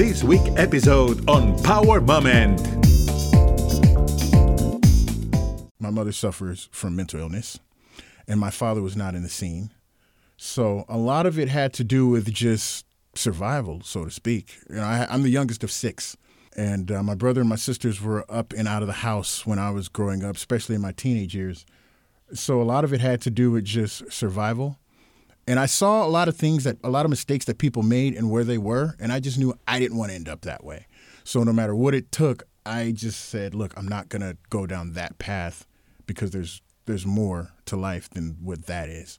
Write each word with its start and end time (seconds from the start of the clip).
this 0.00 0.24
week 0.24 0.40
episode 0.56 1.28
on 1.28 1.62
Power 1.62 2.00
Moment. 2.00 2.58
My 5.78 5.90
mother 5.90 6.10
suffers 6.12 6.70
from 6.72 6.96
mental 6.96 7.20
illness, 7.20 7.60
and 8.26 8.40
my 8.40 8.48
father 8.48 8.80
was 8.80 8.96
not 8.96 9.14
in 9.14 9.22
the 9.22 9.28
scene. 9.28 9.72
So 10.38 10.86
a 10.88 10.96
lot 10.96 11.26
of 11.26 11.38
it 11.38 11.50
had 11.50 11.74
to 11.74 11.84
do 11.84 12.08
with 12.08 12.32
just 12.32 12.86
survival, 13.14 13.82
so 13.84 14.06
to 14.06 14.10
speak. 14.10 14.56
You 14.70 14.76
know, 14.76 14.84
I, 14.84 15.06
I'm 15.10 15.22
the 15.22 15.28
youngest 15.28 15.62
of 15.62 15.70
six, 15.70 16.16
and 16.56 16.90
uh, 16.90 17.02
my 17.02 17.14
brother 17.14 17.42
and 17.42 17.50
my 17.50 17.56
sisters 17.56 18.00
were 18.00 18.24
up 18.30 18.54
and 18.54 18.66
out 18.66 18.80
of 18.80 18.86
the 18.86 18.94
house 18.94 19.44
when 19.44 19.58
I 19.58 19.70
was 19.70 19.90
growing 19.90 20.24
up, 20.24 20.34
especially 20.34 20.76
in 20.76 20.80
my 20.80 20.92
teenage 20.92 21.34
years. 21.34 21.66
So 22.32 22.62
a 22.62 22.64
lot 22.64 22.84
of 22.84 22.94
it 22.94 23.02
had 23.02 23.20
to 23.20 23.30
do 23.30 23.50
with 23.50 23.66
just 23.66 24.10
survival. 24.10 24.78
And 25.50 25.58
I 25.58 25.66
saw 25.66 26.06
a 26.06 26.06
lot 26.06 26.28
of 26.28 26.36
things 26.36 26.62
that, 26.62 26.76
a 26.84 26.90
lot 26.90 27.04
of 27.04 27.10
mistakes 27.10 27.44
that 27.46 27.58
people 27.58 27.82
made 27.82 28.14
and 28.14 28.30
where 28.30 28.44
they 28.44 28.56
were, 28.56 28.94
and 29.00 29.12
I 29.12 29.18
just 29.18 29.36
knew 29.36 29.52
I 29.66 29.80
didn't 29.80 29.96
want 29.98 30.12
to 30.12 30.14
end 30.14 30.28
up 30.28 30.42
that 30.42 30.62
way. 30.62 30.86
So 31.24 31.42
no 31.42 31.52
matter 31.52 31.74
what 31.74 31.92
it 31.92 32.12
took, 32.12 32.44
I 32.64 32.92
just 32.92 33.30
said, 33.30 33.52
look, 33.52 33.74
I'm 33.76 33.88
not 33.88 34.08
going 34.08 34.22
to 34.22 34.36
go 34.48 34.64
down 34.64 34.92
that 34.92 35.18
path 35.18 35.66
because 36.06 36.30
there's 36.30 36.62
there's 36.86 37.04
more 37.04 37.50
to 37.64 37.74
life 37.74 38.08
than 38.10 38.36
what 38.40 38.66
that 38.66 38.88
is. 38.88 39.18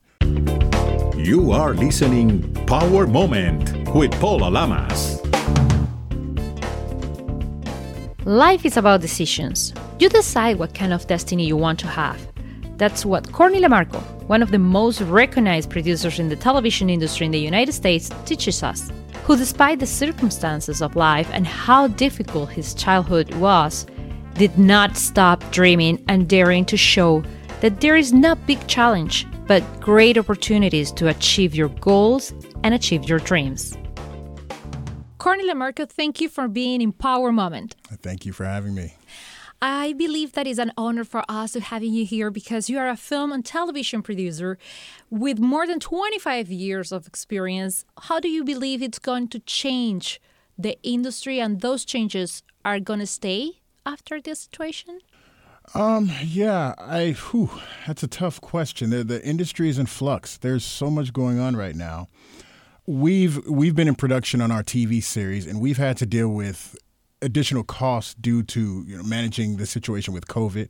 You 1.17 1.51
are 1.51 1.73
listening 1.73 2.53
Power 2.65 3.07
Moment 3.07 3.93
with 3.93 4.11
Paul 4.21 4.47
Alamas. 4.47 5.19
Life 8.23 8.65
is 8.65 8.77
about 8.77 9.01
decisions. 9.01 9.73
You 9.99 10.07
decide 10.07 10.59
what 10.59 10.73
kind 10.73 10.93
of 10.93 11.05
destiny 11.07 11.45
you 11.45 11.57
want 11.57 11.77
to 11.79 11.87
have. 11.87 12.30
That's 12.81 13.05
what 13.05 13.31
Corny 13.31 13.61
LaMarco, 13.61 14.01
one 14.27 14.41
of 14.41 14.49
the 14.49 14.57
most 14.57 15.01
recognized 15.01 15.69
producers 15.69 16.17
in 16.17 16.29
the 16.29 16.35
television 16.35 16.89
industry 16.89 17.27
in 17.27 17.31
the 17.31 17.37
United 17.37 17.73
States, 17.73 18.09
teaches 18.25 18.63
us. 18.63 18.91
Who, 19.25 19.37
despite 19.37 19.77
the 19.77 19.85
circumstances 19.85 20.81
of 20.81 20.95
life 20.95 21.29
and 21.31 21.45
how 21.45 21.89
difficult 21.89 22.49
his 22.49 22.73
childhood 22.73 23.35
was, 23.35 23.85
did 24.33 24.57
not 24.57 24.97
stop 24.97 25.43
dreaming 25.51 26.03
and 26.07 26.27
daring 26.27 26.65
to 26.65 26.75
show 26.75 27.23
that 27.59 27.81
there 27.81 27.95
is 27.95 28.13
no 28.13 28.33
big 28.33 28.65
challenge, 28.65 29.27
but 29.45 29.61
great 29.79 30.17
opportunities 30.17 30.91
to 30.93 31.09
achieve 31.09 31.53
your 31.53 31.69
goals 31.69 32.33
and 32.63 32.73
achieve 32.73 33.07
your 33.07 33.19
dreams. 33.19 33.77
Courtney 35.19 35.47
LaMarco, 35.47 35.87
thank 35.87 36.19
you 36.19 36.27
for 36.27 36.47
being 36.47 36.81
in 36.81 36.93
Power 36.93 37.31
Moment. 37.31 37.75
Thank 38.01 38.25
you 38.25 38.33
for 38.33 38.43
having 38.43 38.73
me. 38.73 38.95
I 39.61 39.93
believe 39.93 40.33
that 40.33 40.47
is 40.47 40.57
an 40.57 40.71
honor 40.75 41.03
for 41.03 41.23
us 41.29 41.51
to 41.51 41.59
having 41.59 41.93
you 41.93 42.03
here 42.03 42.31
because 42.31 42.67
you 42.67 42.79
are 42.79 42.89
a 42.89 42.97
film 42.97 43.31
and 43.31 43.45
television 43.45 44.01
producer 44.01 44.57
with 45.11 45.37
more 45.37 45.67
than 45.67 45.79
25 45.79 46.49
years 46.49 46.91
of 46.91 47.05
experience. 47.05 47.85
How 48.03 48.19
do 48.19 48.27
you 48.27 48.43
believe 48.43 48.81
it's 48.81 48.97
going 48.97 49.27
to 49.29 49.39
change 49.39 50.19
the 50.57 50.81
industry 50.81 51.39
and 51.39 51.61
those 51.61 51.85
changes 51.85 52.41
are 52.65 52.79
going 52.79 52.99
to 52.99 53.05
stay 53.05 53.61
after 53.85 54.19
this 54.19 54.39
situation? 54.39 54.99
Um, 55.75 56.11
yeah, 56.23 56.73
I 56.79 57.11
whew, 57.11 57.51
that's 57.85 58.01
a 58.01 58.07
tough 58.07 58.41
question. 58.41 58.89
The, 58.89 59.03
the 59.03 59.23
industry 59.23 59.69
is 59.69 59.77
in 59.77 59.85
flux. 59.85 60.37
There's 60.37 60.65
so 60.65 60.89
much 60.89 61.13
going 61.13 61.39
on 61.39 61.55
right 61.55 61.75
now. 61.75 62.07
We've 62.87 63.47
we've 63.47 63.75
been 63.75 63.87
in 63.87 63.95
production 63.95 64.41
on 64.41 64.51
our 64.51 64.63
TV 64.63 65.03
series 65.03 65.45
and 65.45 65.61
we've 65.61 65.77
had 65.77 65.97
to 65.97 66.07
deal 66.07 66.29
with 66.29 66.75
additional 67.21 67.63
costs 67.63 68.13
due 68.15 68.43
to 68.43 68.83
you 68.87 68.97
know, 68.97 69.03
managing 69.03 69.57
the 69.57 69.65
situation 69.65 70.13
with 70.13 70.27
COVID. 70.27 70.69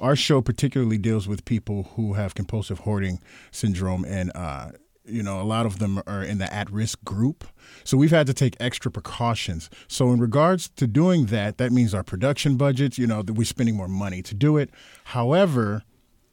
Our 0.00 0.16
show 0.16 0.40
particularly 0.40 0.98
deals 0.98 1.28
with 1.28 1.44
people 1.44 1.90
who 1.94 2.14
have 2.14 2.34
compulsive 2.34 2.80
hoarding 2.80 3.20
syndrome, 3.50 4.04
and 4.04 4.32
uh, 4.34 4.70
you 5.04 5.22
know 5.22 5.40
a 5.40 5.44
lot 5.44 5.66
of 5.66 5.78
them 5.78 6.02
are 6.06 6.22
in 6.22 6.38
the 6.38 6.52
at-risk 6.52 7.02
group. 7.04 7.44
So 7.84 7.96
we've 7.96 8.10
had 8.10 8.26
to 8.26 8.34
take 8.34 8.56
extra 8.60 8.90
precautions. 8.90 9.68
So 9.88 10.12
in 10.12 10.20
regards 10.20 10.68
to 10.70 10.86
doing 10.86 11.26
that, 11.26 11.58
that 11.58 11.72
means 11.72 11.94
our 11.94 12.02
production 12.02 12.56
budgets. 12.56 12.98
You 12.98 13.06
know 13.06 13.22
that 13.22 13.34
we're 13.34 13.44
spending 13.44 13.76
more 13.76 13.88
money 13.88 14.22
to 14.22 14.34
do 14.34 14.56
it. 14.56 14.70
However, 15.04 15.82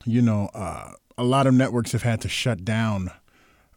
you 0.06 0.22
know 0.22 0.50
uh, 0.54 0.92
a 1.18 1.24
lot 1.24 1.48
of 1.48 1.54
networks 1.54 1.92
have 1.92 2.04
had 2.04 2.22
to 2.22 2.30
shut 2.30 2.64
down 2.64 3.12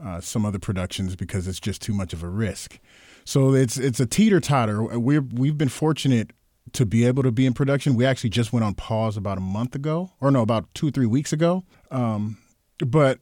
uh, 0.03 0.21
some 0.21 0.47
other 0.47 0.59
productions 0.59 1.17
because 1.17 1.47
it's 1.49 1.61
just 1.61 1.83
too 1.83 1.93
much 1.93 2.13
of 2.13 2.23
a 2.23 2.29
risk. 2.29 2.79
So 3.25 3.55
it's 3.55 3.79
it's 3.79 4.01
a 4.01 4.07
teeter 4.07 4.41
totter. 4.41 4.83
We're 4.83 5.23
we've 5.23 5.59
been 5.59 5.69
fortunate 5.69 6.33
to 6.73 6.87
be 6.87 7.05
able 7.05 7.23
to 7.23 7.33
be 7.33 7.47
in 7.47 7.53
production. 7.53 7.97
We 7.97 8.07
actually 8.07 8.31
just 8.31 8.53
went 8.53 8.65
on 8.65 8.75
pause 8.75 9.17
about 9.17 9.39
a 9.39 9.43
month 9.43 9.75
ago, 9.75 10.11
or 10.21 10.31
no, 10.31 10.43
about 10.43 10.73
two 10.75 10.89
or 10.89 10.91
three 10.91 11.07
weeks 11.07 11.33
ago. 11.33 11.65
Um, 11.91 12.39
but 12.79 13.19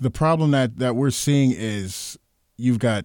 the 0.00 0.10
problem 0.10 0.50
that 0.52 0.78
that 0.78 0.96
we're 0.96 1.10
seeing 1.10 1.52
is 1.52 2.18
you've 2.56 2.78
got 2.78 3.04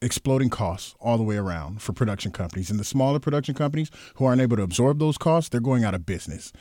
exploding 0.00 0.48
costs 0.48 0.94
all 1.00 1.16
the 1.16 1.24
way 1.24 1.36
around 1.36 1.82
for 1.82 1.92
production 1.92 2.30
companies, 2.30 2.70
and 2.70 2.78
the 2.78 2.84
smaller 2.84 3.18
production 3.18 3.54
companies 3.54 3.90
who 4.14 4.24
aren't 4.24 4.40
able 4.40 4.56
to 4.56 4.62
absorb 4.62 4.98
those 4.98 5.18
costs, 5.18 5.48
they're 5.48 5.60
going 5.60 5.84
out 5.84 5.94
of 5.94 6.06
business 6.06 6.52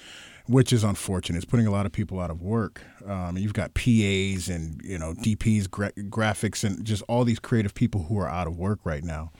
which 0.47 0.71
is 0.71 0.83
unfortunate. 0.83 1.37
It's 1.37 1.45
putting 1.45 1.67
a 1.67 1.71
lot 1.71 1.85
of 1.85 1.91
people 1.91 2.19
out 2.19 2.31
of 2.31 2.41
work. 2.41 2.81
Um, 3.05 3.37
you've 3.37 3.53
got 3.53 3.73
PAs 3.73 4.49
and 4.49 4.81
you 4.83 4.97
know 4.97 5.13
DPs, 5.13 5.69
gra- 5.69 5.93
graphics, 5.93 6.63
and 6.63 6.83
just 6.83 7.03
all 7.07 7.23
these 7.23 7.39
creative 7.39 7.73
people 7.73 8.03
who 8.03 8.17
are 8.19 8.27
out 8.27 8.47
of 8.47 8.57
work 8.57 8.79
right 8.83 9.03
now. 9.03 9.31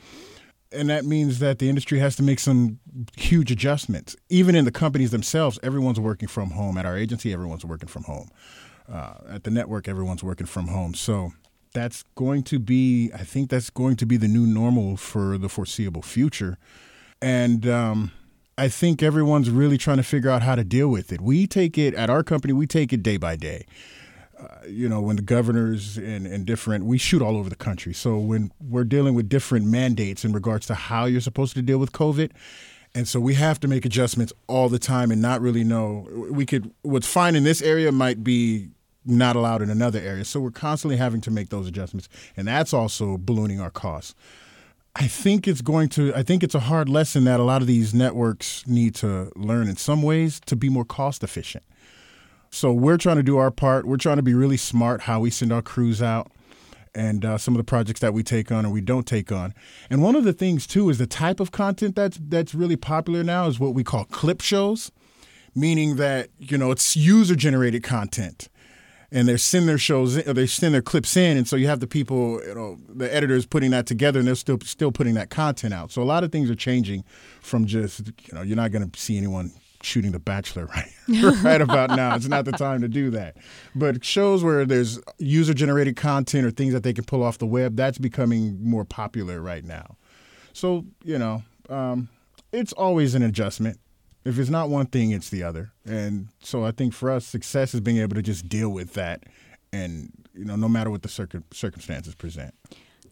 And 0.70 0.90
that 0.90 1.06
means 1.06 1.38
that 1.38 1.60
the 1.60 1.68
industry 1.70 1.98
has 1.98 2.14
to 2.16 2.22
make 2.22 2.38
some 2.38 2.78
huge 3.16 3.50
adjustments. 3.50 4.16
Even 4.28 4.54
in 4.54 4.66
the 4.66 4.70
companies 4.70 5.10
themselves, 5.10 5.58
everyone's 5.62 5.98
working 5.98 6.28
from 6.28 6.50
home. 6.50 6.76
At 6.76 6.84
our 6.84 6.96
agency, 6.96 7.32
everyone's 7.32 7.64
working 7.64 7.88
from 7.88 8.04
home. 8.04 8.28
Uh, 8.90 9.14
at 9.28 9.44
the 9.44 9.50
network, 9.50 9.88
everyone's 9.88 10.22
working 10.22 10.46
from 10.46 10.68
home. 10.68 10.92
So 10.92 11.32
that's 11.72 12.04
going 12.16 12.42
to 12.44 12.58
be, 12.58 13.10
I 13.14 13.24
think 13.24 13.48
that's 13.50 13.70
going 13.70 13.96
to 13.96 14.06
be 14.06 14.16
the 14.16 14.28
new 14.28 14.46
normal 14.46 14.96
for 14.96 15.38
the 15.38 15.48
foreseeable 15.48 16.02
future. 16.02 16.58
And 17.20 17.66
um, 17.66 18.12
I 18.58 18.68
think 18.68 19.04
everyone's 19.04 19.50
really 19.50 19.78
trying 19.78 19.98
to 19.98 20.02
figure 20.02 20.30
out 20.30 20.42
how 20.42 20.56
to 20.56 20.64
deal 20.64 20.88
with 20.88 21.12
it. 21.12 21.20
We 21.20 21.46
take 21.46 21.78
it 21.78 21.94
at 21.94 22.10
our 22.10 22.24
company, 22.24 22.52
we 22.52 22.66
take 22.66 22.92
it 22.92 23.04
day 23.04 23.16
by 23.16 23.36
day. 23.36 23.66
Uh, 24.36 24.46
you 24.68 24.88
know, 24.88 25.00
when 25.00 25.14
the 25.14 25.22
governors 25.22 25.96
and, 25.96 26.26
and 26.26 26.44
different, 26.44 26.84
we 26.84 26.98
shoot 26.98 27.22
all 27.22 27.36
over 27.36 27.48
the 27.48 27.56
country. 27.56 27.94
So 27.94 28.18
when 28.18 28.52
we're 28.60 28.84
dealing 28.84 29.14
with 29.14 29.28
different 29.28 29.66
mandates 29.66 30.24
in 30.24 30.32
regards 30.32 30.66
to 30.66 30.74
how 30.74 31.04
you're 31.04 31.20
supposed 31.20 31.54
to 31.54 31.62
deal 31.62 31.78
with 31.78 31.92
COVID, 31.92 32.32
and 32.96 33.06
so 33.06 33.20
we 33.20 33.34
have 33.34 33.60
to 33.60 33.68
make 33.68 33.84
adjustments 33.84 34.32
all 34.48 34.68
the 34.68 34.78
time 34.78 35.12
and 35.12 35.22
not 35.22 35.40
really 35.40 35.62
know. 35.62 36.08
We 36.30 36.44
could, 36.44 36.72
what's 36.82 37.06
fine 37.06 37.36
in 37.36 37.44
this 37.44 37.62
area 37.62 37.92
might 37.92 38.24
be 38.24 38.70
not 39.04 39.36
allowed 39.36 39.62
in 39.62 39.70
another 39.70 40.00
area. 40.00 40.24
So 40.24 40.40
we're 40.40 40.50
constantly 40.50 40.96
having 40.96 41.20
to 41.22 41.30
make 41.30 41.50
those 41.50 41.68
adjustments. 41.68 42.08
And 42.36 42.48
that's 42.48 42.72
also 42.72 43.18
ballooning 43.18 43.60
our 43.60 43.70
costs. 43.70 44.14
I 45.00 45.06
think 45.06 45.46
it's 45.46 45.60
going 45.60 45.90
to. 45.90 46.12
I 46.14 46.24
think 46.24 46.42
it's 46.42 46.56
a 46.56 46.60
hard 46.60 46.88
lesson 46.88 47.22
that 47.24 47.38
a 47.38 47.44
lot 47.44 47.62
of 47.62 47.68
these 47.68 47.94
networks 47.94 48.66
need 48.66 48.96
to 48.96 49.30
learn 49.36 49.68
in 49.68 49.76
some 49.76 50.02
ways 50.02 50.40
to 50.46 50.56
be 50.56 50.68
more 50.68 50.84
cost 50.84 51.22
efficient. 51.22 51.62
So 52.50 52.72
we're 52.72 52.96
trying 52.96 53.16
to 53.16 53.22
do 53.22 53.38
our 53.38 53.52
part. 53.52 53.86
We're 53.86 53.96
trying 53.96 54.16
to 54.16 54.24
be 54.24 54.34
really 54.34 54.56
smart 54.56 55.02
how 55.02 55.20
we 55.20 55.30
send 55.30 55.52
our 55.52 55.62
crews 55.62 56.02
out 56.02 56.32
and 56.96 57.24
uh, 57.24 57.38
some 57.38 57.54
of 57.54 57.58
the 57.58 57.64
projects 57.64 58.00
that 58.00 58.12
we 58.12 58.24
take 58.24 58.50
on 58.50 58.66
or 58.66 58.70
we 58.70 58.80
don't 58.80 59.06
take 59.06 59.30
on. 59.30 59.54
And 59.88 60.02
one 60.02 60.16
of 60.16 60.24
the 60.24 60.32
things 60.32 60.66
too 60.66 60.90
is 60.90 60.98
the 60.98 61.06
type 61.06 61.38
of 61.38 61.52
content 61.52 61.94
that's 61.94 62.18
that's 62.20 62.52
really 62.52 62.76
popular 62.76 63.22
now 63.22 63.46
is 63.46 63.60
what 63.60 63.74
we 63.74 63.84
call 63.84 64.04
clip 64.04 64.40
shows, 64.40 64.90
meaning 65.54 65.94
that 65.94 66.30
you 66.40 66.58
know 66.58 66.72
it's 66.72 66.96
user 66.96 67.36
generated 67.36 67.84
content 67.84 68.48
and 69.10 69.26
they 69.26 69.36
send 69.36 69.68
their 69.68 69.78
shows 69.78 70.16
in, 70.16 70.28
or 70.28 70.34
they 70.34 70.46
send 70.46 70.74
their 70.74 70.82
clips 70.82 71.16
in 71.16 71.36
and 71.36 71.48
so 71.48 71.56
you 71.56 71.66
have 71.66 71.80
the 71.80 71.86
people 71.86 72.40
you 72.44 72.54
know 72.54 72.78
the 72.88 73.12
editors 73.12 73.46
putting 73.46 73.70
that 73.70 73.86
together 73.86 74.18
and 74.18 74.28
they're 74.28 74.34
still 74.34 74.58
still 74.62 74.92
putting 74.92 75.14
that 75.14 75.30
content 75.30 75.74
out. 75.74 75.90
So 75.90 76.02
a 76.02 76.04
lot 76.04 76.24
of 76.24 76.32
things 76.32 76.50
are 76.50 76.54
changing 76.54 77.04
from 77.40 77.66
just 77.66 78.06
you 78.06 78.34
know 78.34 78.42
you're 78.42 78.56
not 78.56 78.72
going 78.72 78.88
to 78.88 79.00
see 79.00 79.16
anyone 79.16 79.52
shooting 79.82 80.10
the 80.10 80.18
bachelor 80.18 80.66
right 81.08 81.42
right 81.42 81.60
about 81.60 81.90
now. 81.90 82.14
It's 82.14 82.28
not 82.28 82.44
the 82.44 82.52
time 82.52 82.80
to 82.82 82.88
do 82.88 83.10
that. 83.10 83.36
But 83.74 84.04
shows 84.04 84.42
where 84.42 84.64
there's 84.64 84.98
user 85.18 85.54
generated 85.54 85.96
content 85.96 86.46
or 86.46 86.50
things 86.50 86.72
that 86.72 86.82
they 86.82 86.92
can 86.92 87.04
pull 87.04 87.22
off 87.22 87.38
the 87.38 87.46
web 87.46 87.76
that's 87.76 87.98
becoming 87.98 88.58
more 88.62 88.84
popular 88.84 89.40
right 89.40 89.64
now. 89.64 89.96
So 90.52 90.84
you 91.04 91.18
know 91.18 91.42
um, 91.68 92.08
it's 92.52 92.72
always 92.72 93.14
an 93.14 93.22
adjustment 93.22 93.78
if 94.24 94.38
it's 94.38 94.50
not 94.50 94.68
one 94.68 94.86
thing, 94.86 95.10
it's 95.10 95.30
the 95.30 95.42
other. 95.42 95.72
And 95.84 96.28
so 96.40 96.64
I 96.64 96.70
think 96.70 96.92
for 96.92 97.10
us, 97.10 97.26
success 97.26 97.74
is 97.74 97.80
being 97.80 97.98
able 97.98 98.14
to 98.16 98.22
just 98.22 98.48
deal 98.48 98.70
with 98.70 98.94
that, 98.94 99.24
and 99.72 100.12
you 100.34 100.44
know, 100.44 100.56
no 100.56 100.68
matter 100.68 100.90
what 100.90 101.02
the 101.02 101.08
circum- 101.08 101.44
circumstances 101.52 102.14
present. 102.14 102.54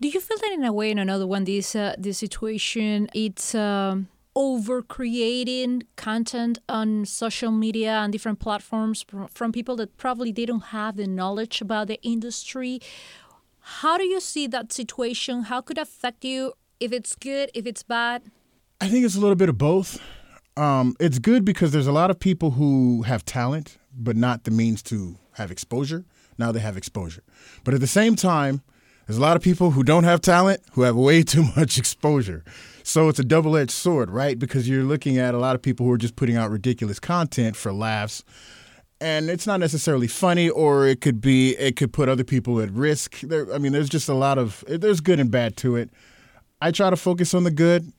Do 0.00 0.08
you 0.08 0.20
feel 0.20 0.36
that 0.38 0.52
in 0.52 0.64
a 0.64 0.72
way, 0.72 0.90
in 0.90 0.98
another 0.98 1.26
one, 1.26 1.44
this 1.44 1.74
uh, 1.74 1.94
this 1.96 2.18
situation, 2.18 3.08
it's 3.14 3.54
um, 3.54 4.08
over 4.34 4.82
creating 4.82 5.84
content 5.96 6.58
on 6.68 7.06
social 7.06 7.50
media 7.50 7.92
and 7.92 8.12
different 8.12 8.38
platforms 8.38 9.04
from 9.30 9.52
people 9.52 9.76
that 9.76 9.96
probably 9.96 10.30
they 10.30 10.44
don't 10.44 10.66
have 10.66 10.96
the 10.96 11.06
knowledge 11.06 11.62
about 11.62 11.88
the 11.88 11.98
industry. 12.02 12.78
How 13.60 13.96
do 13.96 14.04
you 14.04 14.20
see 14.20 14.46
that 14.48 14.72
situation? 14.72 15.44
How 15.44 15.62
could 15.62 15.78
it 15.78 15.82
affect 15.82 16.24
you? 16.24 16.52
If 16.78 16.92
it's 16.92 17.14
good, 17.14 17.50
if 17.54 17.66
it's 17.66 17.82
bad? 17.82 18.30
I 18.80 18.88
think 18.88 19.06
it's 19.06 19.16
a 19.16 19.20
little 19.20 19.34
bit 19.34 19.48
of 19.48 19.56
both. 19.56 19.98
Um, 20.56 20.96
it's 20.98 21.18
good 21.18 21.44
because 21.44 21.72
there's 21.72 21.86
a 21.86 21.92
lot 21.92 22.10
of 22.10 22.18
people 22.18 22.52
who 22.52 23.02
have 23.02 23.24
talent, 23.24 23.78
but 23.94 24.16
not 24.16 24.44
the 24.44 24.50
means 24.50 24.82
to 24.84 25.16
have 25.32 25.50
exposure. 25.50 26.04
Now 26.38 26.52
they 26.52 26.60
have 26.60 26.76
exposure. 26.76 27.22
But 27.64 27.74
at 27.74 27.80
the 27.80 27.86
same 27.86 28.16
time, 28.16 28.62
There's 29.06 29.18
a 29.18 29.20
lot 29.20 29.36
of 29.36 29.42
people 29.42 29.70
who 29.70 29.84
don't 29.84 30.02
have 30.02 30.20
talent 30.20 30.60
who 30.72 30.82
have 30.82 30.96
way 30.96 31.22
too 31.22 31.44
much 31.56 31.78
exposure. 31.78 32.44
So 32.82 33.08
it's 33.08 33.18
a 33.18 33.24
double 33.24 33.56
edged 33.56 33.70
sword, 33.70 34.10
right? 34.10 34.38
Because 34.38 34.68
you're 34.68 34.82
looking 34.84 35.18
at 35.18 35.34
a 35.34 35.38
lot 35.38 35.54
of 35.54 35.62
people 35.62 35.86
who 35.86 35.92
are 35.92 35.98
just 35.98 36.16
putting 36.16 36.36
out 36.36 36.50
ridiculous 36.50 36.98
content 36.98 37.56
for 37.56 37.72
laughs. 37.72 38.24
And 39.00 39.28
it's 39.28 39.46
not 39.46 39.60
necessarily 39.60 40.08
funny, 40.08 40.48
or 40.48 40.86
it 40.86 41.00
could 41.00 41.20
be, 41.20 41.56
it 41.56 41.76
could 41.76 41.92
put 41.92 42.08
other 42.08 42.24
people 42.24 42.60
at 42.60 42.70
risk. 42.70 43.20
There, 43.20 43.52
I 43.52 43.58
mean, 43.58 43.72
there's 43.72 43.88
just 43.90 44.08
a 44.08 44.14
lot 44.14 44.38
of, 44.38 44.64
there's 44.66 45.00
good 45.00 45.20
and 45.20 45.30
bad 45.30 45.56
to 45.58 45.76
it. 45.76 45.90
I 46.62 46.70
try 46.70 46.88
to 46.90 46.96
focus 46.96 47.34
on 47.34 47.44
the 47.44 47.50
good, 47.50 47.92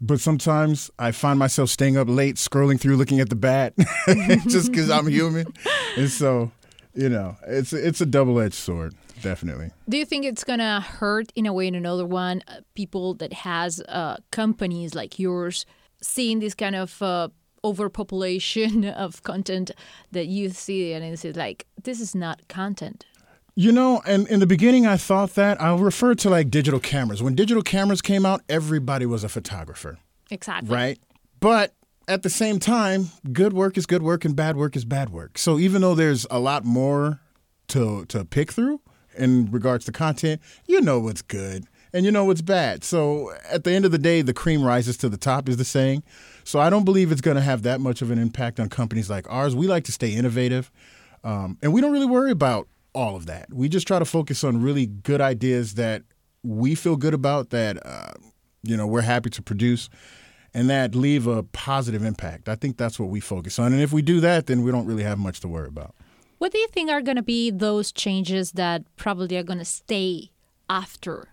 but 0.00 0.20
sometimes 0.20 0.90
I 0.98 1.12
find 1.12 1.38
myself 1.38 1.70
staying 1.70 1.96
up 1.96 2.08
late, 2.08 2.36
scrolling 2.36 2.80
through, 2.80 2.96
looking 2.96 3.20
at 3.20 3.30
the 3.30 3.36
bat, 3.36 3.74
just 4.48 4.70
because 4.70 4.90
I'm 4.90 5.08
human. 5.08 5.52
And 5.96 6.08
so, 6.08 6.52
you 6.94 7.08
know, 7.08 7.36
it's 7.46 7.72
it's 7.72 8.00
a 8.00 8.06
double 8.06 8.38
edged 8.40 8.54
sword, 8.54 8.94
definitely. 9.22 9.70
Do 9.88 9.96
you 9.96 10.04
think 10.04 10.24
it's 10.24 10.44
gonna 10.44 10.80
hurt 10.80 11.32
in 11.34 11.46
a 11.46 11.52
way 11.52 11.66
in 11.66 11.74
another 11.74 12.06
one 12.06 12.42
uh, 12.48 12.60
people 12.74 13.14
that 13.14 13.32
has 13.32 13.80
uh, 13.88 14.18
companies 14.30 14.94
like 14.94 15.18
yours 15.18 15.66
seeing 16.00 16.38
this 16.38 16.54
kind 16.54 16.76
of 16.76 17.02
uh, 17.02 17.28
overpopulation 17.64 18.84
of 19.04 19.22
content 19.24 19.72
that 20.12 20.26
you 20.26 20.50
see 20.50 20.92
and 20.92 21.04
it's 21.04 21.24
like 21.36 21.66
this 21.82 22.00
is 22.00 22.14
not 22.14 22.46
content. 22.48 23.04
You 23.58 23.72
know, 23.72 24.00
and 24.06 24.28
in 24.28 24.38
the 24.38 24.46
beginning, 24.46 24.86
I 24.86 24.96
thought 24.96 25.34
that 25.34 25.60
I'll 25.60 25.78
refer 25.80 26.14
to 26.14 26.30
like 26.30 26.48
digital 26.48 26.78
cameras. 26.78 27.24
When 27.24 27.34
digital 27.34 27.64
cameras 27.64 28.00
came 28.00 28.24
out, 28.24 28.40
everybody 28.48 29.04
was 29.04 29.24
a 29.24 29.28
photographer. 29.28 29.98
Exactly. 30.30 30.72
Right. 30.72 31.00
But 31.40 31.74
at 32.06 32.22
the 32.22 32.30
same 32.30 32.60
time, 32.60 33.10
good 33.32 33.52
work 33.52 33.76
is 33.76 33.84
good 33.84 34.00
work 34.00 34.24
and 34.24 34.36
bad 34.36 34.56
work 34.56 34.76
is 34.76 34.84
bad 34.84 35.10
work. 35.10 35.38
So 35.38 35.58
even 35.58 35.82
though 35.82 35.96
there's 35.96 36.24
a 36.30 36.38
lot 36.38 36.64
more 36.64 37.18
to 37.70 38.04
to 38.04 38.24
pick 38.24 38.52
through 38.52 38.80
in 39.16 39.50
regards 39.50 39.84
to 39.86 39.92
content, 39.92 40.40
you 40.66 40.80
know 40.80 41.00
what's 41.00 41.22
good 41.22 41.64
and 41.92 42.04
you 42.04 42.12
know 42.12 42.26
what's 42.26 42.42
bad. 42.42 42.84
So 42.84 43.32
at 43.50 43.64
the 43.64 43.72
end 43.72 43.84
of 43.84 43.90
the 43.90 43.98
day, 43.98 44.22
the 44.22 44.32
cream 44.32 44.62
rises 44.62 44.96
to 44.98 45.08
the 45.08 45.16
top 45.16 45.48
is 45.48 45.56
the 45.56 45.64
saying. 45.64 46.04
So 46.44 46.60
I 46.60 46.70
don't 46.70 46.84
believe 46.84 47.10
it's 47.10 47.20
going 47.20 47.36
to 47.36 47.42
have 47.42 47.64
that 47.64 47.80
much 47.80 48.02
of 48.02 48.12
an 48.12 48.20
impact 48.20 48.60
on 48.60 48.68
companies 48.68 49.10
like 49.10 49.26
ours. 49.28 49.56
We 49.56 49.66
like 49.66 49.82
to 49.86 49.92
stay 49.92 50.12
innovative, 50.12 50.70
um, 51.24 51.58
and 51.60 51.72
we 51.72 51.80
don't 51.80 51.90
really 51.90 52.06
worry 52.06 52.30
about 52.30 52.68
all 52.94 53.16
of 53.16 53.26
that. 53.26 53.52
We 53.52 53.68
just 53.68 53.86
try 53.86 53.98
to 53.98 54.04
focus 54.04 54.44
on 54.44 54.62
really 54.62 54.86
good 54.86 55.20
ideas 55.20 55.74
that 55.74 56.02
we 56.42 56.74
feel 56.74 56.96
good 56.96 57.14
about 57.14 57.50
that 57.50 57.84
uh, 57.84 58.12
you 58.62 58.76
know 58.76 58.86
we're 58.86 59.02
happy 59.02 59.30
to 59.30 59.42
produce 59.42 59.88
and 60.54 60.70
that 60.70 60.94
leave 60.94 61.26
a 61.26 61.42
positive 61.42 62.02
impact. 62.02 62.48
I 62.48 62.54
think 62.54 62.76
that's 62.76 62.98
what 62.98 63.10
we 63.10 63.20
focus 63.20 63.58
on. 63.58 63.72
And 63.72 63.82
if 63.82 63.92
we 63.92 64.02
do 64.02 64.20
that, 64.20 64.46
then 64.46 64.62
we 64.62 64.72
don't 64.72 64.86
really 64.86 65.02
have 65.02 65.18
much 65.18 65.40
to 65.40 65.48
worry 65.48 65.68
about. 65.68 65.94
What 66.38 66.52
do 66.52 66.58
you 66.58 66.68
think 66.68 66.90
are 66.90 67.02
going 67.02 67.16
to 67.16 67.22
be 67.22 67.50
those 67.50 67.92
changes 67.92 68.52
that 68.52 68.82
probably 68.96 69.36
are 69.36 69.42
going 69.42 69.58
to 69.58 69.64
stay 69.64 70.30
after 70.70 71.28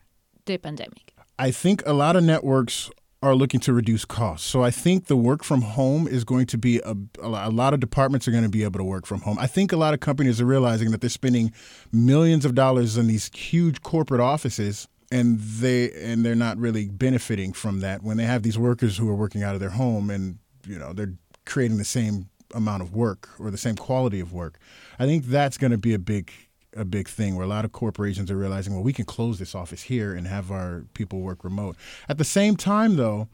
the 0.45 0.57
pandemic? 0.57 1.13
I 1.37 1.51
think 1.51 1.83
a 1.85 1.93
lot 1.93 2.15
of 2.15 2.23
networks 2.23 2.89
are 3.21 3.35
looking 3.35 3.59
to 3.61 3.73
reduce 3.73 4.05
costs. 4.05 4.47
So 4.47 4.63
I 4.63 4.71
think 4.71 5.05
the 5.05 5.15
work 5.15 5.43
from 5.43 5.61
home 5.61 6.07
is 6.07 6.23
going 6.23 6.45
to 6.47 6.57
be 6.57 6.79
a, 6.79 6.95
a 7.19 7.49
lot 7.49 7.73
of 7.73 7.79
departments 7.79 8.27
are 8.27 8.31
going 8.31 8.43
to 8.43 8.49
be 8.49 8.63
able 8.63 8.79
to 8.79 8.83
work 8.83 9.05
from 9.05 9.21
home. 9.21 9.37
I 9.39 9.47
think 9.47 9.71
a 9.71 9.77
lot 9.77 9.93
of 9.93 9.99
companies 9.99 10.39
are 10.39 10.45
realizing 10.45 10.91
that 10.91 11.01
they're 11.01 11.09
spending 11.09 11.51
millions 11.91 12.45
of 12.45 12.53
dollars 12.53 12.97
in 12.97 13.07
these 13.07 13.31
huge 13.33 13.81
corporate 13.81 14.21
offices 14.21 14.87
and 15.11 15.39
they 15.39 15.91
and 15.91 16.25
they're 16.25 16.35
not 16.35 16.57
really 16.57 16.87
benefiting 16.87 17.53
from 17.53 17.79
that 17.79 18.03
when 18.03 18.17
they 18.17 18.25
have 18.25 18.43
these 18.43 18.57
workers 18.57 18.97
who 18.97 19.09
are 19.09 19.15
working 19.15 19.43
out 19.43 19.53
of 19.53 19.59
their 19.59 19.69
home 19.69 20.09
and 20.09 20.39
you 20.67 20.77
know 20.77 20.93
they're 20.93 21.13
creating 21.45 21.77
the 21.77 21.85
same 21.85 22.27
amount 22.53 22.81
of 22.81 22.93
work 22.93 23.29
or 23.39 23.51
the 23.51 23.57
same 23.57 23.75
quality 23.75 24.19
of 24.19 24.33
work. 24.33 24.59
I 24.99 25.05
think 25.05 25.25
that's 25.25 25.57
going 25.57 25.71
to 25.71 25.77
be 25.77 25.93
a 25.93 25.99
big 25.99 26.31
a 26.75 26.85
big 26.85 27.07
thing 27.07 27.35
where 27.35 27.45
a 27.45 27.49
lot 27.49 27.65
of 27.65 27.71
corporations 27.71 28.29
are 28.29 28.37
realizing, 28.37 28.73
well, 28.73 28.83
we 28.83 28.93
can 28.93 29.05
close 29.05 29.39
this 29.39 29.55
office 29.55 29.83
here 29.83 30.13
and 30.13 30.27
have 30.27 30.51
our 30.51 30.83
people 30.93 31.21
work 31.21 31.43
remote. 31.43 31.75
At 32.09 32.17
the 32.17 32.23
same 32.23 32.55
time, 32.55 32.95
though, 32.95 33.27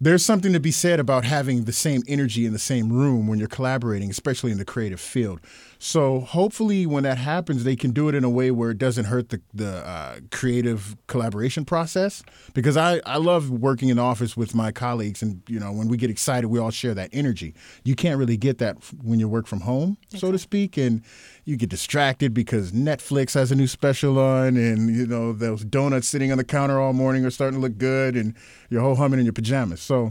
there's 0.00 0.24
something 0.24 0.52
to 0.54 0.60
be 0.60 0.70
said 0.70 0.98
about 0.98 1.24
having 1.24 1.64
the 1.64 1.72
same 1.72 2.02
energy 2.08 2.46
in 2.46 2.52
the 2.52 2.58
same 2.58 2.90
room 2.90 3.26
when 3.26 3.38
you're 3.38 3.48
collaborating, 3.48 4.10
especially 4.10 4.50
in 4.50 4.58
the 4.58 4.64
creative 4.64 5.00
field. 5.00 5.40
So 5.82 6.20
hopefully, 6.20 6.84
when 6.84 7.04
that 7.04 7.16
happens, 7.16 7.64
they 7.64 7.74
can 7.74 7.92
do 7.92 8.10
it 8.10 8.14
in 8.14 8.22
a 8.22 8.28
way 8.28 8.50
where 8.50 8.70
it 8.70 8.76
doesn't 8.76 9.06
hurt 9.06 9.30
the 9.30 9.40
the 9.54 9.78
uh, 9.78 10.20
creative 10.30 10.94
collaboration 11.06 11.64
process. 11.64 12.22
Because 12.52 12.76
I 12.76 13.00
I 13.06 13.16
love 13.16 13.48
working 13.48 13.88
in 13.88 13.96
the 13.96 14.02
office 14.02 14.36
with 14.36 14.54
my 14.54 14.72
colleagues, 14.72 15.22
and 15.22 15.40
you 15.48 15.58
know 15.58 15.72
when 15.72 15.88
we 15.88 15.96
get 15.96 16.10
excited, 16.10 16.48
we 16.48 16.58
all 16.58 16.70
share 16.70 16.92
that 16.94 17.08
energy. 17.14 17.54
You 17.82 17.96
can't 17.96 18.18
really 18.18 18.36
get 18.36 18.58
that 18.58 18.76
when 19.02 19.18
you 19.18 19.26
work 19.26 19.46
from 19.46 19.60
home, 19.60 19.96
exactly. 20.02 20.20
so 20.20 20.32
to 20.32 20.38
speak, 20.38 20.76
and 20.76 21.02
you 21.46 21.56
get 21.56 21.70
distracted 21.70 22.34
because 22.34 22.72
Netflix 22.72 23.32
has 23.32 23.50
a 23.50 23.54
new 23.54 23.66
special 23.66 24.18
on, 24.18 24.58
and 24.58 24.94
you 24.94 25.06
know 25.06 25.32
those 25.32 25.64
donuts 25.64 26.08
sitting 26.08 26.30
on 26.30 26.36
the 26.36 26.44
counter 26.44 26.78
all 26.78 26.92
morning 26.92 27.24
are 27.24 27.30
starting 27.30 27.58
to 27.58 27.62
look 27.62 27.78
good, 27.78 28.16
and 28.16 28.34
you're 28.68 28.82
whole 28.82 28.96
humming 28.96 29.18
in 29.18 29.24
your 29.24 29.32
pajamas. 29.32 29.80
So 29.80 30.10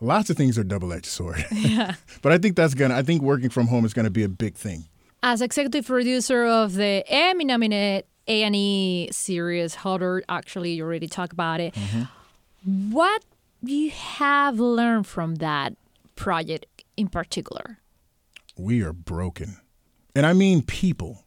lots 0.00 0.30
of 0.30 0.38
things 0.38 0.56
are 0.56 0.64
double-edged 0.64 1.04
sword. 1.04 1.44
Yeah. 1.52 1.96
but 2.22 2.32
I 2.32 2.38
think 2.38 2.56
that's 2.56 2.72
gonna. 2.72 2.96
I 2.96 3.02
think 3.02 3.20
working 3.20 3.50
from 3.50 3.66
home 3.66 3.84
is 3.84 3.92
gonna 3.92 4.08
be 4.08 4.22
a 4.22 4.28
big 4.28 4.54
thing. 4.54 4.86
As 5.22 5.42
executive 5.42 5.86
producer 5.86 6.46
of 6.46 6.74
the 6.74 7.04
Emmy 7.06 7.44
nominated 7.44 8.06
A&E 8.26 9.10
series, 9.12 9.74
Hoarders, 9.76 10.24
actually, 10.28 10.72
you 10.72 10.84
already 10.84 11.08
talked 11.08 11.32
about 11.32 11.60
it. 11.60 11.74
Mm-hmm. 11.74 12.90
What 12.92 13.22
you 13.62 13.90
have 13.90 14.58
learned 14.58 15.06
from 15.06 15.36
that 15.36 15.74
project 16.16 16.84
in 16.96 17.08
particular? 17.08 17.78
We 18.56 18.82
are 18.82 18.92
broken. 18.92 19.58
And 20.14 20.24
I 20.24 20.32
mean 20.32 20.62
people. 20.62 21.24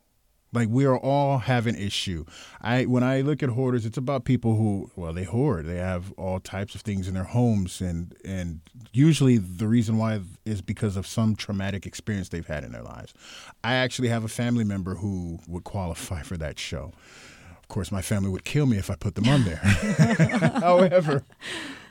Like 0.53 0.69
we 0.69 0.85
are 0.85 0.97
all 0.97 1.39
having 1.39 1.75
issue. 1.75 2.25
I 2.61 2.83
when 2.83 3.03
I 3.03 3.21
look 3.21 3.41
at 3.41 3.49
hoarders, 3.49 3.85
it's 3.85 3.97
about 3.97 4.23
people 4.23 4.55
who 4.55 4.91
well 4.95 5.11
they 5.11 5.23
hoard. 5.23 5.65
They 5.65 5.77
have 5.77 6.11
all 6.13 6.39
types 6.39 6.75
of 6.75 6.81
things 6.81 7.07
in 7.07 7.15
their 7.15 7.23
homes, 7.23 7.81
and 7.81 8.15
and 8.23 8.61
usually 8.91 9.37
the 9.37 9.67
reason 9.67 9.97
why 9.97 10.21
is 10.45 10.61
because 10.61 10.95
of 10.95 11.07
some 11.07 11.35
traumatic 11.35 11.85
experience 11.85 12.29
they've 12.29 12.45
had 12.45 12.63
in 12.63 12.71
their 12.71 12.83
lives. 12.83 13.13
I 13.63 13.73
actually 13.75 14.09
have 14.09 14.23
a 14.23 14.29
family 14.29 14.63
member 14.63 14.95
who 14.95 15.39
would 15.47 15.63
qualify 15.63 16.21
for 16.21 16.37
that 16.37 16.59
show. 16.59 16.91
Of 17.57 17.67
course, 17.67 17.91
my 17.91 18.01
family 18.01 18.29
would 18.29 18.43
kill 18.43 18.65
me 18.67 18.77
if 18.77 18.91
I 18.91 18.95
put 18.95 19.15
them 19.15 19.27
on 19.27 19.43
there. 19.45 19.55
However, 20.61 21.23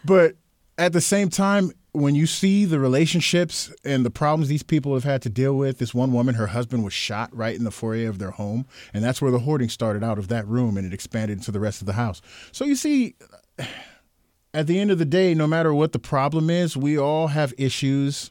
but 0.04 0.36
at 0.78 0.92
the 0.92 1.00
same 1.00 1.28
time, 1.28 1.72
when 1.92 2.14
you 2.14 2.26
see 2.26 2.64
the 2.64 2.80
relationships 2.80 3.70
and 3.84 4.04
the 4.04 4.10
problems 4.10 4.48
these 4.48 4.62
people 4.62 4.94
have 4.94 5.04
had 5.04 5.20
to 5.22 5.28
deal 5.28 5.54
with, 5.54 5.78
this 5.78 5.92
one 5.92 6.10
woman, 6.12 6.34
her 6.34 6.48
husband 6.48 6.84
was 6.84 6.94
shot 6.94 7.34
right 7.36 7.54
in 7.54 7.64
the 7.64 7.70
foyer 7.70 8.08
of 8.08 8.18
their 8.18 8.30
home. 8.30 8.66
And 8.94 9.04
that's 9.04 9.20
where 9.20 9.30
the 9.30 9.40
hoarding 9.40 9.68
started 9.68 10.02
out 10.02 10.18
of 10.18 10.28
that 10.28 10.48
room 10.48 10.78
and 10.78 10.86
it 10.86 10.94
expanded 10.94 11.36
into 11.36 11.52
the 11.52 11.60
rest 11.60 11.82
of 11.82 11.86
the 11.86 11.92
house. 11.92 12.22
So 12.50 12.64
you 12.64 12.76
see, 12.76 13.14
at 14.54 14.66
the 14.66 14.80
end 14.80 14.90
of 14.90 14.98
the 14.98 15.04
day, 15.04 15.34
no 15.34 15.46
matter 15.46 15.74
what 15.74 15.93
the 15.93 15.98
problem 15.98 16.48
is, 16.48 16.76
we 16.76 16.98
all 16.98 17.26
have 17.28 17.52
issues 17.58 18.31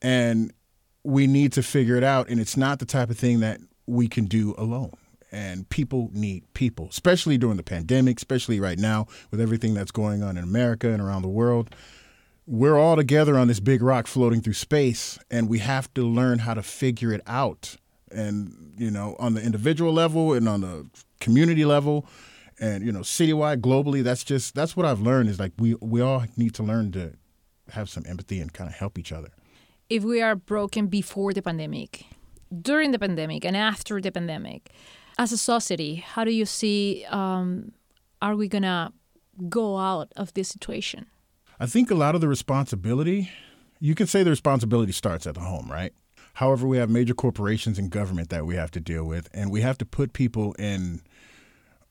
and 0.00 0.52
we 1.02 1.26
need 1.26 1.52
to 1.54 1.62
figure 1.64 1.96
it 1.96 2.04
out. 2.04 2.28
And 2.28 2.40
it's 2.40 2.56
not 2.56 2.78
the 2.78 2.86
type 2.86 3.10
of 3.10 3.18
thing 3.18 3.40
that 3.40 3.58
we 3.86 4.06
can 4.06 4.26
do 4.26 4.54
alone. 4.56 4.92
And 5.32 5.68
people 5.68 6.10
need 6.12 6.44
people, 6.54 6.86
especially 6.90 7.38
during 7.38 7.56
the 7.56 7.64
pandemic, 7.64 8.18
especially 8.18 8.60
right 8.60 8.78
now 8.78 9.08
with 9.32 9.40
everything 9.40 9.74
that's 9.74 9.90
going 9.90 10.22
on 10.22 10.36
in 10.36 10.44
America 10.44 10.90
and 10.90 11.02
around 11.02 11.22
the 11.22 11.28
world 11.28 11.74
we're 12.46 12.78
all 12.78 12.96
together 12.96 13.38
on 13.38 13.48
this 13.48 13.60
big 13.60 13.82
rock 13.82 14.06
floating 14.06 14.40
through 14.40 14.54
space 14.54 15.18
and 15.30 15.48
we 15.48 15.60
have 15.60 15.92
to 15.94 16.06
learn 16.06 16.40
how 16.40 16.54
to 16.54 16.62
figure 16.62 17.12
it 17.12 17.22
out. 17.26 17.76
And 18.10 18.64
you 18.76 18.90
know 18.90 19.16
on 19.18 19.34
the 19.34 19.42
individual 19.42 19.92
level 19.92 20.32
and 20.32 20.48
on 20.48 20.60
the 20.60 20.88
community 21.20 21.64
level 21.64 22.06
and 22.60 22.84
you 22.84 22.92
know 22.92 23.00
citywide 23.00 23.60
globally 23.60 24.02
that's 24.02 24.24
just 24.24 24.54
that's 24.54 24.76
what 24.76 24.86
i've 24.86 25.00
learned 25.00 25.28
is 25.28 25.38
like 25.40 25.52
we 25.58 25.74
we 25.80 26.00
all 26.00 26.24
need 26.36 26.54
to 26.54 26.62
learn 26.62 26.92
to 26.92 27.12
have 27.70 27.88
some 27.88 28.04
empathy 28.06 28.40
and 28.40 28.52
kind 28.52 28.68
of 28.68 28.76
help 28.76 28.98
each 28.98 29.10
other. 29.10 29.30
If 29.88 30.04
we 30.04 30.20
are 30.20 30.36
broken 30.36 30.88
before 30.88 31.32
the 31.32 31.40
pandemic 31.40 32.04
during 32.60 32.90
the 32.90 32.98
pandemic 32.98 33.44
and 33.44 33.56
after 33.56 34.00
the 34.00 34.12
pandemic 34.12 34.70
as 35.18 35.32
a 35.32 35.38
society 35.38 35.96
how 35.96 36.24
do 36.24 36.30
you 36.30 36.44
see 36.44 37.04
um, 37.10 37.72
are 38.20 38.36
we 38.36 38.48
gonna 38.48 38.92
go 39.48 39.76
out 39.76 40.12
of 40.16 40.32
this 40.34 40.48
situation 40.48 41.06
I 41.58 41.66
think 41.66 41.90
a 41.90 41.94
lot 41.94 42.14
of 42.14 42.20
the 42.20 42.28
responsibility, 42.28 43.30
you 43.80 43.94
can 43.94 44.06
say 44.06 44.22
the 44.22 44.30
responsibility 44.30 44.92
starts 44.92 45.26
at 45.26 45.34
the 45.34 45.40
home, 45.40 45.70
right? 45.70 45.92
However, 46.34 46.66
we 46.66 46.78
have 46.78 46.90
major 46.90 47.14
corporations 47.14 47.78
and 47.78 47.90
government 47.90 48.30
that 48.30 48.44
we 48.44 48.56
have 48.56 48.72
to 48.72 48.80
deal 48.80 49.04
with, 49.04 49.28
and 49.32 49.52
we 49.52 49.60
have 49.60 49.78
to 49.78 49.86
put 49.86 50.12
people 50.12 50.52
in 50.58 51.00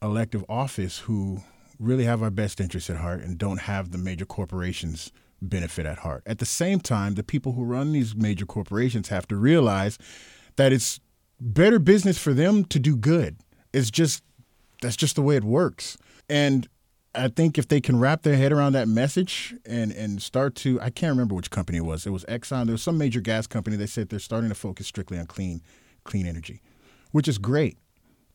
elective 0.01 0.43
office 0.49 0.99
who 0.99 1.41
really 1.79 2.03
have 2.03 2.21
our 2.21 2.29
best 2.29 2.59
interests 2.59 2.89
at 2.89 2.97
heart 2.97 3.21
and 3.21 3.37
don't 3.37 3.61
have 3.61 3.91
the 3.91 3.97
major 3.97 4.25
corporations 4.25 5.11
benefit 5.41 5.85
at 5.85 5.99
heart. 5.99 6.23
At 6.25 6.39
the 6.39 6.45
same 6.45 6.79
time, 6.79 7.15
the 7.15 7.23
people 7.23 7.53
who 7.53 7.63
run 7.63 7.93
these 7.93 8.15
major 8.15 8.45
corporations 8.45 9.09
have 9.09 9.27
to 9.29 9.35
realize 9.35 9.97
that 10.57 10.73
it's 10.73 10.99
better 11.39 11.79
business 11.79 12.17
for 12.17 12.33
them 12.33 12.65
to 12.65 12.79
do 12.79 12.95
good. 12.95 13.37
It's 13.71 13.91
just 13.91 14.23
that's 14.81 14.95
just 14.97 15.15
the 15.15 15.21
way 15.21 15.37
it 15.37 15.43
works. 15.43 15.97
And 16.29 16.67
I 17.15 17.27
think 17.27 17.57
if 17.57 17.67
they 17.67 17.79
can 17.79 17.99
wrap 17.99 18.23
their 18.23 18.35
head 18.35 18.51
around 18.51 18.73
that 18.73 18.87
message 18.87 19.53
and 19.65 19.91
and 19.91 20.21
start 20.21 20.55
to 20.55 20.81
I 20.81 20.89
can't 20.89 21.11
remember 21.11 21.35
which 21.35 21.51
company 21.51 21.77
it 21.77 21.85
was. 21.85 22.05
It 22.05 22.11
was 22.11 22.25
Exxon. 22.25 22.65
There 22.65 22.73
was 22.73 22.83
some 22.83 22.97
major 22.97 23.21
gas 23.21 23.47
company. 23.47 23.75
They 23.75 23.85
said 23.85 24.09
they're 24.09 24.19
starting 24.19 24.49
to 24.49 24.55
focus 24.55 24.87
strictly 24.87 25.19
on 25.19 25.27
clean 25.27 25.61
clean 26.03 26.25
energy, 26.25 26.61
which 27.11 27.27
is 27.27 27.37
great 27.37 27.77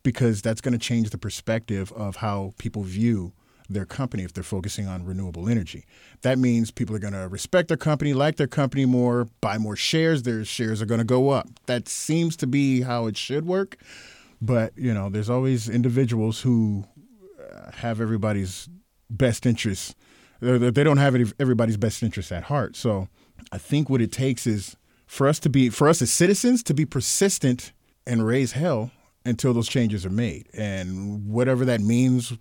because 0.03 0.43
that's 0.43 0.61
going 0.61 0.73
to 0.73 0.79
change 0.79 1.11
the 1.11 1.19
perspective 1.19 1.93
of 1.93 2.17
how 2.17 2.53
people 2.59 2.83
view 2.83 3.33
their 3.69 3.85
company 3.85 4.23
if 4.23 4.33
they're 4.33 4.43
focusing 4.43 4.87
on 4.87 5.05
renewable 5.05 5.49
energy. 5.49 5.85
That 6.23 6.39
means 6.39 6.71
people 6.71 6.97
are 6.97 7.01
going 7.01 7.13
to 7.13 7.29
respect 7.29 7.69
their 7.69 7.77
company, 7.77 8.15
like 8.15 8.37
their 8.37 8.47
company 8.47 8.87
more, 8.87 9.29
buy 9.41 9.59
more 9.59 9.77
shares, 9.77 10.23
their 10.23 10.45
shares 10.45 10.81
are 10.81 10.87
going 10.87 10.99
to 10.99 11.05
go 11.05 11.29
up. 11.31 11.49
That 11.67 11.89
seems 11.89 12.37
to 12.39 12.47
be 12.47 12.83
how 12.83 13.07
it 13.07 13.17
should 13.17 13.47
work. 13.47 13.77
But, 14.41 14.73
you 14.77 14.95
know, 14.95 15.11
there's 15.11 15.29
always 15.29 15.69
individuals 15.69 16.41
who 16.41 16.85
have 17.75 18.01
everybody's 18.01 18.69
best 19.11 19.47
interests. 19.47 19.95
They 20.41 20.85
don't 20.85 20.99
have 20.99 21.35
everybody's 21.41 21.77
best 21.77 22.03
interests 22.03 22.31
at 22.31 22.45
heart. 22.45 22.77
So 22.77 23.09
I 23.51 23.59
think 23.59 23.91
what 23.91 24.01
it 24.01 24.13
takes 24.13 24.47
is 24.47 24.77
for 25.07 25.27
us 25.27 25.39
to 25.41 25.49
be, 25.49 25.69
for 25.71 25.89
us 25.89 26.01
as 26.03 26.13
citizens, 26.13 26.63
to 26.65 26.75
be 26.75 26.85
persistent 26.85 27.73
and 28.07 28.25
raise 28.25 28.53
hell 28.53 28.91
until 29.25 29.53
those 29.53 29.69
changes 29.69 30.07
are 30.07 30.11
made. 30.11 30.49
And 30.55 31.27
whatever 31.27 31.65
that 31.65 31.81
means, 31.81 32.33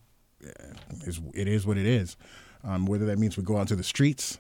is 1.06 1.20
it 1.34 1.48
is 1.48 1.66
what 1.66 1.78
it 1.78 1.86
is. 1.86 2.16
Um, 2.64 2.86
whether 2.86 3.06
that 3.06 3.18
means 3.18 3.38
we 3.38 3.44
go 3.44 3.58
out 3.58 3.68
to 3.70 3.76
the 3.76 3.84
streets 3.84 4.40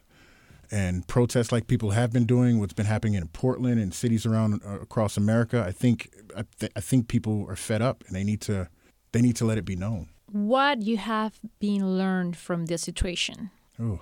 and 0.72 1.07
protest 1.07 1.51
like 1.51 1.67
people 1.67 1.91
have 1.91 2.12
been 2.12 2.25
doing, 2.25 2.60
what's 2.60 2.74
been 2.74 2.86
happening 2.86 3.13
in 3.13 3.27
Portland 3.29 3.79
and 3.79 3.93
cities 3.93 4.25
around 4.25 4.62
uh, 4.65 4.79
across 4.79 5.17
America, 5.17 5.63
I 5.65 5.72
think 5.72 6.13
I, 6.36 6.43
th- 6.60 6.72
I 6.75 6.81
think 6.81 7.07
people 7.07 7.46
are 7.48 7.55
fed 7.55 7.81
up 7.81 8.03
and 8.07 8.15
they 8.15 8.24
need 8.24 8.41
to 8.41 8.69
they 9.13 9.22
need 9.22 9.36
to 9.38 9.46
let 9.46 9.57
it 9.57 9.65
be 9.65 9.75
known. 9.75 10.10
What 10.31 10.81
you 10.81 10.98
have 10.98 11.39
been 11.60 11.98
learned 11.98 12.36
from 12.38 12.65
this 12.65 12.81
situation? 12.81 13.51
Oh, 13.79 14.00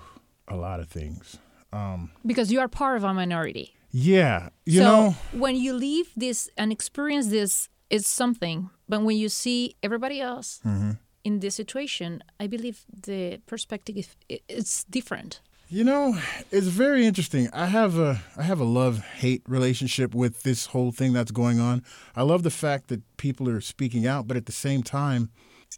a 0.48 0.56
lot 0.56 0.80
of 0.80 0.88
things. 0.90 1.38
Um, 1.72 2.12
because 2.26 2.52
you 2.52 2.60
are 2.60 2.68
part 2.68 2.98
of 2.98 3.04
a 3.04 3.14
minority. 3.14 3.76
Yeah, 3.92 4.50
you 4.66 4.80
so 4.80 4.84
know, 4.84 5.16
when 5.32 5.56
you 5.56 5.74
leave 5.74 6.12
this 6.16 6.50
and 6.58 6.72
experience 6.72 7.28
this, 7.28 7.70
it's 7.90 8.10
something. 8.10 8.70
But 8.90 9.02
when 9.02 9.18
you 9.18 9.30
see 9.30 9.76
everybody 9.82 10.20
else 10.20 10.60
mm-hmm 10.66 10.92
in 11.26 11.40
this 11.40 11.56
situation, 11.56 12.24
I 12.40 12.48
believe 12.48 12.86
the 13.08 13.40
perspective 13.48 14.16
is 14.48 14.86
different. 14.90 15.42
You 15.68 15.84
know, 15.84 16.16
it's 16.52 16.68
very 16.68 17.08
interesting. 17.08 17.50
I 17.52 17.66
have 17.66 17.98
a 17.98 18.22
I 18.38 18.44
have 18.44 18.60
a 18.60 18.64
love 18.64 19.00
hate 19.00 19.42
relationship 19.48 20.14
with 20.14 20.44
this 20.44 20.68
whole 20.68 20.92
thing 20.92 21.12
that's 21.12 21.32
going 21.32 21.60
on. 21.60 21.84
I 22.16 22.22
love 22.22 22.44
the 22.44 22.52
fact 22.52 22.88
that 22.90 23.02
people 23.18 23.50
are 23.50 23.60
speaking 23.60 24.06
out, 24.06 24.28
but 24.28 24.38
at 24.38 24.46
the 24.46 24.52
same 24.52 24.84
time, 24.84 25.32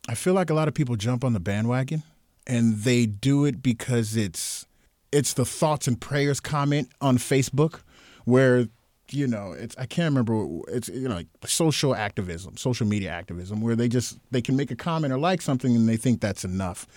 I 0.07 0.15
feel 0.15 0.33
like 0.33 0.49
a 0.49 0.53
lot 0.53 0.67
of 0.67 0.73
people 0.73 0.95
jump 0.95 1.23
on 1.23 1.33
the 1.33 1.39
bandwagon 1.39 2.03
and 2.45 2.77
they 2.79 3.05
do 3.05 3.45
it 3.45 3.61
because 3.61 4.15
it's 4.15 4.65
it's 5.11 5.33
the 5.33 5.45
thoughts 5.45 5.87
and 5.87 5.99
prayers 5.99 6.39
comment 6.39 6.89
on 7.01 7.17
Facebook 7.17 7.81
where 8.25 8.67
you 9.11 9.27
know, 9.27 9.53
it's 9.53 9.75
I 9.77 9.85
can't 9.85 10.13
remember. 10.13 10.61
It's 10.67 10.89
you 10.89 11.07
know 11.07 11.15
like 11.15 11.27
social 11.45 11.95
activism, 11.95 12.57
social 12.57 12.85
media 12.85 13.09
activism, 13.09 13.61
where 13.61 13.75
they 13.75 13.87
just 13.87 14.19
they 14.31 14.41
can 14.41 14.55
make 14.55 14.71
a 14.71 14.75
comment 14.75 15.13
or 15.13 15.17
like 15.17 15.41
something 15.41 15.75
and 15.75 15.87
they 15.87 15.97
think 15.97 16.21
that's 16.21 16.43
enough. 16.43 16.87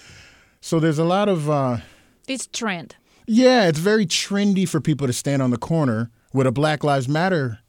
So 0.60 0.80
there's 0.80 0.98
a 0.98 1.04
lot 1.04 1.28
of. 1.28 1.48
Uh, 1.48 1.78
it's 2.26 2.46
trend. 2.46 2.96
Yeah, 3.26 3.68
it's 3.68 3.78
very 3.78 4.06
trendy 4.06 4.68
for 4.68 4.80
people 4.80 5.06
to 5.06 5.12
stand 5.12 5.40
on 5.40 5.50
the 5.50 5.56
corner 5.56 6.10
with 6.32 6.46
a 6.46 6.52
Black 6.52 6.82
Lives 6.82 7.08
Matter 7.08 7.60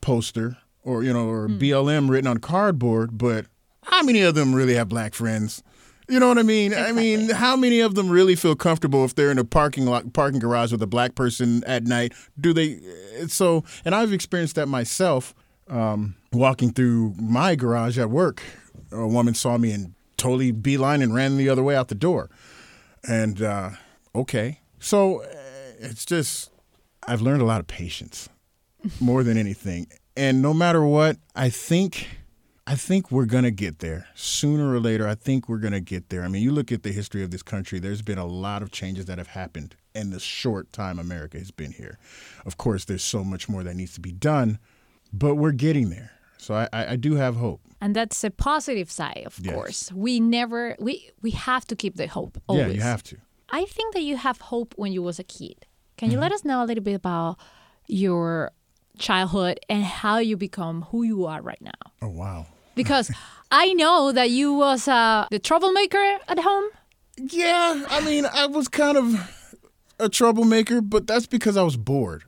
poster 0.00 0.56
or 0.82 1.02
you 1.02 1.12
know 1.12 1.28
or 1.28 1.48
mm. 1.48 1.58
BLM 1.58 2.08
written 2.08 2.26
on 2.26 2.38
cardboard, 2.38 3.18
but 3.18 3.46
how 3.88 4.02
many 4.02 4.22
of 4.22 4.34
them 4.34 4.54
really 4.54 4.74
have 4.74 4.88
black 4.88 5.14
friends? 5.14 5.62
You 6.08 6.18
know 6.18 6.28
what 6.28 6.38
I 6.38 6.42
mean? 6.42 6.72
Exactly. 6.72 7.14
I 7.14 7.16
mean, 7.16 7.30
how 7.30 7.54
many 7.56 7.80
of 7.80 7.94
them 7.94 8.08
really 8.08 8.34
feel 8.34 8.54
comfortable 8.54 9.04
if 9.04 9.14
they're 9.14 9.30
in 9.30 9.38
a 9.38 9.44
parking 9.44 9.84
lot, 9.84 10.12
parking 10.14 10.40
garage 10.40 10.72
with 10.72 10.82
a 10.82 10.86
black 10.86 11.14
person 11.14 11.62
at 11.64 11.84
night? 11.84 12.14
Do 12.40 12.54
they? 12.54 12.80
So, 13.28 13.64
and 13.84 13.94
I've 13.94 14.12
experienced 14.12 14.54
that 14.54 14.66
myself. 14.66 15.34
Um, 15.68 16.16
walking 16.32 16.72
through 16.72 17.14
my 17.20 17.54
garage 17.54 17.98
at 17.98 18.08
work, 18.08 18.42
a 18.90 19.06
woman 19.06 19.34
saw 19.34 19.58
me 19.58 19.72
and 19.72 19.94
totally 20.16 20.50
beeline 20.50 21.02
and 21.02 21.14
ran 21.14 21.36
the 21.36 21.50
other 21.50 21.62
way 21.62 21.76
out 21.76 21.88
the 21.88 21.94
door. 21.94 22.30
And 23.06 23.42
uh, 23.42 23.70
okay, 24.14 24.60
so 24.78 25.22
uh, 25.22 25.26
it's 25.78 26.06
just 26.06 26.50
I've 27.06 27.20
learned 27.20 27.42
a 27.42 27.44
lot 27.44 27.60
of 27.60 27.66
patience 27.66 28.30
more 28.98 29.22
than 29.22 29.36
anything. 29.36 29.88
And 30.16 30.40
no 30.40 30.54
matter 30.54 30.82
what, 30.82 31.16
I 31.36 31.50
think 31.50 32.08
I 32.68 32.74
think 32.74 33.10
we're 33.10 33.24
going 33.24 33.44
to 33.44 33.50
get 33.50 33.78
there 33.78 34.08
sooner 34.14 34.70
or 34.70 34.78
later. 34.78 35.08
I 35.08 35.14
think 35.14 35.48
we're 35.48 35.56
going 35.56 35.72
to 35.72 35.80
get 35.80 36.10
there. 36.10 36.22
I 36.22 36.28
mean, 36.28 36.42
you 36.42 36.52
look 36.52 36.70
at 36.70 36.82
the 36.82 36.92
history 36.92 37.22
of 37.22 37.30
this 37.30 37.42
country, 37.42 37.78
there's 37.78 38.02
been 38.02 38.18
a 38.18 38.26
lot 38.26 38.60
of 38.60 38.70
changes 38.70 39.06
that 39.06 39.16
have 39.16 39.28
happened 39.28 39.74
in 39.94 40.10
the 40.10 40.20
short 40.20 40.70
time 40.70 40.98
America 40.98 41.38
has 41.38 41.50
been 41.50 41.72
here. 41.72 41.98
Of 42.44 42.58
course, 42.58 42.84
there's 42.84 43.02
so 43.02 43.24
much 43.24 43.48
more 43.48 43.62
that 43.62 43.74
needs 43.74 43.94
to 43.94 44.02
be 44.02 44.12
done, 44.12 44.58
but 45.14 45.36
we're 45.36 45.52
getting 45.52 45.88
there. 45.88 46.10
So 46.36 46.52
I, 46.54 46.68
I 46.74 46.96
do 46.96 47.14
have 47.14 47.36
hope. 47.36 47.62
And 47.80 47.96
that's 47.96 48.22
a 48.22 48.30
positive 48.30 48.90
side, 48.90 49.22
of 49.24 49.40
yes. 49.40 49.54
course. 49.54 49.92
We 49.94 50.20
never, 50.20 50.76
we, 50.78 51.10
we 51.22 51.30
have 51.30 51.64
to 51.68 51.74
keep 51.74 51.96
the 51.96 52.06
hope 52.06 52.36
always. 52.48 52.66
Yeah, 52.66 52.72
you 52.74 52.80
have 52.82 53.02
to. 53.04 53.16
I 53.48 53.64
think 53.64 53.94
that 53.94 54.02
you 54.02 54.18
have 54.18 54.42
hope 54.42 54.74
when 54.76 54.92
you 54.92 55.02
was 55.02 55.18
a 55.18 55.24
kid. 55.24 55.64
Can 55.96 56.10
you 56.10 56.16
mm-hmm. 56.16 56.22
let 56.24 56.32
us 56.32 56.44
know 56.44 56.62
a 56.62 56.66
little 56.66 56.84
bit 56.84 56.96
about 56.96 57.38
your 57.86 58.52
childhood 58.98 59.58
and 59.70 59.84
how 59.84 60.18
you 60.18 60.36
become 60.36 60.82
who 60.90 61.02
you 61.02 61.24
are 61.24 61.40
right 61.40 61.62
now? 61.62 61.92
Oh, 62.02 62.08
wow 62.08 62.46
because 62.78 63.10
I 63.50 63.74
know 63.74 64.12
that 64.12 64.30
you 64.30 64.54
was 64.54 64.88
uh, 64.88 65.26
the 65.30 65.38
troublemaker 65.38 65.98
at 66.28 66.38
home. 66.38 66.64
Yeah, 67.18 67.84
I 67.90 68.00
mean, 68.00 68.24
I 68.24 68.46
was 68.46 68.68
kind 68.68 68.96
of 68.96 69.58
a 69.98 70.08
troublemaker, 70.08 70.80
but 70.80 71.06
that's 71.06 71.26
because 71.26 71.56
I 71.58 71.62
was 71.62 71.76
bored. 71.76 72.24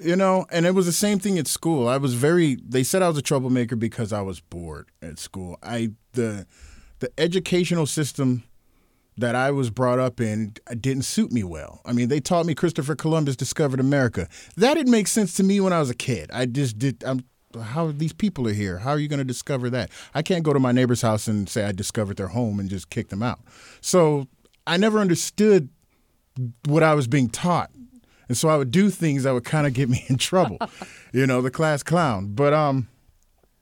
You 0.00 0.16
know, 0.16 0.46
and 0.50 0.66
it 0.66 0.74
was 0.74 0.86
the 0.86 0.92
same 0.92 1.20
thing 1.20 1.38
at 1.38 1.46
school. 1.46 1.86
I 1.86 1.98
was 1.98 2.14
very 2.14 2.56
they 2.56 2.82
said 2.82 3.02
I 3.02 3.08
was 3.08 3.18
a 3.18 3.22
troublemaker 3.22 3.76
because 3.76 4.12
I 4.12 4.22
was 4.22 4.40
bored 4.40 4.88
at 5.00 5.20
school. 5.20 5.58
I 5.62 5.90
the 6.14 6.46
the 6.98 7.12
educational 7.18 7.86
system 7.86 8.42
that 9.18 9.34
I 9.34 9.50
was 9.50 9.70
brought 9.70 9.98
up 9.98 10.20
in 10.20 10.54
didn't 10.80 11.04
suit 11.04 11.30
me 11.30 11.44
well. 11.44 11.82
I 11.84 11.92
mean, 11.92 12.08
they 12.08 12.18
taught 12.18 12.46
me 12.46 12.54
Christopher 12.54 12.96
Columbus 12.96 13.36
discovered 13.36 13.78
America. 13.78 14.26
That 14.56 14.74
didn't 14.74 14.90
make 14.90 15.06
sense 15.06 15.34
to 15.34 15.44
me 15.44 15.60
when 15.60 15.72
I 15.72 15.78
was 15.78 15.90
a 15.90 15.94
kid. 15.94 16.30
I 16.32 16.46
just 16.46 16.78
did. 16.78 17.04
I'm 17.04 17.24
how 17.60 17.92
these 17.92 18.12
people 18.12 18.48
are 18.48 18.52
here. 18.52 18.78
How 18.78 18.90
are 18.90 18.98
you 18.98 19.08
going 19.08 19.18
to 19.18 19.24
discover 19.24 19.70
that? 19.70 19.90
I 20.14 20.22
can't 20.22 20.42
go 20.42 20.52
to 20.52 20.60
my 20.60 20.72
neighbor's 20.72 21.02
house 21.02 21.26
and 21.26 21.48
say 21.48 21.64
I 21.64 21.72
discovered 21.72 22.16
their 22.16 22.28
home 22.28 22.60
and 22.60 22.68
just 22.68 22.90
kick 22.90 23.08
them 23.08 23.22
out. 23.22 23.40
So 23.80 24.28
I 24.66 24.76
never 24.76 24.98
understood 24.98 25.68
what 26.66 26.82
I 26.82 26.94
was 26.94 27.06
being 27.06 27.28
taught. 27.28 27.70
And 28.28 28.36
so 28.36 28.48
I 28.48 28.56
would 28.56 28.70
do 28.70 28.88
things 28.88 29.24
that 29.24 29.32
would 29.32 29.44
kind 29.44 29.66
of 29.66 29.74
get 29.74 29.88
me 29.88 30.04
in 30.08 30.16
trouble, 30.16 30.58
you 31.12 31.26
know, 31.26 31.42
the 31.42 31.50
class 31.50 31.82
clown. 31.82 32.32
But 32.34 32.54
um, 32.54 32.88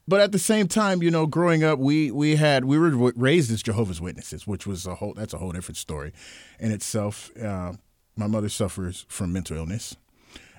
but 0.07 0.21
at 0.21 0.33
the 0.33 0.39
same 0.39 0.69
time, 0.69 1.03
you 1.03 1.11
know, 1.11 1.27
growing 1.27 1.65
up, 1.65 1.79
we 1.79 2.11
we 2.11 2.37
had 2.37 2.65
we 2.65 2.79
were 2.79 3.13
raised 3.17 3.51
as 3.51 3.63
Jehovah's 3.63 4.01
Witnesses, 4.01 4.47
which 4.47 4.67
was 4.67 4.87
a 4.87 4.97
whole 4.97 5.15
that's 5.15 5.35
a 5.35 5.39
whole 5.39 5.53
different 5.53 5.77
story 5.77 6.13
in 6.59 6.71
itself. 6.71 7.31
Uh, 7.37 7.73
my 8.17 8.27
mother 8.27 8.49
suffers 8.49 9.07
from 9.09 9.33
mental 9.33 9.57
illness, 9.57 9.97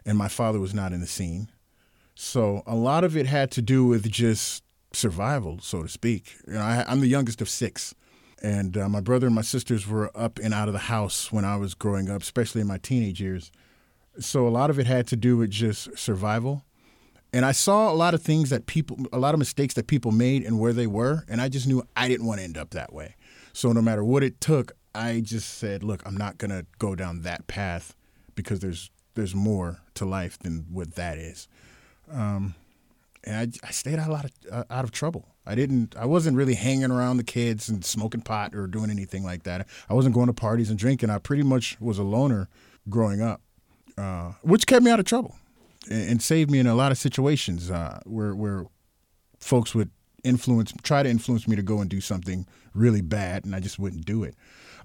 and 0.05 0.17
my 0.17 0.27
father 0.27 0.59
was 0.59 0.73
not 0.73 0.93
in 0.93 1.01
the 1.01 1.07
scene. 1.07 1.49
So 2.23 2.61
a 2.67 2.75
lot 2.75 3.03
of 3.03 3.17
it 3.17 3.25
had 3.25 3.49
to 3.53 3.63
do 3.63 3.83
with 3.83 4.09
just 4.11 4.63
survival, 4.93 5.57
so 5.59 5.81
to 5.81 5.89
speak. 5.89 6.37
You 6.45 6.53
know, 6.53 6.59
I, 6.61 6.85
am 6.87 6.99
the 6.99 7.07
youngest 7.07 7.41
of 7.41 7.49
six, 7.49 7.95
and 8.43 8.77
uh, 8.77 8.87
my 8.87 9.01
brother 9.01 9.25
and 9.25 9.35
my 9.35 9.41
sisters 9.41 9.87
were 9.87 10.11
up 10.13 10.37
and 10.37 10.53
out 10.53 10.67
of 10.67 10.73
the 10.73 10.81
house 10.81 11.31
when 11.31 11.45
I 11.45 11.55
was 11.55 11.73
growing 11.73 12.11
up, 12.11 12.21
especially 12.21 12.61
in 12.61 12.67
my 12.67 12.77
teenage 12.77 13.19
years. 13.19 13.51
So 14.19 14.47
a 14.47 14.49
lot 14.49 14.69
of 14.69 14.77
it 14.77 14.85
had 14.85 15.07
to 15.07 15.15
do 15.15 15.35
with 15.35 15.49
just 15.49 15.97
survival. 15.97 16.63
And 17.33 17.43
I 17.43 17.53
saw 17.53 17.91
a 17.91 17.95
lot 17.95 18.13
of 18.13 18.21
things 18.21 18.51
that 18.51 18.67
people, 18.67 18.99
a 19.11 19.17
lot 19.17 19.33
of 19.33 19.39
mistakes 19.39 19.73
that 19.73 19.87
people 19.87 20.11
made 20.11 20.43
and 20.43 20.59
where 20.59 20.73
they 20.73 20.87
were, 20.87 21.25
and 21.27 21.41
I 21.41 21.49
just 21.49 21.67
knew 21.67 21.81
I 21.97 22.07
didn't 22.07 22.27
want 22.27 22.37
to 22.37 22.43
end 22.43 22.55
up 22.55 22.69
that 22.69 22.93
way. 22.93 23.15
So 23.51 23.71
no 23.71 23.81
matter 23.81 24.03
what 24.03 24.21
it 24.21 24.39
took, 24.39 24.73
I 24.93 25.21
just 25.21 25.55
said, 25.55 25.81
"Look, 25.81 26.03
I'm 26.05 26.17
not 26.17 26.37
gonna 26.37 26.67
go 26.77 26.93
down 26.93 27.23
that 27.23 27.47
path 27.47 27.95
because 28.35 28.59
there's 28.59 28.91
there's 29.15 29.33
more 29.33 29.79
to 29.95 30.05
life 30.05 30.37
than 30.37 30.67
what 30.69 30.93
that 30.93 31.17
is." 31.17 31.47
Um, 32.11 32.55
and 33.23 33.35
I, 33.35 33.67
I 33.67 33.71
stayed 33.71 33.99
out 33.99 34.07
a 34.07 34.11
lot 34.11 34.25
of 34.25 34.31
uh, 34.51 34.63
out 34.69 34.83
of 34.83 34.91
trouble. 34.91 35.27
I 35.45 35.55
didn't. 35.55 35.95
I 35.95 36.05
wasn't 36.05 36.37
really 36.37 36.55
hanging 36.55 36.91
around 36.91 37.17
the 37.17 37.23
kids 37.23 37.69
and 37.69 37.83
smoking 37.83 38.21
pot 38.21 38.55
or 38.55 38.67
doing 38.67 38.89
anything 38.89 39.23
like 39.23 39.43
that. 39.43 39.67
I 39.89 39.93
wasn't 39.93 40.15
going 40.15 40.27
to 40.27 40.33
parties 40.33 40.69
and 40.69 40.77
drinking. 40.77 41.09
I 41.09 41.17
pretty 41.17 41.43
much 41.43 41.79
was 41.79 41.97
a 41.97 42.03
loner 42.03 42.47
growing 42.89 43.21
up, 43.21 43.41
uh, 43.97 44.33
which 44.41 44.67
kept 44.67 44.83
me 44.83 44.91
out 44.91 44.99
of 44.99 45.05
trouble 45.05 45.35
and, 45.89 46.11
and, 46.11 46.21
saved 46.21 46.49
me 46.49 46.59
in 46.59 46.67
a 46.67 46.75
lot 46.75 46.91
of 46.91 46.97
situations 46.97 47.69
uh, 47.69 47.99
where 48.05 48.35
where 48.35 48.65
folks 49.39 49.73
would 49.75 49.89
influence, 50.23 50.73
try 50.83 51.03
to 51.03 51.09
influence 51.09 51.47
me 51.47 51.55
to 51.55 51.63
go 51.63 51.79
and 51.79 51.89
do 51.89 52.01
something 52.01 52.47
really 52.73 53.01
bad, 53.01 53.45
and 53.45 53.55
I 53.55 53.59
just 53.59 53.79
wouldn't 53.79 54.05
do 54.05 54.23
it. 54.23 54.35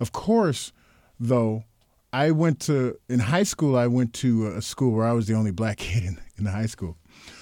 Of 0.01 0.13
course, 0.13 0.73
though, 1.21 1.65
I 2.13 2.31
went 2.31 2.61
to 2.61 2.99
in 3.09 3.21
high 3.21 3.43
school. 3.43 3.77
I 3.77 3.87
went 3.87 4.15
to 4.15 4.49
a 4.49 4.63
school 4.63 4.93
where 4.93 5.07
I 5.07 5.13
was 5.13 5.27
the 5.27 5.35
only 5.35 5.51
black 5.51 5.77
kid 5.79 6.05
in, 6.05 6.19
in 6.39 6.45
the 6.45 6.51
high 6.51 6.67
school 6.67 6.97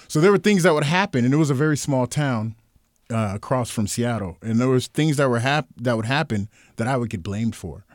so 0.07 0.19
there 0.19 0.31
were 0.31 0.37
things 0.37 0.63
that 0.63 0.73
would 0.73 0.83
happen, 0.83 1.25
and 1.25 1.33
it 1.33 1.37
was 1.37 1.49
a 1.49 1.55
very 1.55 1.77
small 1.77 2.07
town 2.07 2.55
uh, 3.11 3.31
across 3.35 3.69
from 3.69 3.87
Seattle, 3.87 4.37
and 4.41 4.59
there 4.59 4.67
was 4.67 4.87
things 4.87 5.17
that 5.17 5.29
were 5.29 5.39
hap- 5.39 5.67
that 5.77 5.95
would 5.95 6.05
happen 6.05 6.49
that 6.77 6.87
I 6.87 6.97
would 6.97 7.09
get 7.09 7.23
blamed 7.23 7.55
for. 7.55 7.85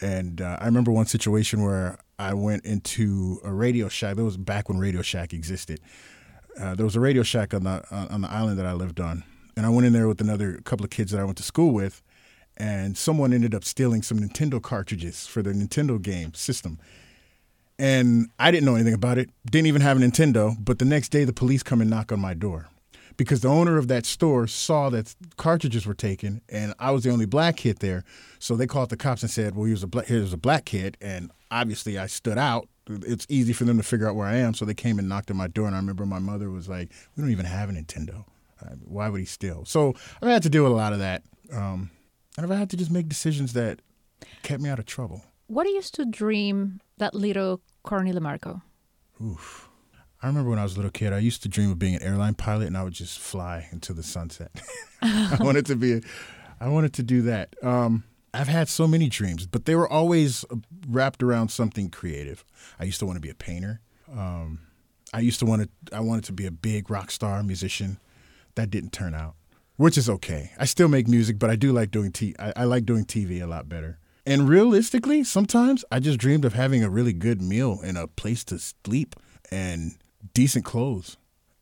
And 0.00 0.40
uh, 0.40 0.58
I 0.60 0.66
remember 0.66 0.92
one 0.92 1.06
situation 1.06 1.62
where 1.62 1.98
I 2.18 2.34
went 2.34 2.64
into 2.64 3.40
a 3.44 3.52
Radio 3.52 3.88
Shack. 3.88 4.16
That 4.16 4.24
was 4.24 4.36
back 4.36 4.68
when 4.68 4.78
Radio 4.78 5.02
Shack 5.02 5.32
existed. 5.32 5.80
Uh, 6.60 6.74
there 6.74 6.84
was 6.84 6.96
a 6.96 7.00
Radio 7.00 7.22
Shack 7.22 7.54
on 7.54 7.64
the 7.64 7.84
on 7.90 8.20
the 8.20 8.30
island 8.30 8.58
that 8.58 8.66
I 8.66 8.72
lived 8.72 9.00
on, 9.00 9.24
and 9.56 9.64
I 9.64 9.68
went 9.68 9.86
in 9.86 9.92
there 9.92 10.08
with 10.08 10.20
another 10.20 10.60
couple 10.64 10.84
of 10.84 10.90
kids 10.90 11.12
that 11.12 11.20
I 11.20 11.24
went 11.24 11.36
to 11.38 11.42
school 11.42 11.72
with, 11.72 12.02
and 12.56 12.96
someone 12.96 13.32
ended 13.32 13.54
up 13.54 13.64
stealing 13.64 14.02
some 14.02 14.18
Nintendo 14.18 14.60
cartridges 14.60 15.26
for 15.26 15.42
their 15.42 15.52
Nintendo 15.52 16.00
game 16.00 16.34
system. 16.34 16.78
And 17.78 18.28
I 18.38 18.50
didn't 18.50 18.66
know 18.66 18.74
anything 18.74 18.94
about 18.94 19.18
it, 19.18 19.30
didn't 19.48 19.68
even 19.68 19.82
have 19.82 19.96
a 19.96 20.00
Nintendo, 20.00 20.56
but 20.58 20.78
the 20.78 20.84
next 20.84 21.10
day 21.10 21.24
the 21.24 21.32
police 21.32 21.62
come 21.62 21.80
and 21.80 21.88
knock 21.88 22.10
on 22.10 22.18
my 22.18 22.34
door 22.34 22.68
because 23.18 23.40
the 23.40 23.48
owner 23.48 23.76
of 23.76 23.88
that 23.88 24.06
store 24.06 24.46
saw 24.46 24.88
that 24.90 25.14
cartridges 25.36 25.84
were 25.84 25.94
taken 25.94 26.40
and 26.48 26.72
I 26.78 26.92
was 26.92 27.04
the 27.04 27.10
only 27.10 27.26
black 27.26 27.56
kid 27.58 27.80
there. 27.80 28.04
So 28.38 28.56
they 28.56 28.66
called 28.66 28.88
the 28.88 28.96
cops 28.96 29.22
and 29.22 29.30
said, 29.30 29.54
"Well, 29.54 29.66
he 29.66 29.72
was 29.72 29.82
a 29.82 29.86
black, 29.86 30.08
a 30.08 30.36
black 30.36 30.64
kid," 30.64 30.96
and 31.00 31.30
obviously 31.50 31.98
I 31.98 32.06
stood 32.06 32.38
out. 32.38 32.68
It's 32.88 33.26
easy 33.28 33.52
for 33.52 33.64
them 33.64 33.76
to 33.76 33.82
figure 33.82 34.08
out 34.08 34.16
where 34.16 34.26
I 34.26 34.36
am, 34.36 34.54
so 34.54 34.64
they 34.64 34.72
came 34.72 34.98
and 34.98 35.08
knocked 35.08 35.30
on 35.30 35.36
my 35.36 35.48
door. 35.48 35.66
And 35.66 35.76
I 35.76 35.78
remember 35.78 36.06
my 36.06 36.20
mother 36.20 36.50
was 36.50 36.68
like, 36.68 36.90
"We 37.14 37.22
don't 37.22 37.32
even 37.32 37.44
have 37.44 37.68
a 37.68 37.72
Nintendo. 37.72 38.24
Uh, 38.62 38.76
why 38.84 39.08
would 39.08 39.20
he 39.20 39.26
steal?" 39.26 39.64
So 39.66 39.94
I've 40.22 40.28
had 40.28 40.42
to 40.44 40.48
deal 40.48 40.62
with 40.62 40.72
a 40.72 40.76
lot 40.76 40.92
of 40.92 41.00
that, 41.00 41.22
um, 41.52 41.90
and 42.36 42.50
I've 42.50 42.58
had 42.58 42.70
to 42.70 42.76
just 42.76 42.90
make 42.90 43.08
decisions 43.08 43.52
that 43.54 43.80
kept 44.42 44.62
me 44.62 44.70
out 44.70 44.78
of 44.78 44.86
trouble. 44.86 45.22
What 45.48 45.64
do 45.64 45.70
you 45.70 45.76
used 45.76 45.94
to 45.94 46.04
dream 46.04 46.80
that 46.98 47.14
little 47.14 47.60
Corny 47.82 48.12
LaMarco? 48.12 48.62
Oof. 49.24 49.68
I 50.22 50.26
remember 50.26 50.50
when 50.50 50.58
I 50.58 50.64
was 50.64 50.74
a 50.74 50.76
little 50.76 50.90
kid, 50.90 51.12
I 51.12 51.18
used 51.18 51.42
to 51.42 51.48
dream 51.48 51.70
of 51.70 51.78
being 51.78 51.94
an 51.94 52.02
airline 52.02 52.34
pilot, 52.34 52.66
and 52.66 52.76
I 52.76 52.82
would 52.82 52.92
just 52.92 53.18
fly 53.20 53.68
into 53.70 53.92
the 53.92 54.02
sunset. 54.02 54.50
I 55.02 55.36
wanted 55.40 55.66
to 55.66 55.76
be, 55.76 55.94
a, 55.94 56.00
I 56.60 56.68
wanted 56.68 56.92
to 56.94 57.02
do 57.04 57.22
that. 57.22 57.54
Um, 57.62 58.04
I've 58.34 58.48
had 58.48 58.68
so 58.68 58.86
many 58.86 59.08
dreams, 59.08 59.46
but 59.46 59.64
they 59.64 59.74
were 59.74 59.88
always 59.88 60.44
wrapped 60.88 61.22
around 61.22 61.48
something 61.50 61.88
creative. 61.90 62.44
I 62.80 62.84
used 62.84 62.98
to 62.98 63.06
want 63.06 63.16
to 63.16 63.20
be 63.20 63.30
a 63.30 63.34
painter. 63.34 63.80
Um, 64.12 64.60
I 65.12 65.20
used 65.20 65.38
to 65.38 65.46
want 65.46 65.62
to, 65.62 65.96
I 65.96 66.00
wanted 66.00 66.24
to 66.24 66.32
be 66.32 66.46
a 66.46 66.50
big 66.50 66.90
rock 66.90 67.10
star 67.10 67.42
musician. 67.42 67.98
That 68.56 68.70
didn't 68.70 68.92
turn 68.92 69.14
out, 69.14 69.36
which 69.76 69.96
is 69.96 70.10
okay. 70.10 70.50
I 70.58 70.64
still 70.64 70.88
make 70.88 71.06
music, 71.06 71.38
but 71.38 71.48
I 71.48 71.54
do 71.54 71.72
like 71.72 71.92
doing 71.92 72.10
t. 72.10 72.34
I, 72.40 72.52
I 72.56 72.64
like 72.64 72.84
doing 72.84 73.04
TV 73.04 73.40
a 73.40 73.46
lot 73.46 73.68
better. 73.68 73.98
And 74.28 74.46
realistically, 74.46 75.24
sometimes 75.24 75.86
I 75.90 76.00
just 76.00 76.18
dreamed 76.18 76.44
of 76.44 76.52
having 76.52 76.84
a 76.84 76.90
really 76.90 77.14
good 77.14 77.40
meal 77.40 77.80
and 77.82 77.96
a 77.96 78.06
place 78.06 78.44
to 78.44 78.58
sleep 78.58 79.16
and 79.50 79.96
decent 80.34 80.66
clothes 80.66 81.16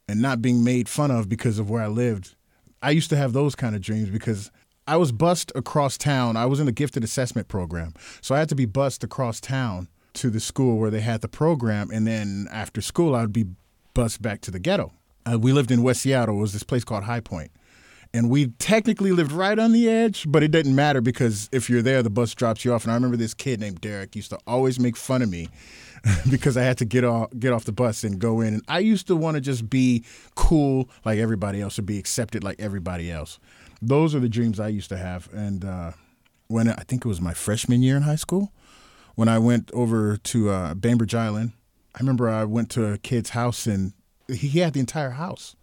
and 0.08 0.20
not 0.20 0.42
being 0.42 0.64
made 0.64 0.88
fun 0.88 1.12
of 1.12 1.28
because 1.28 1.60
of 1.60 1.70
where 1.70 1.80
I 1.80 1.86
lived. 1.86 2.34
I 2.82 2.90
used 2.90 3.08
to 3.10 3.16
have 3.16 3.32
those 3.32 3.54
kind 3.54 3.76
of 3.76 3.82
dreams 3.82 4.10
because 4.10 4.50
I 4.84 4.96
was 4.96 5.12
bused 5.12 5.52
across 5.54 5.96
town. 5.96 6.36
I 6.36 6.46
was 6.46 6.58
in 6.58 6.66
the 6.66 6.72
gifted 6.72 7.04
assessment 7.04 7.46
program. 7.46 7.94
So 8.20 8.34
I 8.34 8.40
had 8.40 8.48
to 8.48 8.56
be 8.56 8.66
bused 8.66 9.04
across 9.04 9.40
town 9.40 9.86
to 10.14 10.28
the 10.28 10.40
school 10.40 10.76
where 10.76 10.90
they 10.90 11.02
had 11.02 11.20
the 11.20 11.28
program. 11.28 11.90
And 11.92 12.04
then 12.04 12.48
after 12.50 12.80
school, 12.80 13.14
I'd 13.14 13.32
be 13.32 13.46
bused 13.94 14.20
back 14.22 14.40
to 14.40 14.50
the 14.50 14.58
ghetto. 14.58 14.92
Uh, 15.24 15.38
we 15.38 15.52
lived 15.52 15.70
in 15.70 15.84
West 15.84 16.00
Seattle. 16.00 16.38
It 16.38 16.40
was 16.40 16.52
this 16.52 16.64
place 16.64 16.82
called 16.82 17.04
High 17.04 17.20
Point. 17.20 17.52
And 18.16 18.30
we 18.30 18.46
technically 18.46 19.12
lived 19.12 19.30
right 19.30 19.58
on 19.58 19.72
the 19.72 19.90
edge, 19.90 20.24
but 20.26 20.42
it 20.42 20.50
didn't 20.50 20.74
matter 20.74 21.02
because 21.02 21.50
if 21.52 21.68
you're 21.68 21.82
there, 21.82 22.02
the 22.02 22.08
bus 22.08 22.34
drops 22.34 22.64
you 22.64 22.72
off. 22.72 22.84
And 22.84 22.90
I 22.90 22.94
remember 22.94 23.18
this 23.18 23.34
kid 23.34 23.60
named 23.60 23.82
Derek 23.82 24.16
used 24.16 24.30
to 24.30 24.38
always 24.46 24.80
make 24.80 24.96
fun 24.96 25.20
of 25.20 25.28
me 25.28 25.50
because 26.30 26.56
I 26.56 26.62
had 26.62 26.78
to 26.78 26.86
get 26.86 27.04
off 27.04 27.28
get 27.38 27.52
off 27.52 27.64
the 27.64 27.72
bus 27.72 28.04
and 28.04 28.18
go 28.18 28.40
in. 28.40 28.54
And 28.54 28.62
I 28.68 28.78
used 28.78 29.06
to 29.08 29.16
want 29.16 29.34
to 29.34 29.42
just 29.42 29.68
be 29.68 30.02
cool 30.34 30.88
like 31.04 31.18
everybody 31.18 31.60
else, 31.60 31.78
or 31.78 31.82
be 31.82 31.98
accepted 31.98 32.42
like 32.42 32.58
everybody 32.58 33.12
else. 33.12 33.38
Those 33.82 34.14
are 34.14 34.20
the 34.20 34.30
dreams 34.30 34.58
I 34.58 34.68
used 34.68 34.88
to 34.88 34.96
have. 34.96 35.28
And 35.34 35.62
uh, 35.66 35.92
when 36.46 36.70
I 36.70 36.84
think 36.88 37.04
it 37.04 37.08
was 37.08 37.20
my 37.20 37.34
freshman 37.34 37.82
year 37.82 37.98
in 37.98 38.02
high 38.04 38.16
school, 38.16 38.50
when 39.14 39.28
I 39.28 39.38
went 39.38 39.70
over 39.74 40.16
to 40.16 40.48
uh, 40.48 40.72
Bainbridge 40.72 41.14
Island, 41.14 41.52
I 41.94 41.98
remember 42.00 42.30
I 42.30 42.44
went 42.44 42.70
to 42.70 42.86
a 42.86 42.96
kid's 42.96 43.30
house 43.30 43.66
and 43.66 43.92
he 44.32 44.60
had 44.60 44.72
the 44.72 44.80
entire 44.80 45.10
house, 45.10 45.54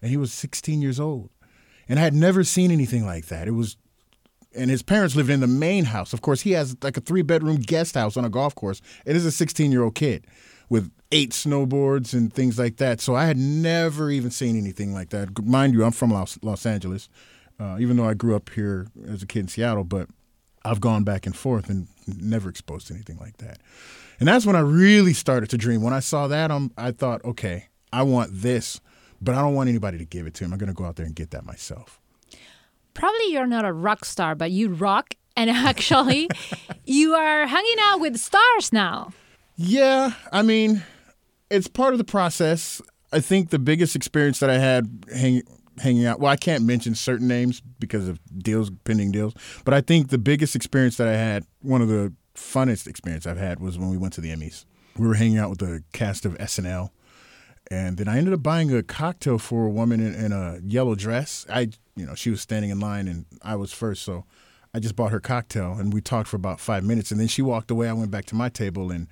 and 0.00 0.10
he 0.10 0.16
was 0.16 0.32
16 0.32 0.80
years 0.80 1.00
old, 1.00 1.30
and 1.90 1.98
I 1.98 2.02
had 2.02 2.14
never 2.14 2.44
seen 2.44 2.70
anything 2.70 3.04
like 3.04 3.26
that. 3.26 3.48
It 3.48 3.50
was 3.50 3.76
and 4.54 4.70
his 4.70 4.82
parents 4.82 5.14
lived 5.14 5.30
in 5.30 5.40
the 5.40 5.46
main 5.46 5.84
house. 5.84 6.12
Of 6.12 6.22
course, 6.22 6.40
he 6.40 6.52
has 6.52 6.76
like 6.82 6.96
a 6.96 7.00
three 7.00 7.22
bedroom 7.22 7.56
guest 7.56 7.94
house 7.94 8.16
on 8.16 8.24
a 8.24 8.30
golf 8.30 8.54
course. 8.54 8.80
It 9.04 9.14
is 9.14 9.26
a 9.26 9.30
16 9.30 9.70
year 9.70 9.82
old 9.82 9.94
kid 9.94 10.26
with 10.68 10.90
eight 11.12 11.32
snowboards 11.32 12.14
and 12.14 12.32
things 12.32 12.58
like 12.58 12.76
that. 12.76 13.00
So 13.00 13.14
I 13.14 13.26
had 13.26 13.36
never 13.36 14.10
even 14.10 14.30
seen 14.30 14.56
anything 14.56 14.94
like 14.94 15.10
that. 15.10 15.44
Mind 15.44 15.74
you, 15.74 15.84
I'm 15.84 15.92
from 15.92 16.12
Los, 16.12 16.38
Los 16.42 16.64
Angeles, 16.64 17.08
uh, 17.58 17.76
even 17.80 17.96
though 17.96 18.08
I 18.08 18.14
grew 18.14 18.34
up 18.34 18.50
here 18.50 18.86
as 19.08 19.22
a 19.22 19.26
kid 19.26 19.40
in 19.40 19.48
Seattle, 19.48 19.84
but 19.84 20.08
I've 20.64 20.80
gone 20.80 21.04
back 21.04 21.26
and 21.26 21.36
forth 21.36 21.68
and 21.68 21.88
never 22.06 22.48
exposed 22.48 22.86
to 22.88 22.94
anything 22.94 23.18
like 23.18 23.38
that. 23.38 23.60
And 24.20 24.28
that's 24.28 24.46
when 24.46 24.56
I 24.56 24.60
really 24.60 25.12
started 25.12 25.50
to 25.50 25.58
dream. 25.58 25.82
When 25.82 25.94
I 25.94 26.00
saw 26.00 26.28
that, 26.28 26.50
um, 26.50 26.72
I 26.76 26.92
thought, 26.92 27.24
okay, 27.24 27.68
I 27.92 28.02
want 28.02 28.30
this, 28.32 28.80
but 29.20 29.34
I 29.34 29.42
don't 29.42 29.54
want 29.54 29.68
anybody 29.68 29.98
to 29.98 30.04
give 30.04 30.26
it 30.26 30.34
to 30.34 30.44
him. 30.44 30.52
I'm 30.52 30.58
going 30.58 30.68
to 30.68 30.74
go 30.74 30.84
out 30.84 30.96
there 30.96 31.06
and 31.06 31.14
get 31.14 31.30
that 31.30 31.44
myself 31.44 32.00
probably 32.94 33.32
you're 33.32 33.46
not 33.46 33.64
a 33.64 33.72
rock 33.72 34.04
star, 34.04 34.34
but 34.34 34.50
you 34.50 34.68
rock. 34.68 35.14
And 35.36 35.48
actually, 35.50 36.28
you 36.84 37.14
are 37.14 37.46
hanging 37.46 37.76
out 37.80 38.00
with 38.00 38.18
stars 38.18 38.72
now. 38.72 39.12
Yeah, 39.56 40.12
I 40.32 40.42
mean, 40.42 40.82
it's 41.50 41.68
part 41.68 41.92
of 41.92 41.98
the 41.98 42.04
process. 42.04 42.82
I 43.12 43.20
think 43.20 43.50
the 43.50 43.58
biggest 43.58 43.96
experience 43.96 44.38
that 44.40 44.50
I 44.50 44.58
had 44.58 45.04
hang, 45.14 45.42
hanging 45.78 46.06
out, 46.06 46.20
well, 46.20 46.30
I 46.30 46.36
can't 46.36 46.64
mention 46.64 46.94
certain 46.94 47.28
names 47.28 47.60
because 47.78 48.08
of 48.08 48.20
deals, 48.38 48.70
pending 48.84 49.12
deals, 49.12 49.34
but 49.64 49.74
I 49.74 49.80
think 49.80 50.10
the 50.10 50.18
biggest 50.18 50.54
experience 50.54 50.96
that 50.98 51.08
I 51.08 51.16
had, 51.16 51.44
one 51.62 51.82
of 51.82 51.88
the 51.88 52.12
funnest 52.34 52.86
experience 52.86 53.26
I've 53.26 53.38
had 53.38 53.60
was 53.60 53.78
when 53.78 53.90
we 53.90 53.96
went 53.96 54.12
to 54.14 54.20
the 54.20 54.30
Emmys. 54.30 54.64
We 54.96 55.06
were 55.06 55.14
hanging 55.14 55.38
out 55.38 55.50
with 55.50 55.58
the 55.58 55.82
cast 55.92 56.24
of 56.24 56.36
SNL 56.38 56.90
and 57.70 57.96
then 57.96 58.08
I 58.08 58.18
ended 58.18 58.34
up 58.34 58.42
buying 58.42 58.74
a 58.74 58.82
cocktail 58.82 59.38
for 59.38 59.66
a 59.66 59.70
woman 59.70 60.00
in, 60.00 60.14
in, 60.14 60.32
a 60.32 60.58
yellow 60.64 60.96
dress. 60.96 61.46
I, 61.48 61.70
you 61.94 62.04
know, 62.04 62.16
she 62.16 62.30
was 62.30 62.40
standing 62.40 62.70
in 62.70 62.80
line 62.80 63.06
and 63.06 63.26
I 63.42 63.54
was 63.54 63.72
first, 63.72 64.02
so 64.02 64.24
I 64.74 64.80
just 64.80 64.96
bought 64.96 65.12
her 65.12 65.20
cocktail 65.20 65.76
and 65.78 65.92
we 65.92 66.00
talked 66.00 66.28
for 66.28 66.36
about 66.36 66.58
five 66.58 66.82
minutes. 66.82 67.12
And 67.12 67.20
then 67.20 67.28
she 67.28 67.42
walked 67.42 67.70
away. 67.70 67.88
I 67.88 67.92
went 67.92 68.10
back 68.10 68.24
to 68.26 68.34
my 68.34 68.48
table 68.48 68.90
and 68.90 69.06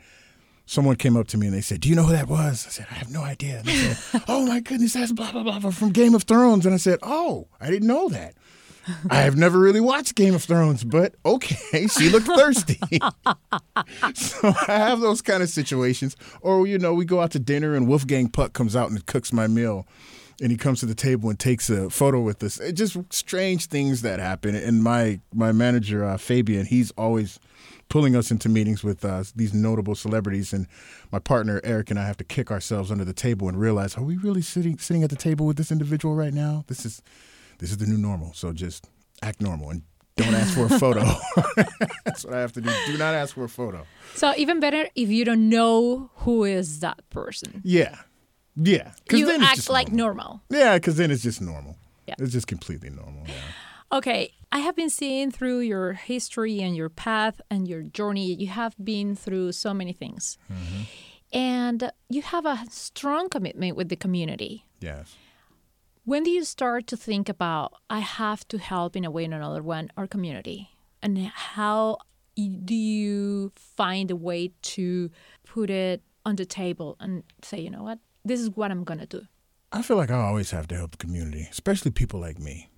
someone 0.66 0.96
came 0.96 1.16
up 1.16 1.28
to 1.28 1.38
me 1.38 1.46
and 1.46 1.54
they 1.54 1.60
said, 1.60 1.80
"Do 1.80 1.88
you 1.88 1.94
know 1.94 2.04
who 2.04 2.12
that 2.12 2.28
was?" 2.28 2.66
I 2.66 2.70
said, 2.70 2.86
"I 2.90 2.94
have 2.94 3.10
no 3.10 3.22
idea." 3.22 3.58
And 3.58 3.66
they 3.66 3.74
said, 3.74 4.22
"Oh 4.28 4.44
my 4.44 4.58
goodness, 4.58 4.94
that's 4.94 5.12
blah 5.12 5.30
blah 5.30 5.42
blah 5.42 5.70
from 5.70 5.90
Game 5.90 6.16
of 6.16 6.24
Thrones." 6.24 6.66
And 6.66 6.74
I 6.74 6.78
said, 6.78 6.98
"Oh, 7.02 7.46
I 7.60 7.70
didn't 7.70 7.88
know 7.88 8.08
that." 8.08 8.34
I 9.10 9.22
have 9.22 9.36
never 9.36 9.58
really 9.58 9.80
watched 9.80 10.14
Game 10.14 10.34
of 10.34 10.42
Thrones, 10.42 10.84
but 10.84 11.14
okay, 11.24 11.86
she 11.86 12.08
looked 12.08 12.26
thirsty. 12.26 12.78
so 14.14 14.52
I 14.68 14.78
have 14.78 15.00
those 15.00 15.22
kind 15.22 15.42
of 15.42 15.48
situations. 15.48 16.16
Or, 16.40 16.66
you 16.66 16.78
know, 16.78 16.94
we 16.94 17.04
go 17.04 17.20
out 17.20 17.30
to 17.32 17.38
dinner 17.38 17.74
and 17.74 17.88
Wolfgang 17.88 18.28
Puck 18.28 18.52
comes 18.52 18.74
out 18.74 18.90
and 18.90 19.04
cooks 19.06 19.32
my 19.32 19.46
meal 19.46 19.86
and 20.40 20.52
he 20.52 20.56
comes 20.56 20.80
to 20.80 20.86
the 20.86 20.94
table 20.94 21.28
and 21.30 21.38
takes 21.38 21.68
a 21.68 21.90
photo 21.90 22.20
with 22.20 22.42
us. 22.42 22.60
It 22.60 22.72
just 22.72 22.96
strange 23.10 23.66
things 23.66 24.02
that 24.02 24.20
happen. 24.20 24.54
And 24.54 24.82
my 24.82 25.20
my 25.34 25.52
manager 25.52 26.04
uh, 26.04 26.16
Fabian, 26.16 26.66
he's 26.66 26.90
always 26.92 27.40
pulling 27.88 28.14
us 28.14 28.30
into 28.30 28.48
meetings 28.48 28.84
with 28.84 29.04
uh, 29.04 29.24
these 29.34 29.54
notable 29.54 29.94
celebrities, 29.94 30.52
and 30.52 30.66
my 31.10 31.18
partner 31.18 31.60
Eric 31.64 31.90
and 31.90 31.98
I 31.98 32.06
have 32.06 32.18
to 32.18 32.24
kick 32.24 32.50
ourselves 32.50 32.90
under 32.90 33.04
the 33.04 33.12
table 33.12 33.48
and 33.48 33.58
realize: 33.58 33.96
Are 33.96 34.04
we 34.04 34.16
really 34.16 34.42
sitting 34.42 34.78
sitting 34.78 35.02
at 35.02 35.10
the 35.10 35.16
table 35.16 35.46
with 35.46 35.56
this 35.56 35.72
individual 35.72 36.14
right 36.14 36.34
now? 36.34 36.64
This 36.68 36.86
is 36.86 37.02
this 37.58 37.70
is 37.70 37.78
the 37.78 37.86
new 37.86 37.98
normal. 37.98 38.32
So 38.34 38.52
just 38.52 38.88
act 39.22 39.40
normal 39.40 39.70
and 39.70 39.82
don't 40.16 40.34
ask 40.34 40.54
for 40.54 40.66
a 40.66 40.78
photo. 40.78 41.00
That's 42.04 42.24
what 42.24 42.34
I 42.34 42.40
have 42.40 42.52
to 42.52 42.60
do. 42.60 42.70
Do 42.86 42.98
not 42.98 43.14
ask 43.14 43.34
for 43.34 43.44
a 43.44 43.48
photo. 43.48 43.86
So 44.14 44.32
even 44.36 44.60
better 44.60 44.88
if 44.94 45.08
you 45.08 45.24
don't 45.24 45.48
know 45.48 46.10
who 46.16 46.44
is 46.44 46.80
that 46.80 47.08
person. 47.10 47.62
Yeah, 47.64 47.96
yeah. 48.56 48.92
You 49.12 49.26
then 49.26 49.42
act 49.42 49.70
like 49.70 49.92
normal. 49.92 50.42
Yeah, 50.50 50.76
because 50.76 50.96
then 50.96 51.10
it's 51.10 51.22
just 51.22 51.40
normal. 51.40 51.76
Yeah, 52.06 52.14
it's 52.18 52.32
just 52.32 52.46
completely 52.46 52.90
normal. 52.90 53.24
Yeah. 53.26 53.34
Okay, 53.90 54.34
I 54.52 54.58
have 54.58 54.76
been 54.76 54.90
seeing 54.90 55.30
through 55.30 55.60
your 55.60 55.94
history 55.94 56.60
and 56.60 56.76
your 56.76 56.88
path 56.88 57.40
and 57.50 57.66
your 57.66 57.82
journey. 57.82 58.34
You 58.34 58.48
have 58.48 58.74
been 58.82 59.14
through 59.14 59.52
so 59.52 59.72
many 59.72 59.92
things, 59.92 60.36
mm-hmm. 60.52 60.82
and 61.32 61.90
you 62.08 62.22
have 62.22 62.44
a 62.44 62.64
strong 62.70 63.28
commitment 63.28 63.76
with 63.76 63.88
the 63.88 63.96
community. 63.96 64.64
Yes. 64.80 65.14
When 66.08 66.22
do 66.22 66.30
you 66.30 66.42
start 66.44 66.86
to 66.86 66.96
think 66.96 67.28
about, 67.28 67.74
I 67.90 67.98
have 67.98 68.48
to 68.48 68.56
help 68.56 68.96
in 68.96 69.04
a 69.04 69.10
way 69.10 69.24
or 69.24 69.34
another 69.34 69.62
one 69.62 69.90
our 69.94 70.06
community? 70.06 70.70
And 71.02 71.18
how 71.18 71.98
do 72.34 72.74
you 72.74 73.52
find 73.54 74.10
a 74.10 74.16
way 74.16 74.52
to 74.62 75.10
put 75.44 75.68
it 75.68 76.00
on 76.24 76.36
the 76.36 76.46
table 76.46 76.96
and 76.98 77.24
say, 77.42 77.60
you 77.60 77.68
know 77.68 77.82
what, 77.82 77.98
this 78.24 78.40
is 78.40 78.48
what 78.48 78.70
I'm 78.70 78.84
going 78.84 79.00
to 79.00 79.06
do? 79.06 79.26
I 79.70 79.82
feel 79.82 79.98
like 79.98 80.10
I 80.10 80.14
always 80.14 80.50
have 80.50 80.66
to 80.68 80.76
help 80.76 80.92
the 80.92 80.96
community, 80.96 81.46
especially 81.50 81.90
people 81.90 82.18
like 82.18 82.38
me, 82.38 82.70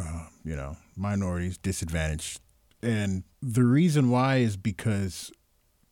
uh, 0.00 0.26
you 0.44 0.54
know, 0.54 0.76
minorities, 0.96 1.58
disadvantaged. 1.58 2.38
And 2.80 3.24
the 3.42 3.64
reason 3.64 4.08
why 4.08 4.36
is 4.36 4.56
because 4.56 5.32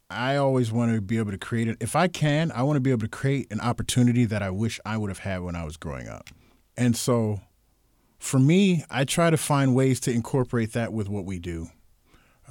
I 0.09 0.37
always 0.37 0.71
want 0.71 0.95
to 0.95 1.01
be 1.01 1.19
able 1.19 1.33
to 1.33 1.39
create 1.39 1.67
it. 1.67 1.79
If 1.81 1.97
I 1.97 2.07
can, 2.07 2.53
I 2.53 2.63
want 2.63 2.77
to 2.77 2.81
be 2.81 2.93
able 2.93 3.01
to 3.01 3.09
create 3.09 3.51
an 3.51 3.59
opportunity 3.59 4.25
that 4.27 4.41
I 4.41 4.51
wish 4.51 4.79
I 4.87 4.97
would 4.97 5.11
have 5.11 5.19
had 5.19 5.43
when 5.43 5.57
I 5.57 5.65
was 5.65 5.77
growing 5.77 6.07
up. 6.07 6.31
And 6.77 6.97
so 6.97 7.41
for 8.19 8.39
me, 8.39 8.85
I 8.91 9.05
try 9.05 9.31
to 9.31 9.37
find 9.37 9.75
ways 9.75 10.01
to 10.01 10.13
incorporate 10.13 10.73
that 10.73 10.93
with 10.93 11.09
what 11.09 11.25
we 11.25 11.39
do. 11.39 11.69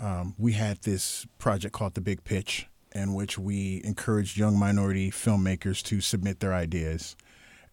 Um, 0.01 0.35
we 0.37 0.53
had 0.53 0.81
this 0.81 1.25
project 1.37 1.73
called 1.73 1.93
The 1.93 2.01
Big 2.01 2.23
Pitch, 2.23 2.67
in 2.93 3.13
which 3.13 3.37
we 3.37 3.81
encouraged 3.83 4.37
young 4.37 4.57
minority 4.57 5.11
filmmakers 5.11 5.81
to 5.83 6.01
submit 6.01 6.39
their 6.39 6.53
ideas. 6.53 7.15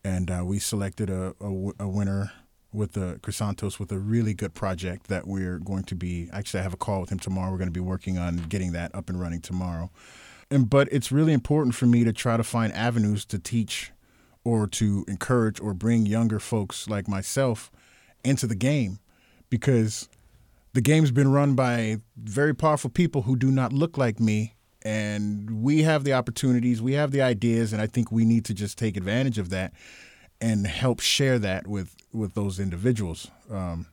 And 0.05 0.31
uh, 0.31 0.43
we 0.45 0.59
selected 0.59 1.11
a, 1.11 1.35
a, 1.41 1.71
a, 1.81 1.89
winner 1.89 2.33
with 2.73 2.93
the 2.93 3.21
Chrysantos 3.23 3.79
with 3.79 3.93
a 3.93 3.99
really 3.99 4.35
good 4.35 4.55
project 4.55 5.09
that 5.09 5.27
we're 5.27 5.59
going 5.59 5.85
to 5.85 5.95
be. 5.95 6.29
Actually, 6.33 6.61
I 6.61 6.63
have 6.65 6.75
a 6.75 6.79
call 6.79 7.01
with 7.01 7.11
him 7.11 7.21
tomorrow. 7.21 7.53
We're 7.53 7.59
going 7.59 7.69
to 7.69 7.73
be 7.73 7.81
working 7.81 8.19
on 8.19 8.37
getting 8.49 8.73
that 8.73 8.93
up 8.95 9.09
and 9.09 9.21
running 9.21 9.41
tomorrow. 9.41 9.91
And 10.51 10.69
but 10.69 10.89
it's 10.91 11.13
really 11.13 11.33
important 11.33 11.75
for 11.75 11.87
me 11.87 12.03
to 12.05 12.13
try 12.13 12.37
to 12.37 12.43
find 12.43 12.73
avenues 12.73 13.25
to 13.27 13.39
teach 13.39 13.93
or 14.45 14.67
to 14.67 15.05
encourage 15.09 15.61
or 15.61 15.75
bring 15.75 16.07
younger 16.07 16.41
folks 16.41 16.89
like 16.89 17.09
myself 17.09 17.71
into 18.25 18.47
the 18.47 18.55
game 18.55 18.99
because 19.51 20.09
the 20.73 20.81
game's 20.81 21.11
been 21.11 21.31
run 21.31 21.55
by 21.55 21.99
very 22.17 22.55
powerful 22.55 22.91
people 22.91 23.23
who 23.23 23.37
do 23.37 23.51
not 23.51 23.73
look 23.73 23.99
like 23.99 24.19
me 24.19 24.55
and 24.85 25.63
we 25.63 25.83
have 25.83 26.05
the 26.05 26.13
opportunities 26.13 26.83
we 26.83 26.95
have 26.95 27.11
the 27.11 27.23
ideas 27.23 27.73
and 27.73 27.81
i 27.81 27.87
think 27.87 28.11
we 28.11 28.25
need 28.25 28.45
to 28.45 28.55
just 28.55 28.79
take 28.79 28.97
advantage 28.97 29.39
of 29.39 29.51
that 29.51 29.73
and 30.43 30.67
help 30.67 31.01
share 31.01 31.39
that 31.39 31.67
with 31.67 31.97
with 32.13 32.35
those 32.35 32.59
individuals 32.59 33.31
um, 33.51 33.87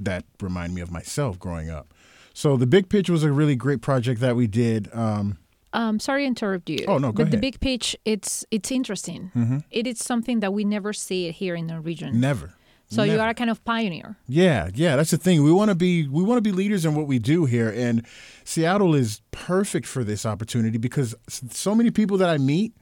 that 0.00 0.24
remind 0.40 0.74
me 0.74 0.80
of 0.80 0.90
myself 0.90 1.38
growing 1.38 1.70
up. 1.70 1.92
So 2.32 2.56
the 2.56 2.66
big 2.66 2.88
pitch 2.88 3.10
was 3.10 3.22
a 3.22 3.30
really 3.30 3.54
great 3.54 3.82
project 3.82 4.20
that 4.20 4.34
we 4.34 4.46
did. 4.46 4.88
Um, 4.92 5.38
um, 5.72 5.98
sorry 6.00 6.22
to 6.22 6.26
interrupt 6.26 6.68
you. 6.70 6.84
Oh 6.88 6.98
no, 6.98 7.08
go 7.12 7.18
but 7.18 7.22
ahead. 7.22 7.32
the 7.32 7.38
big 7.38 7.60
pitch, 7.60 7.96
it's 8.04 8.44
it's 8.50 8.70
interesting. 8.70 9.30
Mm-hmm. 9.36 9.58
It 9.70 9.86
is 9.86 9.98
something 9.98 10.40
that 10.40 10.52
we 10.52 10.64
never 10.64 10.92
see 10.92 11.30
here 11.30 11.54
in 11.54 11.66
the 11.66 11.80
region. 11.80 12.20
never 12.20 12.54
so 12.92 13.04
you 13.04 13.12
Never. 13.12 13.22
are 13.22 13.28
a 13.30 13.34
kind 13.34 13.50
of 13.50 13.64
pioneer. 13.64 14.16
Yeah, 14.26 14.68
yeah, 14.74 14.96
that's 14.96 15.12
the 15.12 15.16
thing. 15.16 15.44
We 15.44 15.52
want 15.52 15.68
to 15.68 15.76
be 15.76 16.08
we 16.08 16.24
want 16.24 16.38
to 16.38 16.42
be 16.42 16.50
leaders 16.50 16.84
in 16.84 16.96
what 16.96 17.06
we 17.06 17.20
do 17.20 17.44
here 17.44 17.70
and 17.70 18.04
Seattle 18.42 18.96
is 18.96 19.22
perfect 19.30 19.86
for 19.86 20.02
this 20.02 20.26
opportunity 20.26 20.76
because 20.76 21.14
s- 21.28 21.40
so 21.52 21.72
many 21.76 21.92
people 21.92 22.18
that 22.18 22.28
I 22.28 22.36
meet 22.38 22.72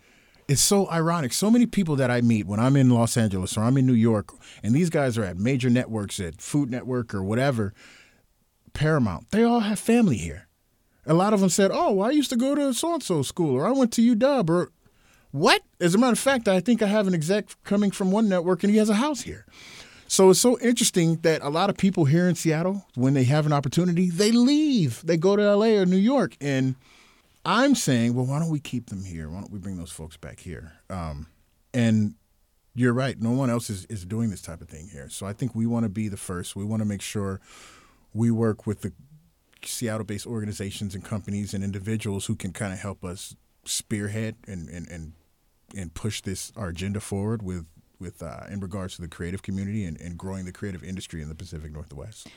it's 0.48 0.62
so 0.62 0.88
ironic. 0.90 1.34
So 1.34 1.50
many 1.50 1.66
people 1.66 1.94
that 1.96 2.10
I 2.10 2.22
meet 2.22 2.46
when 2.46 2.58
I'm 2.58 2.74
in 2.74 2.88
Los 2.88 3.18
Angeles 3.18 3.54
or 3.58 3.64
I'm 3.64 3.76
in 3.76 3.84
New 3.84 3.92
York 3.92 4.32
and 4.62 4.74
these 4.74 4.88
guys 4.88 5.18
are 5.18 5.24
at 5.24 5.36
major 5.36 5.68
networks 5.68 6.18
at 6.20 6.40
Food 6.40 6.70
Network 6.70 7.12
or 7.14 7.22
whatever, 7.22 7.74
Paramount. 8.72 9.30
They 9.30 9.42
all 9.42 9.60
have 9.60 9.78
family 9.78 10.16
here. 10.16 10.47
A 11.08 11.14
lot 11.14 11.34
of 11.34 11.40
them 11.40 11.48
said, 11.48 11.70
"Oh, 11.72 11.92
well, 11.92 12.08
I 12.08 12.12
used 12.12 12.30
to 12.30 12.36
go 12.36 12.54
to 12.54 12.72
so 12.72 12.94
and 12.94 13.02
so 13.02 13.22
school 13.22 13.56
or 13.56 13.66
I 13.66 13.72
went 13.72 13.92
to 13.94 14.16
UW 14.16 14.48
or 14.50 14.72
what?" 15.32 15.62
As 15.80 15.94
a 15.94 15.98
matter 15.98 16.12
of 16.12 16.18
fact, 16.18 16.46
I 16.46 16.60
think 16.60 16.82
I 16.82 16.86
have 16.86 17.06
an 17.06 17.14
exec 17.14 17.46
coming 17.64 17.90
from 17.90 18.12
one 18.12 18.28
network 18.28 18.62
and 18.62 18.70
he 18.70 18.78
has 18.78 18.88
a 18.88 18.94
house 18.94 19.22
here. 19.22 19.46
So 20.10 20.30
it's 20.30 20.40
so 20.40 20.58
interesting 20.60 21.16
that 21.16 21.42
a 21.42 21.50
lot 21.50 21.68
of 21.68 21.76
people 21.76 22.06
here 22.06 22.28
in 22.28 22.34
Seattle, 22.34 22.86
when 22.94 23.12
they 23.12 23.24
have 23.24 23.44
an 23.44 23.52
opportunity, 23.52 24.08
they 24.08 24.32
leave. 24.32 25.02
They 25.04 25.18
go 25.18 25.36
to 25.36 25.54
LA 25.54 25.78
or 25.78 25.84
New 25.84 25.98
York. 25.98 26.34
And 26.40 26.76
I'm 27.44 27.74
saying, 27.74 28.14
well, 28.14 28.24
why 28.24 28.38
don't 28.38 28.48
we 28.48 28.58
keep 28.58 28.88
them 28.88 29.04
here? 29.04 29.28
Why 29.28 29.40
don't 29.40 29.52
we 29.52 29.58
bring 29.58 29.76
those 29.76 29.92
folks 29.92 30.16
back 30.16 30.40
here? 30.40 30.72
Um, 30.88 31.26
and 31.74 32.14
you're 32.74 32.94
right. 32.94 33.20
No 33.20 33.32
one 33.32 33.50
else 33.50 33.68
is, 33.68 33.84
is 33.86 34.06
doing 34.06 34.30
this 34.30 34.40
type 34.40 34.62
of 34.62 34.68
thing 34.68 34.88
here. 34.88 35.10
So 35.10 35.26
I 35.26 35.34
think 35.34 35.54
we 35.54 35.66
want 35.66 35.84
to 35.84 35.90
be 35.90 36.08
the 36.08 36.16
first. 36.16 36.56
We 36.56 36.64
want 36.64 36.80
to 36.80 36.86
make 36.86 37.02
sure 37.02 37.40
we 38.14 38.30
work 38.30 38.66
with 38.66 38.80
the 38.80 38.92
Seattle 39.64 40.04
based 40.04 40.26
organizations 40.26 40.94
and 40.94 41.04
companies 41.04 41.54
and 41.54 41.62
individuals 41.64 42.26
who 42.26 42.34
can 42.36 42.52
kind 42.52 42.72
of 42.72 42.78
help 42.78 43.04
us 43.04 43.34
spearhead 43.64 44.36
and, 44.46 44.68
and, 44.68 44.88
and, 44.88 45.12
and 45.76 45.92
push 45.94 46.20
this 46.22 46.52
our 46.56 46.68
agenda 46.68 47.00
forward 47.00 47.42
with 47.42 47.66
with 48.00 48.22
uh, 48.22 48.40
in 48.48 48.60
regards 48.60 48.94
to 48.94 49.02
the 49.02 49.08
creative 49.08 49.42
community 49.42 49.84
and, 49.84 50.00
and 50.00 50.16
growing 50.16 50.44
the 50.44 50.52
creative 50.52 50.84
industry 50.84 51.20
in 51.20 51.28
the 51.28 51.34
Pacific 51.34 51.72
Northwest. 51.72 52.28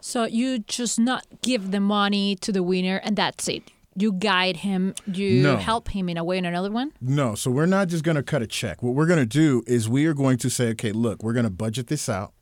So 0.00 0.24
you 0.24 0.58
just 0.58 0.98
not 1.00 1.24
give 1.42 1.70
the 1.70 1.80
money 1.80 2.36
to 2.36 2.52
the 2.52 2.62
winner 2.62 2.98
and 3.02 3.16
that's 3.16 3.48
it. 3.48 3.62
You 3.98 4.12
guide 4.12 4.58
him. 4.58 4.94
You 5.10 5.42
No. 5.42 5.56
help 5.56 5.88
him 5.88 6.10
in 6.10 6.18
a 6.18 6.22
way 6.22 6.36
in 6.36 6.44
another 6.44 6.70
one. 6.70 6.92
No, 7.00 7.34
so 7.34 7.50
we're 7.50 7.64
not 7.64 7.88
just 7.88 8.04
going 8.04 8.16
to 8.16 8.22
cut 8.22 8.42
a 8.42 8.46
check. 8.46 8.82
What 8.82 8.94
we're 8.94 9.06
going 9.06 9.18
to 9.18 9.24
do 9.24 9.62
is 9.66 9.88
we 9.88 10.04
are 10.04 10.12
going 10.12 10.36
to 10.38 10.50
say, 10.50 10.68
okay, 10.72 10.92
look, 10.92 11.22
we're 11.22 11.32
going 11.32 11.44
to 11.46 11.50
budget 11.50 11.86
this 11.86 12.10
out. 12.10 12.34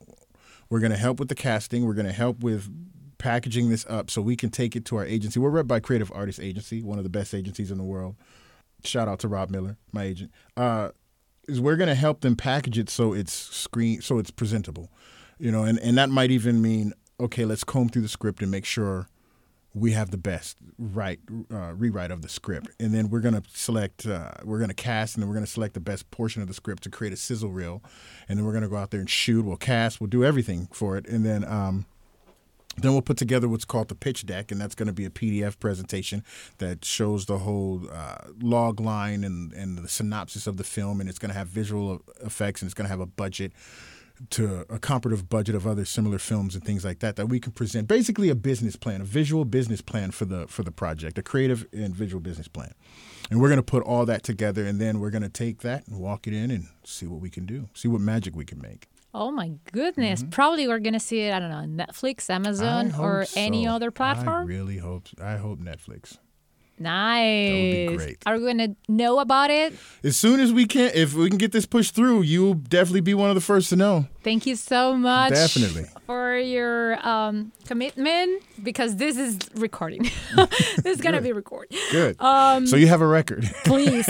We're 0.69 0.81
going 0.81 0.91
to 0.91 0.97
help 0.97 1.17
with 1.17 1.29
the 1.29 1.35
casting. 1.35 1.85
We're 1.85 1.93
going 1.93 2.07
to 2.07 2.11
help 2.11 2.41
with 2.43 2.67
packaging 3.25 3.71
this 3.71 3.87
up 3.89 4.11
so 4.11 4.21
we 4.21 4.35
can 4.35 4.51
take 4.51 4.75
it 4.75 4.85
to 4.85 4.97
our 4.97 5.05
agency. 5.05 5.39
We're 5.39 5.49
rep 5.49 5.65
by 5.65 5.79
Creative 5.79 6.11
Artists 6.13 6.39
Agency, 6.39 6.83
one 6.83 6.99
of 6.99 7.03
the 7.03 7.09
best 7.09 7.33
agencies 7.33 7.71
in 7.71 7.79
the 7.79 7.83
world. 7.83 8.15
Shout 8.83 9.07
out 9.07 9.17
to 9.21 9.27
Rob 9.27 9.49
Miller, 9.49 9.77
my 9.91 10.03
agent. 10.03 10.31
Uh, 10.55 10.89
is 11.47 11.59
we're 11.59 11.75
going 11.75 11.89
to 11.89 11.95
help 11.95 12.21
them 12.21 12.35
package 12.35 12.77
it 12.77 12.87
so 12.87 13.13
it's 13.13 13.33
screen 13.33 13.99
so 14.01 14.19
it's 14.19 14.29
presentable, 14.29 14.91
you 15.39 15.51
know, 15.51 15.63
and 15.63 15.79
and 15.79 15.97
that 15.97 16.09
might 16.11 16.29
even 16.29 16.61
mean 16.61 16.93
okay, 17.19 17.45
let's 17.45 17.63
comb 17.63 17.89
through 17.89 18.03
the 18.03 18.07
script 18.07 18.43
and 18.43 18.51
make 18.51 18.65
sure 18.65 19.07
we 19.73 19.91
have 19.91 20.11
the 20.11 20.17
best 20.17 20.57
right 20.77 21.19
uh, 21.51 21.73
rewrite 21.73 22.11
of 22.11 22.21
the 22.21 22.29
script, 22.29 22.69
and 22.79 22.93
then 22.93 23.09
we're 23.09 23.21
gonna 23.21 23.41
select, 23.51 24.05
uh, 24.05 24.31
we're 24.43 24.59
gonna 24.59 24.73
cast, 24.73 25.15
and 25.15 25.23
then 25.23 25.29
we're 25.29 25.35
gonna 25.35 25.47
select 25.47 25.73
the 25.73 25.79
best 25.79 26.11
portion 26.11 26.43
of 26.43 26.47
the 26.47 26.53
script 26.53 26.83
to 26.83 26.89
create 26.91 27.11
a 27.11 27.17
sizzle 27.17 27.51
reel, 27.51 27.81
and 28.29 28.37
then 28.37 28.45
we're 28.45 28.53
gonna 28.53 28.69
go 28.69 28.77
out 28.77 28.91
there 28.91 28.99
and 28.99 29.09
shoot. 29.09 29.43
We'll 29.43 29.57
cast, 29.57 29.99
we'll 29.99 30.09
do 30.09 30.23
everything 30.23 30.67
for 30.71 30.95
it, 30.95 31.07
and 31.07 31.25
then 31.25 31.43
um, 31.43 31.85
then 32.77 32.91
we'll 32.91 33.01
put 33.01 33.17
together 33.17 33.47
what's 33.47 33.65
called 33.65 33.87
the 33.87 33.95
pitch 33.95 34.25
deck, 34.25 34.51
and 34.51 34.59
that's 34.59 34.75
going 34.75 34.87
to 34.87 34.93
be 34.93 35.05
a 35.05 35.09
PDF 35.09 35.59
presentation 35.59 36.23
that 36.57 36.83
shows 36.83 37.25
the 37.25 37.39
whole 37.39 37.83
uh, 37.91 38.17
log 38.41 38.79
line 38.79 39.23
and, 39.23 39.53
and 39.53 39.77
the 39.77 39.87
synopsis 39.87 40.47
of 40.47 40.57
the 40.57 40.63
film, 40.63 40.99
and 40.99 41.09
it's 41.09 41.19
going 41.19 41.31
to 41.31 41.37
have 41.37 41.47
visual 41.47 42.01
effects, 42.23 42.61
and 42.61 42.67
it's 42.67 42.73
going 42.73 42.85
to 42.85 42.91
have 42.91 42.99
a 42.99 43.05
budget 43.05 43.53
to 44.29 44.65
a 44.69 44.79
comparative 44.79 45.29
budget 45.29 45.55
of 45.55 45.67
other 45.67 45.83
similar 45.83 46.17
films 46.17 46.55
and 46.55 46.63
things 46.63 46.85
like 46.85 46.99
that 46.99 47.15
that 47.17 47.27
we 47.27 47.39
can 47.39 47.51
present. 47.51 47.87
Basically, 47.87 48.29
a 48.29 48.35
business 48.35 48.75
plan, 48.75 49.01
a 49.01 49.05
visual 49.05 49.45
business 49.45 49.81
plan 49.81 50.11
for 50.11 50.25
the 50.25 50.47
for 50.47 50.63
the 50.63 50.71
project, 50.71 51.17
a 51.17 51.23
creative 51.23 51.67
and 51.73 51.95
visual 51.95 52.21
business 52.21 52.47
plan, 52.47 52.73
and 53.29 53.41
we're 53.41 53.49
going 53.49 53.57
to 53.57 53.63
put 53.63 53.83
all 53.83 54.05
that 54.05 54.23
together, 54.23 54.65
and 54.65 54.79
then 54.79 54.99
we're 54.99 55.09
going 55.09 55.21
to 55.21 55.29
take 55.29 55.61
that 55.61 55.87
and 55.87 55.99
walk 55.99 56.27
it 56.27 56.33
in 56.33 56.51
and 56.51 56.67
see 56.83 57.05
what 57.05 57.19
we 57.19 57.29
can 57.29 57.45
do, 57.45 57.69
see 57.73 57.87
what 57.87 58.01
magic 58.01 58.35
we 58.35 58.45
can 58.45 58.61
make. 58.61 58.87
Oh 59.17 59.31
my 59.31 59.53
goodness! 59.71 60.25
Probably 60.29 60.67
we're 60.67 60.79
gonna 60.79 60.99
see 60.99 61.21
it. 61.21 61.33
I 61.33 61.39
don't 61.39 61.49
know, 61.49 61.85
Netflix, 61.85 62.29
Amazon, 62.29 62.89
Mm-hmm. 62.91 63.01
Or 63.01 63.19
hope 63.21 63.29
any 63.37 63.65
other 63.65 63.89
platform. 63.89 64.43
I 64.43 64.45
really 64.45 64.77
hope. 64.77 65.07
I 65.21 65.37
hope 65.37 65.59
Netflix. 65.59 66.17
nice. 66.77 67.95
great. 67.95 68.17
Are 68.25 68.37
we 68.37 68.45
gonna 68.45 68.75
know 68.89 69.19
about 69.19 69.49
it? 69.51 69.73
As 70.03 70.17
soon 70.17 70.41
as 70.41 70.51
we 70.51 70.65
can, 70.65 70.91
if 70.93 71.13
we 71.13 71.29
can 71.29 71.37
get 71.37 71.53
this 71.53 71.65
pushed 71.65 71.95
through, 71.95 72.23
you'll 72.23 72.55
definitely 72.55 72.99
be 73.01 73.13
one 73.13 73.29
of 73.29 73.35
the 73.35 73.41
first 73.41 73.69
to 73.69 73.77
know. 73.77 74.05
Thank 74.21 74.45
you 74.45 74.57
so 74.57 74.97
much. 74.97 75.31
Definitely. 75.31 75.85
For 76.05 76.37
your 76.37 76.99
um, 77.07 77.53
commitment, 77.65 78.43
because 78.61 78.97
this 78.97 79.15
is 79.17 79.39
recording. 79.55 80.09
this 80.35 80.97
is 80.97 80.99
gonna 81.01 81.21
be 81.21 81.31
recorded. 81.31 81.79
Good. 81.89 82.19
Um, 82.19 82.67
so 82.67 82.75
you 82.75 82.87
have 82.87 83.01
a 83.01 83.07
record. 83.07 83.49
please 83.63 84.09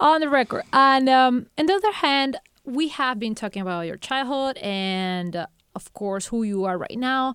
on 0.00 0.20
the 0.22 0.28
record 0.30 0.64
and 0.72 1.08
um 1.08 1.46
on 1.58 1.66
the 1.66 1.74
other 1.74 1.92
hand 1.92 2.36
we 2.64 2.88
have 2.88 3.18
been 3.18 3.34
talking 3.34 3.62
about 3.62 3.82
your 3.82 3.96
childhood 3.96 4.56
and 4.58 5.36
uh, 5.36 5.46
of 5.74 5.92
course 5.92 6.26
who 6.26 6.42
you 6.42 6.64
are 6.64 6.78
right 6.78 6.98
now 6.98 7.34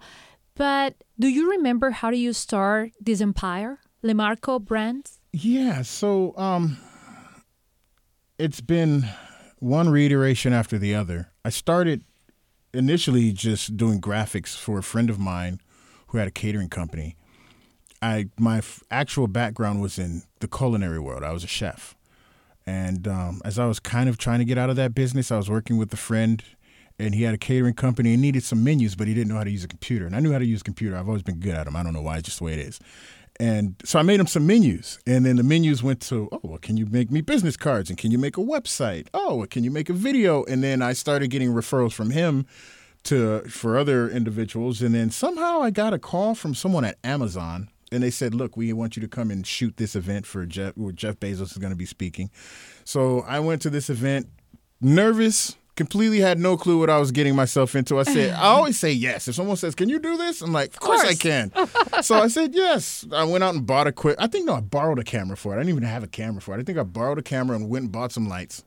but 0.55 0.95
do 1.19 1.27
you 1.27 1.51
remember 1.51 1.91
how 1.91 2.09
do 2.11 2.17
you 2.17 2.33
start 2.33 2.91
this 2.99 3.21
empire 3.21 3.79
LaMarco 4.03 4.63
brands 4.63 5.19
yeah. 5.31 5.81
So 5.83 6.33
um, 6.37 6.77
it's 8.37 8.61
been 8.61 9.05
one 9.59 9.89
reiteration 9.89 10.53
after 10.53 10.77
the 10.77 10.95
other. 10.95 11.31
I 11.45 11.49
started 11.49 12.03
initially 12.73 13.31
just 13.31 13.77
doing 13.77 13.99
graphics 14.01 14.57
for 14.57 14.79
a 14.79 14.83
friend 14.83 15.09
of 15.09 15.19
mine 15.19 15.59
who 16.07 16.17
had 16.17 16.27
a 16.27 16.31
catering 16.31 16.69
company. 16.69 17.15
I 18.01 18.29
my 18.39 18.59
f- 18.59 18.81
actual 18.89 19.27
background 19.27 19.81
was 19.81 19.99
in 19.99 20.23
the 20.39 20.47
culinary 20.47 20.99
world. 20.99 21.23
I 21.23 21.31
was 21.31 21.43
a 21.43 21.47
chef, 21.47 21.95
and 22.69 23.07
um, 23.07 23.41
as 23.43 23.57
I 23.57 23.65
was 23.65 23.79
kind 23.79 24.07
of 24.09 24.17
trying 24.17 24.39
to 24.39 24.45
get 24.45 24.57
out 24.59 24.69
of 24.69 24.75
that 24.75 24.93
business, 24.93 25.31
I 25.31 25.37
was 25.37 25.49
working 25.49 25.77
with 25.77 25.91
a 25.91 25.97
friend, 25.97 26.43
and 26.99 27.15
he 27.15 27.23
had 27.23 27.33
a 27.33 27.37
catering 27.37 27.73
company 27.73 28.13
and 28.13 28.21
needed 28.21 28.43
some 28.43 28.63
menus, 28.63 28.95
but 28.95 29.07
he 29.07 29.15
didn't 29.15 29.29
know 29.29 29.37
how 29.37 29.43
to 29.43 29.49
use 29.49 29.63
a 29.63 29.67
computer. 29.67 30.05
And 30.05 30.15
I 30.15 30.19
knew 30.19 30.31
how 30.31 30.37
to 30.37 30.45
use 30.45 30.61
a 30.61 30.63
computer. 30.63 30.95
I've 30.95 31.07
always 31.07 31.23
been 31.23 31.39
good 31.39 31.55
at 31.55 31.65
them. 31.65 31.75
I 31.75 31.81
don't 31.81 31.93
know 31.93 32.01
why. 32.03 32.17
It's 32.17 32.25
just 32.25 32.37
the 32.37 32.43
way 32.43 32.53
it 32.53 32.59
is. 32.59 32.79
And 33.39 33.75
so 33.83 33.97
I 33.97 34.03
made 34.03 34.19
him 34.19 34.27
some 34.27 34.45
menus, 34.45 34.99
and 35.07 35.25
then 35.25 35.37
the 35.37 35.43
menus 35.43 35.81
went 35.81 35.99
to, 36.01 36.29
oh, 36.31 36.41
well, 36.43 36.57
can 36.59 36.77
you 36.77 36.85
make 36.85 37.09
me 37.09 37.21
business 37.21 37.57
cards, 37.57 37.89
and 37.89 37.97
can 37.97 38.11
you 38.11 38.19
make 38.19 38.37
a 38.37 38.41
website? 38.41 39.07
Oh, 39.13 39.35
well, 39.35 39.47
can 39.47 39.63
you 39.63 39.71
make 39.71 39.89
a 39.89 39.93
video? 39.93 40.43
And 40.43 40.63
then 40.63 40.81
I 40.81 40.93
started 40.93 41.29
getting 41.29 41.51
referrals 41.51 41.93
from 41.93 42.11
him 42.11 42.45
to 43.05 43.41
for 43.49 43.77
other 43.77 44.09
individuals, 44.09 44.81
and 44.81 44.93
then 44.93 45.09
somehow 45.09 45.61
I 45.61 45.71
got 45.71 45.93
a 45.93 45.99
call 45.99 46.35
from 46.35 46.53
someone 46.53 46.85
at 46.85 46.97
Amazon, 47.03 47.69
and 47.91 48.03
they 48.03 48.11
said, 48.11 48.33
"Look, 48.33 48.57
we 48.57 48.71
want 48.73 48.95
you 48.95 49.01
to 49.01 49.07
come 49.07 49.31
and 49.31 49.45
shoot 49.45 49.77
this 49.77 49.95
event 49.95 50.25
for 50.25 50.45
Jeff. 50.45 50.77
Where 50.77 50.91
Jeff 50.91 51.19
Bezos 51.19 51.51
is 51.51 51.57
going 51.57 51.71
to 51.71 51.77
be 51.77 51.85
speaking." 51.85 52.29
So 52.83 53.21
I 53.21 53.39
went 53.39 53.61
to 53.63 53.69
this 53.69 53.89
event, 53.89 54.27
nervous, 54.81 55.55
completely 55.75 56.19
had 56.19 56.37
no 56.37 56.57
clue 56.57 56.77
what 56.77 56.89
I 56.89 56.97
was 56.97 57.11
getting 57.11 57.35
myself 57.35 57.73
into. 57.73 57.99
I 57.99 58.03
said, 58.03 58.33
I 58.33 58.47
always 58.47 58.77
say 58.77 58.91
yes. 58.91 59.27
If 59.27 59.35
someone 59.35 59.55
says, 59.57 59.75
"Can 59.75 59.89
you 59.89 59.99
do 59.99 60.17
this?" 60.17 60.41
I'm 60.41 60.51
like, 60.51 60.73
"Of 60.73 60.79
course, 60.79 61.01
I 61.01 61.15
course. 61.15 61.19
can." 61.19 61.51
so 62.03 62.15
I 62.15 62.27
said 62.27 62.53
yes. 62.53 63.05
I 63.13 63.23
went 63.23 63.43
out 63.43 63.55
and 63.55 63.65
bought 63.65 63.87
a 63.87 63.91
quick. 63.91 64.15
I 64.19 64.27
think 64.27 64.45
no, 64.45 64.55
I 64.55 64.61
borrowed 64.61 64.99
a 64.99 65.03
camera 65.03 65.37
for 65.37 65.53
it. 65.53 65.55
I 65.55 65.59
didn't 65.59 65.69
even 65.69 65.83
have 65.83 66.03
a 66.03 66.07
camera 66.07 66.41
for 66.41 66.55
it. 66.55 66.59
I 66.59 66.63
think 66.63 66.77
I 66.77 66.83
borrowed 66.83 67.17
a 67.17 67.23
camera 67.23 67.55
and 67.55 67.69
went 67.69 67.83
and 67.83 67.91
bought 67.91 68.11
some 68.11 68.27
lights. 68.27 68.63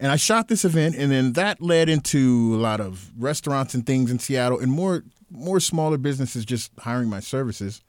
And 0.00 0.10
I 0.10 0.16
shot 0.16 0.48
this 0.48 0.64
event, 0.64 0.96
and 0.96 1.12
then 1.12 1.34
that 1.34 1.60
led 1.60 1.88
into 1.88 2.54
a 2.54 2.58
lot 2.58 2.80
of 2.80 3.12
restaurants 3.16 3.74
and 3.74 3.86
things 3.86 4.10
in 4.10 4.18
Seattle, 4.18 4.58
and 4.58 4.72
more 4.72 5.04
more 5.32 5.60
smaller 5.60 5.98
businesses 5.98 6.44
just 6.44 6.70
hiring 6.78 7.08
my 7.08 7.20
services. 7.20 7.82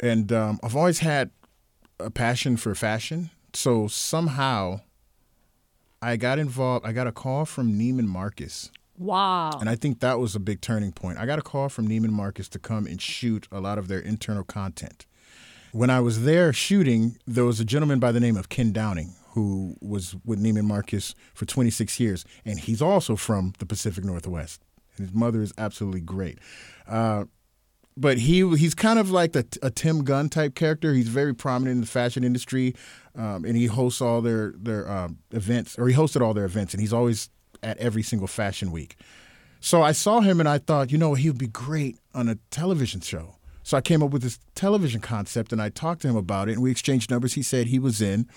And 0.00 0.32
um, 0.32 0.60
I've 0.62 0.76
always 0.76 0.98
had 0.98 1.30
a 1.98 2.10
passion 2.10 2.56
for 2.56 2.74
fashion, 2.74 3.30
so 3.52 3.88
somehow 3.88 4.80
I 6.02 6.16
got 6.16 6.38
involved. 6.38 6.86
I 6.86 6.92
got 6.92 7.06
a 7.06 7.12
call 7.12 7.44
from 7.44 7.72
Neiman 7.72 8.06
Marcus 8.06 8.70
Wow. 8.98 9.52
And 9.60 9.70
I 9.70 9.76
think 9.76 10.00
that 10.00 10.18
was 10.18 10.34
a 10.34 10.40
big 10.40 10.60
turning 10.60 10.92
point. 10.92 11.18
I 11.18 11.26
got 11.26 11.38
a 11.38 11.42
call 11.42 11.68
from 11.68 11.88
Neiman 11.88 12.10
Marcus 12.10 12.48
to 12.50 12.58
come 12.58 12.86
and 12.86 13.00
shoot 13.00 13.46
a 13.52 13.60
lot 13.60 13.78
of 13.78 13.88
their 13.88 14.00
internal 14.00 14.42
content. 14.42 15.06
When 15.72 15.90
I 15.90 16.00
was 16.00 16.24
there 16.24 16.52
shooting, 16.52 17.18
there 17.26 17.44
was 17.44 17.60
a 17.60 17.64
gentleman 17.64 18.00
by 18.00 18.10
the 18.10 18.20
name 18.20 18.36
of 18.36 18.48
Ken 18.48 18.72
Downing 18.72 19.14
who 19.32 19.76
was 19.80 20.16
with 20.24 20.42
Neiman 20.42 20.64
Marcus 20.64 21.14
for 21.32 21.44
26 21.44 22.00
years, 22.00 22.24
and 22.44 22.58
he's 22.58 22.82
also 22.82 23.14
from 23.14 23.52
the 23.58 23.66
Pacific 23.66 24.02
Northwest. 24.02 24.64
His 25.06 25.14
mother 25.14 25.42
is 25.42 25.52
absolutely 25.58 26.00
great. 26.00 26.38
Uh, 26.86 27.24
but 27.98 28.18
he 28.18 28.48
he's 28.56 28.74
kind 28.74 28.98
of 28.98 29.10
like 29.10 29.34
a, 29.34 29.44
a, 29.60 29.70
Tim 29.70 30.04
Gunn 30.04 30.28
type 30.28 30.54
character. 30.54 30.94
He's 30.94 31.08
very 31.08 31.34
prominent 31.34 31.74
in 31.74 31.80
the 31.80 31.86
fashion 31.86 32.22
industry, 32.22 32.76
um, 33.16 33.44
and 33.44 33.56
he 33.56 33.66
hosts 33.66 34.00
all 34.00 34.22
their 34.22 34.54
their 34.56 34.88
um, 34.90 35.18
events, 35.32 35.76
or 35.76 35.88
he 35.88 35.94
hosted 35.94 36.20
all 36.20 36.32
their 36.32 36.44
events, 36.44 36.72
and 36.72 36.80
he's 36.80 36.92
always 36.92 37.28
at 37.62 37.76
every 37.78 38.02
single 38.02 38.28
fashion 38.28 38.70
week. 38.70 38.96
So 39.60 39.82
I 39.82 39.90
saw 39.90 40.20
him, 40.20 40.38
and 40.38 40.48
I 40.48 40.58
thought, 40.58 40.92
you 40.92 40.98
know, 40.98 41.14
he 41.14 41.28
would 41.28 41.38
be 41.38 41.48
great 41.48 41.98
on 42.14 42.28
a 42.28 42.36
television 42.50 43.00
show. 43.00 43.34
So 43.64 43.76
I 43.76 43.80
came 43.80 44.02
up 44.02 44.10
with 44.10 44.22
this 44.22 44.38
television 44.54 45.00
concept, 45.00 45.52
and 45.52 45.60
I 45.60 45.68
talked 45.68 46.02
to 46.02 46.08
him 46.08 46.16
about 46.16 46.48
it, 46.48 46.52
and 46.52 46.62
we 46.62 46.70
exchanged 46.70 47.10
numbers. 47.10 47.34
He 47.34 47.42
said 47.42 47.66
he 47.66 47.80
was 47.80 48.00
in, 48.00 48.28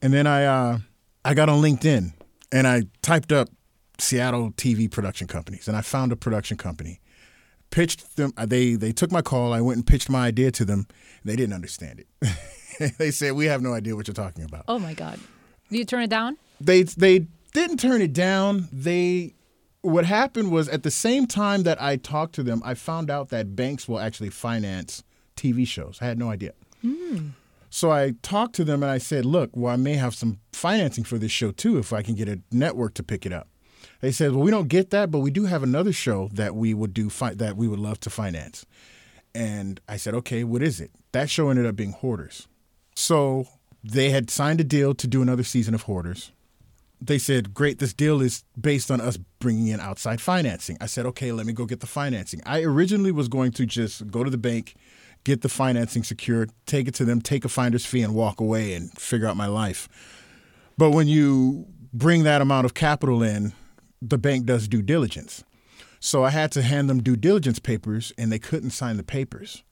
and 0.00 0.14
then 0.14 0.26
I 0.26 0.44
uh, 0.44 0.78
I 1.24 1.34
got 1.34 1.50
on 1.50 1.62
LinkedIn, 1.62 2.14
and 2.50 2.66
I 2.66 2.84
typed 3.02 3.32
up 3.32 3.50
Seattle 3.98 4.52
TV 4.52 4.90
production 4.90 5.26
companies, 5.26 5.68
and 5.68 5.76
I 5.76 5.80
found 5.80 6.12
a 6.12 6.16
production 6.16 6.56
company 6.56 7.00
pitched 7.72 8.16
them. 8.16 8.32
Uh, 8.36 8.46
they 8.46 8.76
they 8.76 8.92
took 8.92 9.10
my 9.10 9.22
call. 9.22 9.52
I 9.52 9.60
went 9.60 9.78
and 9.78 9.86
pitched 9.86 10.08
my 10.08 10.26
idea 10.26 10.52
to 10.52 10.64
them. 10.64 10.86
They 11.24 11.34
didn't 11.34 11.54
understand 11.54 12.04
it. 12.20 12.94
they 12.98 13.10
said 13.10 13.32
we 13.32 13.46
have 13.46 13.60
no 13.60 13.72
idea 13.72 13.96
what 13.96 14.06
you're 14.06 14.14
talking 14.14 14.44
about. 14.44 14.64
Oh 14.68 14.78
my 14.78 14.94
God! 14.94 15.18
Did 15.68 15.78
you 15.78 15.84
turn 15.84 16.04
it 16.04 16.10
down? 16.10 16.36
They 16.60 16.84
they 16.84 17.26
didn't 17.52 17.78
turn 17.78 18.00
it 18.00 18.12
down. 18.12 18.68
They 18.70 19.34
what 19.80 20.04
happened 20.04 20.52
was 20.52 20.68
at 20.68 20.84
the 20.84 20.92
same 20.92 21.26
time 21.26 21.64
that 21.64 21.82
I 21.82 21.96
talked 21.96 22.36
to 22.36 22.44
them, 22.44 22.62
I 22.64 22.74
found 22.74 23.10
out 23.10 23.30
that 23.30 23.56
banks 23.56 23.88
will 23.88 23.98
actually 23.98 24.30
finance 24.30 25.02
TV 25.36 25.66
shows. 25.66 25.98
I 26.00 26.04
had 26.04 26.18
no 26.18 26.30
idea. 26.30 26.52
Mm. 26.84 27.32
So 27.68 27.90
I 27.90 28.14
talked 28.22 28.54
to 28.56 28.64
them 28.64 28.82
and 28.82 28.92
I 28.92 28.98
said, 28.98 29.24
"Look, 29.24 29.50
well, 29.54 29.72
I 29.72 29.76
may 29.76 29.94
have 29.94 30.14
some 30.14 30.38
financing 30.52 31.04
for 31.04 31.18
this 31.18 31.32
show 31.32 31.50
too 31.50 31.78
if 31.78 31.92
I 31.92 32.02
can 32.02 32.14
get 32.14 32.28
a 32.28 32.40
network 32.52 32.94
to 32.94 33.02
pick 33.02 33.24
it 33.26 33.32
up." 33.32 33.48
They 34.00 34.12
said, 34.12 34.32
"Well, 34.32 34.44
we 34.44 34.50
don't 34.50 34.68
get 34.68 34.90
that, 34.90 35.10
but 35.10 35.20
we 35.20 35.30
do 35.30 35.44
have 35.44 35.62
another 35.62 35.92
show 35.92 36.28
that 36.32 36.54
we 36.54 36.74
would 36.74 36.94
do 36.94 37.08
fi- 37.08 37.34
that 37.34 37.56
we 37.56 37.68
would 37.68 37.78
love 37.78 38.00
to 38.00 38.10
finance." 38.10 38.66
And 39.34 39.80
I 39.88 39.96
said, 39.96 40.14
"Okay, 40.14 40.44
what 40.44 40.62
is 40.62 40.80
it?" 40.80 40.90
That 41.12 41.30
show 41.30 41.48
ended 41.50 41.66
up 41.66 41.76
being 41.76 41.92
Hoarders. 41.92 42.48
So 42.94 43.48
they 43.82 44.10
had 44.10 44.30
signed 44.30 44.60
a 44.60 44.64
deal 44.64 44.94
to 44.94 45.06
do 45.06 45.22
another 45.22 45.44
season 45.44 45.74
of 45.74 45.82
Hoarders. 45.82 46.32
They 47.00 47.18
said, 47.18 47.52
"Great, 47.52 47.78
this 47.78 47.92
deal 47.92 48.20
is 48.20 48.44
based 48.60 48.90
on 48.90 49.00
us 49.00 49.18
bringing 49.40 49.66
in 49.66 49.80
outside 49.80 50.20
financing." 50.20 50.76
I 50.80 50.86
said, 50.86 51.06
"Okay, 51.06 51.32
let 51.32 51.46
me 51.46 51.52
go 51.52 51.66
get 51.66 51.80
the 51.80 51.86
financing." 51.86 52.40
I 52.46 52.62
originally 52.62 53.12
was 53.12 53.28
going 53.28 53.52
to 53.52 53.66
just 53.66 54.10
go 54.10 54.22
to 54.22 54.30
the 54.30 54.38
bank, 54.38 54.74
get 55.24 55.40
the 55.40 55.48
financing 55.48 56.04
secured, 56.04 56.50
take 56.66 56.86
it 56.86 56.94
to 56.94 57.04
them, 57.04 57.20
take 57.20 57.44
a 57.44 57.48
finder's 57.48 57.86
fee, 57.86 58.02
and 58.02 58.14
walk 58.14 58.40
away 58.40 58.74
and 58.74 58.92
figure 58.98 59.26
out 59.26 59.36
my 59.36 59.46
life. 59.46 59.88
But 60.78 60.90
when 60.90 61.08
you 61.08 61.66
bring 61.92 62.22
that 62.22 62.40
amount 62.40 62.64
of 62.64 62.74
capital 62.74 63.22
in, 63.22 63.52
the 64.02 64.18
bank 64.18 64.46
does 64.46 64.68
due 64.68 64.82
diligence. 64.82 65.44
So 66.00 66.24
I 66.24 66.30
had 66.30 66.50
to 66.52 66.62
hand 66.62 66.90
them 66.90 67.02
due 67.02 67.16
diligence 67.16 67.60
papers, 67.60 68.12
and 68.18 68.32
they 68.32 68.40
couldn't 68.40 68.70
sign 68.70 68.96
the 68.96 69.04
papers. 69.04 69.62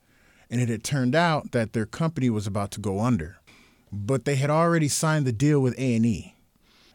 And 0.49 0.61
it 0.61 0.69
had 0.69 0.85
turned 0.85 1.15
out 1.15 1.51
that 1.51 1.73
their 1.73 1.87
company 1.87 2.31
was 2.31 2.47
about 2.47 2.71
to 2.73 2.81
go 2.81 3.01
under, 3.01 3.39
but 3.91 4.25
they 4.25 4.37
had 4.37 4.51
already 4.51 4.89
signed 4.89 5.27
the 5.27 5.33
deal 5.33 5.61
with 5.61 5.79
A 5.79 5.97
and 5.97 6.07
E. 6.07 6.35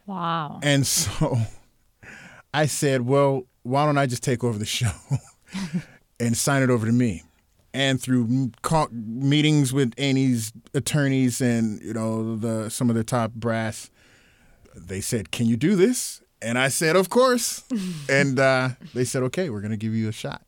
Wow! 0.06 0.60
And 0.64 0.88
so 0.88 1.38
I 2.54 2.66
said, 2.66 3.02
"Well, 3.02 3.44
why 3.64 3.86
don't 3.86 3.98
I 3.98 4.06
just 4.06 4.24
take 4.24 4.44
over 4.44 4.58
the 4.58 4.66
show 4.66 4.92
and 6.20 6.38
sign 6.38 6.64
it 6.64 6.70
over 6.70 6.86
to 6.86 6.94
me?" 6.94 7.24
And 7.74 8.02
through 8.02 8.52
meetings 8.92 9.74
with 9.74 9.94
A 9.98 10.10
and 10.10 10.18
E's 10.18 10.54
attorneys 10.74 11.42
and 11.42 11.82
you 11.82 11.94
know 11.94 12.38
the 12.38 12.70
some 12.70 12.90
of 12.90 12.96
the 12.96 13.04
top 13.04 13.34
brass, 13.34 13.90
they 14.76 15.02
said, 15.02 15.32
"Can 15.32 15.48
you 15.48 15.58
do 15.58 15.76
this?" 15.76 16.22
And 16.46 16.60
I 16.60 16.68
said, 16.68 16.96
of 16.96 17.10
course. 17.10 17.64
and 18.10 18.40
uh, 18.40 18.70
they 18.94 19.04
said, 19.04 19.24
okay, 19.24 19.50
we're 19.50 19.62
going 19.62 19.72
to 19.72 19.78
give 19.78 19.96
you 19.96 20.08
a 20.08 20.12
shot. 20.12 20.44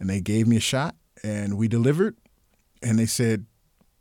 And 0.00 0.10
they 0.10 0.20
gave 0.20 0.48
me 0.48 0.56
a 0.56 0.60
shot 0.60 0.96
and 1.22 1.56
we 1.56 1.68
delivered. 1.68 2.16
And 2.82 2.98
they 2.98 3.06
said, 3.06 3.46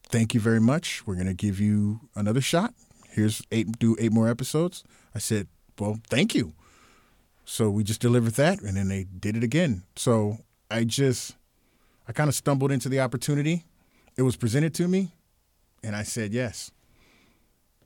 thank 0.02 0.34
you 0.34 0.40
very 0.40 0.60
much. 0.60 1.06
We're 1.06 1.14
going 1.14 1.28
to 1.28 1.36
give 1.36 1.60
you 1.60 2.00
another 2.16 2.42
shot. 2.42 2.74
Here's 3.10 3.44
eight, 3.52 3.78
do 3.78 3.96
eight 4.00 4.12
more 4.12 4.28
episodes. 4.28 4.84
I 5.14 5.20
said, 5.20 5.48
well, 5.78 6.00
thank 6.08 6.34
you. 6.34 6.54
So 7.46 7.70
we 7.70 7.84
just 7.84 8.02
delivered 8.02 8.34
that 8.34 8.62
and 8.62 8.76
then 8.76 8.88
they 8.88 9.04
did 9.04 9.38
it 9.38 9.44
again. 9.44 9.84
So 9.96 10.40
I 10.72 10.86
just, 10.86 11.36
I 12.08 12.14
kind 12.14 12.30
of 12.30 12.34
stumbled 12.34 12.72
into 12.72 12.90
the 12.90 13.00
opportunity. 13.00 13.64
It 14.18 14.24
was 14.24 14.36
presented 14.36 14.74
to 14.76 14.88
me 14.88 15.12
and 15.84 15.96
I 15.96 16.02
said 16.02 16.34
yes 16.34 16.72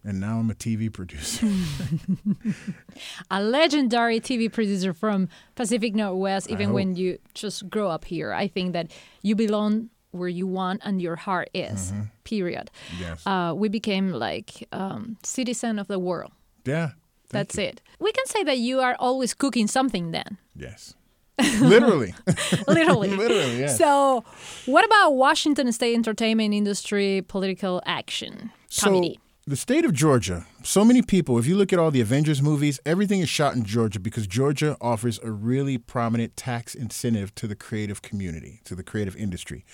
and 0.04 0.20
now 0.20 0.40
I'm 0.40 0.50
a 0.50 0.56
TV 0.56 0.92
producer. 0.92 1.48
a 3.32 3.42
legendary 3.42 4.20
TV 4.20 4.52
producer 4.52 4.94
from 4.94 5.30
Pacific 5.56 5.94
Northwest, 5.94 6.50
even 6.50 6.74
when 6.74 6.96
you 6.96 7.20
just 7.34 7.70
grow 7.70 7.90
up 7.90 8.06
here. 8.06 8.34
I 8.34 8.48
think 8.48 8.74
that 8.74 8.92
you 9.22 9.36
belong 9.36 9.90
where 10.12 10.30
you 10.30 10.48
want 10.48 10.82
and 10.84 11.02
your 11.02 11.16
heart 11.16 11.50
is, 11.54 11.92
mm-hmm. 11.92 12.02
period. 12.24 12.72
Yes. 13.00 13.26
Uh, 13.26 13.54
we 13.56 13.70
became 13.70 14.12
like 14.12 14.68
um, 14.72 15.18
citizen 15.24 15.80
of 15.80 15.88
the 15.88 16.00
world. 16.00 16.32
Yeah. 16.66 16.92
That's 17.30 17.58
you. 17.58 17.64
it. 17.64 17.82
We 18.00 18.12
can 18.12 18.26
say 18.26 18.44
that 18.44 18.58
you 18.58 18.82
are 18.82 18.96
always 19.00 19.34
cooking 19.34 19.68
something 19.68 20.12
then. 20.12 20.38
Yes. 20.56 20.96
Literally. 21.62 22.14
Literally. 22.68 23.10
Literally, 23.10 23.60
yes. 23.60 23.78
So, 23.78 24.24
what 24.66 24.86
about 24.86 25.12
Washington 25.12 25.72
State 25.72 25.96
entertainment 25.96 26.54
industry 26.54 27.24
political 27.28 27.82
action 27.86 28.52
committee? 28.80 29.20
So, 29.24 29.31
the 29.52 29.58
state 29.58 29.84
of 29.84 29.92
Georgia, 29.92 30.46
so 30.64 30.86
many 30.86 31.02
people, 31.02 31.38
if 31.38 31.46
you 31.46 31.58
look 31.58 31.74
at 31.74 31.78
all 31.78 31.92
the 31.92 32.00
Avengers 32.00 32.42
movies, 32.42 32.80
everything 32.86 33.20
is 33.20 33.28
shot 33.28 33.54
in 33.54 33.66
Georgia 33.66 34.00
because 34.00 34.26
Georgia 34.26 34.78
offers 34.80 35.20
a 35.24 35.30
really 35.30 35.78
prominent 35.78 36.38
tax 36.38 36.74
incentive 36.74 37.36
to 37.36 37.48
the 37.48 37.56
creative 37.56 38.02
community, 38.02 38.62
to 38.64 38.76
the 38.76 38.82
creative 38.82 39.14
industry. 39.18 39.66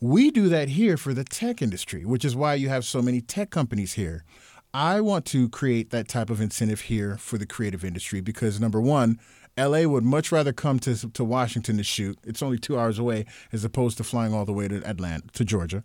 We 0.00 0.30
do 0.30 0.48
that 0.48 0.70
here 0.70 0.96
for 0.96 1.12
the 1.12 1.24
tech 1.24 1.60
industry, 1.60 2.06
which 2.06 2.24
is 2.24 2.34
why 2.34 2.54
you 2.54 2.70
have 2.70 2.86
so 2.86 3.02
many 3.02 3.20
tech 3.20 3.50
companies 3.50 3.92
here. 3.92 4.24
I 4.72 5.02
want 5.02 5.26
to 5.26 5.50
create 5.50 5.90
that 5.90 6.08
type 6.08 6.30
of 6.30 6.40
incentive 6.40 6.80
here 6.82 7.18
for 7.18 7.36
the 7.36 7.44
creative 7.44 7.84
industry 7.84 8.22
because 8.22 8.58
number 8.58 8.80
one, 8.80 9.20
LA 9.58 9.82
would 9.82 10.04
much 10.04 10.32
rather 10.32 10.54
come 10.54 10.78
to, 10.78 10.96
to 11.10 11.22
Washington 11.22 11.76
to 11.76 11.84
shoot. 11.84 12.18
It's 12.24 12.42
only 12.42 12.56
two 12.56 12.78
hours 12.78 12.98
away 12.98 13.26
as 13.52 13.62
opposed 13.62 13.98
to 13.98 14.04
flying 14.04 14.32
all 14.32 14.46
the 14.46 14.54
way 14.54 14.68
to 14.68 14.82
Atlanta, 14.88 15.26
to 15.34 15.44
Georgia. 15.44 15.84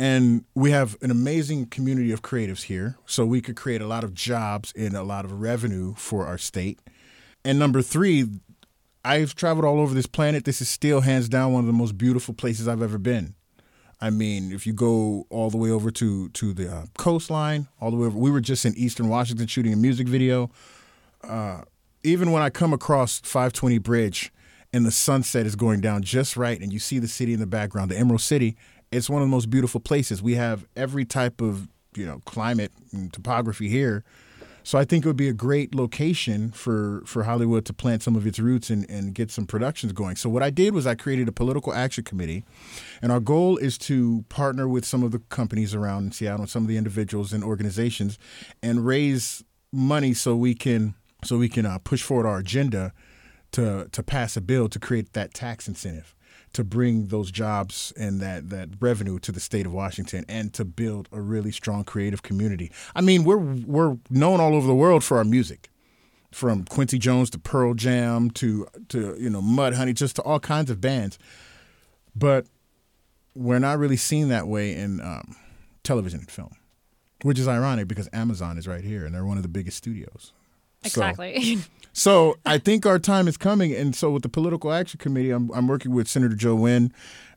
And 0.00 0.46
we 0.54 0.70
have 0.70 0.96
an 1.02 1.10
amazing 1.10 1.66
community 1.66 2.10
of 2.10 2.22
creatives 2.22 2.62
here. 2.62 2.96
So 3.04 3.26
we 3.26 3.42
could 3.42 3.54
create 3.54 3.82
a 3.82 3.86
lot 3.86 4.02
of 4.02 4.14
jobs 4.14 4.72
and 4.74 4.94
a 4.96 5.02
lot 5.02 5.26
of 5.26 5.42
revenue 5.42 5.92
for 5.94 6.24
our 6.24 6.38
state. 6.38 6.80
And 7.44 7.58
number 7.58 7.82
three, 7.82 8.24
I've 9.04 9.34
traveled 9.34 9.66
all 9.66 9.78
over 9.78 9.92
this 9.92 10.06
planet. 10.06 10.46
This 10.46 10.62
is 10.62 10.70
still 10.70 11.02
hands 11.02 11.28
down 11.28 11.52
one 11.52 11.60
of 11.60 11.66
the 11.66 11.74
most 11.74 11.98
beautiful 11.98 12.32
places 12.32 12.66
I've 12.66 12.80
ever 12.80 12.96
been. 12.96 13.34
I 14.00 14.08
mean, 14.08 14.52
if 14.52 14.66
you 14.66 14.72
go 14.72 15.26
all 15.28 15.50
the 15.50 15.58
way 15.58 15.70
over 15.70 15.90
to 15.90 16.30
to 16.30 16.54
the 16.54 16.74
uh, 16.74 16.84
coastline, 16.96 17.68
all 17.78 17.90
the 17.90 17.98
way 17.98 18.06
over, 18.06 18.16
we 18.16 18.30
were 18.30 18.40
just 18.40 18.64
in 18.64 18.72
Eastern 18.78 19.10
Washington 19.10 19.48
shooting 19.48 19.74
a 19.74 19.76
music 19.76 20.08
video. 20.08 20.50
Uh, 21.22 21.60
even 22.04 22.32
when 22.32 22.40
I 22.40 22.48
come 22.48 22.72
across 22.72 23.20
520 23.20 23.76
Bridge 23.76 24.32
and 24.72 24.86
the 24.86 24.90
sunset 24.90 25.44
is 25.44 25.56
going 25.56 25.82
down 25.82 26.00
just 26.00 26.38
right, 26.38 26.58
and 26.58 26.72
you 26.72 26.78
see 26.78 26.98
the 26.98 27.08
city 27.08 27.34
in 27.34 27.40
the 27.40 27.46
background, 27.46 27.90
the 27.90 27.98
Emerald 27.98 28.22
City, 28.22 28.56
it's 28.92 29.08
one 29.08 29.22
of 29.22 29.28
the 29.28 29.30
most 29.30 29.50
beautiful 29.50 29.80
places. 29.80 30.22
We 30.22 30.34
have 30.34 30.66
every 30.76 31.04
type 31.04 31.40
of 31.40 31.68
you 31.94 32.06
know 32.06 32.20
climate 32.24 32.72
and 32.92 33.12
topography 33.12 33.68
here. 33.68 34.04
So 34.62 34.78
I 34.78 34.84
think 34.84 35.04
it 35.04 35.08
would 35.08 35.16
be 35.16 35.28
a 35.28 35.32
great 35.32 35.74
location 35.74 36.50
for, 36.50 37.02
for 37.06 37.22
Hollywood 37.22 37.64
to 37.64 37.72
plant 37.72 38.02
some 38.02 38.14
of 38.14 38.26
its 38.26 38.38
roots 38.38 38.68
and, 38.68 38.88
and 38.90 39.14
get 39.14 39.30
some 39.30 39.46
productions 39.46 39.92
going. 39.94 40.16
So 40.16 40.28
what 40.28 40.42
I 40.42 40.50
did 40.50 40.74
was 40.74 40.86
I 40.86 40.94
created 40.94 41.28
a 41.28 41.32
political 41.32 41.72
action 41.72 42.04
committee, 42.04 42.44
and 43.00 43.10
our 43.10 43.20
goal 43.20 43.56
is 43.56 43.78
to 43.78 44.24
partner 44.28 44.68
with 44.68 44.84
some 44.84 45.02
of 45.02 45.12
the 45.12 45.18
companies 45.18 45.74
around 45.74 46.14
Seattle, 46.14 46.46
some 46.46 46.62
of 46.62 46.68
the 46.68 46.76
individuals 46.76 47.32
and 47.32 47.42
organizations, 47.42 48.18
and 48.62 48.84
raise 48.84 49.42
money 49.72 50.12
so 50.12 50.36
we 50.36 50.54
can 50.54 50.94
so 51.24 51.38
we 51.38 51.48
can 51.48 51.64
uh, 51.64 51.78
push 51.78 52.02
forward 52.02 52.26
our 52.26 52.38
agenda 52.38 52.92
to 53.52 53.88
to 53.92 54.02
pass 54.02 54.36
a 54.36 54.40
bill 54.40 54.68
to 54.68 54.78
create 54.78 55.14
that 55.14 55.32
tax 55.32 55.68
incentive 55.68 56.14
to 56.52 56.64
bring 56.64 57.06
those 57.06 57.30
jobs 57.30 57.92
and 57.96 58.20
that 58.20 58.50
that 58.50 58.70
revenue 58.80 59.18
to 59.20 59.32
the 59.32 59.40
state 59.40 59.66
of 59.66 59.72
Washington 59.72 60.24
and 60.28 60.52
to 60.54 60.64
build 60.64 61.08
a 61.12 61.20
really 61.20 61.52
strong 61.52 61.84
creative 61.84 62.22
community. 62.22 62.72
I 62.94 63.00
mean, 63.00 63.24
we're 63.24 63.38
we're 63.38 63.98
known 64.10 64.40
all 64.40 64.54
over 64.54 64.66
the 64.66 64.74
world 64.74 65.04
for 65.04 65.18
our 65.18 65.24
music. 65.24 65.68
From 66.32 66.64
Quincy 66.64 66.96
Jones 66.96 67.28
to 67.30 67.40
Pearl 67.40 67.74
Jam 67.74 68.30
to 68.32 68.66
to 68.90 69.16
you 69.18 69.28
know 69.28 69.42
Mudhoney 69.42 69.94
just 69.94 70.16
to 70.16 70.22
all 70.22 70.38
kinds 70.38 70.70
of 70.70 70.80
bands. 70.80 71.18
But 72.14 72.46
we're 73.34 73.58
not 73.58 73.78
really 73.78 73.96
seen 73.96 74.28
that 74.28 74.46
way 74.46 74.74
in 74.74 75.00
um, 75.00 75.36
television 75.82 76.20
and 76.20 76.30
film, 76.30 76.54
which 77.22 77.38
is 77.38 77.48
ironic 77.48 77.88
because 77.88 78.08
Amazon 78.12 78.58
is 78.58 78.68
right 78.68 78.84
here 78.84 79.04
and 79.04 79.14
they're 79.14 79.24
one 79.24 79.36
of 79.38 79.42
the 79.42 79.48
biggest 79.48 79.76
studios. 79.76 80.32
Exactly. 80.84 81.56
So, 81.56 81.62
so 81.92 82.36
I 82.46 82.58
think 82.58 82.86
our 82.86 82.98
time 82.98 83.28
is 83.28 83.36
coming, 83.36 83.74
and 83.74 83.94
so 83.94 84.10
with 84.10 84.22
the 84.22 84.28
Political 84.28 84.72
Action 84.72 84.98
Committee, 84.98 85.30
I'm, 85.30 85.50
I'm 85.52 85.66
working 85.66 85.92
with 85.94 86.08
Senator 86.08 86.34
Joe 86.34 86.56
Nguyen, 86.56 86.92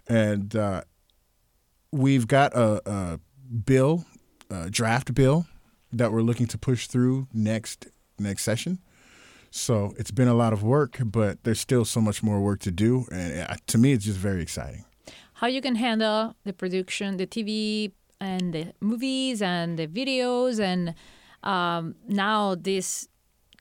and 0.07 0.55
uh, 0.55 0.81
we've 1.91 2.27
got 2.27 2.53
a, 2.53 2.81
a 2.89 3.19
bill, 3.65 4.05
a 4.49 4.69
draft 4.69 5.13
bill, 5.13 5.45
that 5.91 6.11
we're 6.11 6.21
looking 6.21 6.47
to 6.47 6.57
push 6.57 6.87
through 6.87 7.27
next 7.33 7.87
next 8.19 8.43
session. 8.43 8.79
So 9.51 9.93
it's 9.97 10.11
been 10.11 10.27
a 10.27 10.33
lot 10.33 10.51
of 10.51 10.63
work, 10.63 10.97
but 11.03 11.43
there's 11.43 11.59
still 11.59 11.85
so 11.85 12.01
much 12.01 12.23
more 12.23 12.41
work 12.41 12.59
to 12.61 12.71
do, 12.71 13.05
and 13.11 13.47
uh, 13.47 13.55
to 13.67 13.77
me, 13.77 13.93
it's 13.93 14.05
just 14.05 14.17
very 14.17 14.41
exciting. 14.41 14.85
How 15.33 15.47
you 15.47 15.61
can 15.61 15.75
handle 15.75 16.35
the 16.43 16.53
production, 16.53 17.17
the 17.17 17.27
TV 17.27 17.91
and 18.19 18.53
the 18.53 18.73
movies 18.81 19.41
and 19.41 19.77
the 19.77 19.87
videos, 19.87 20.59
and 20.59 20.95
um, 21.43 21.95
now 22.07 22.55
this 22.55 23.07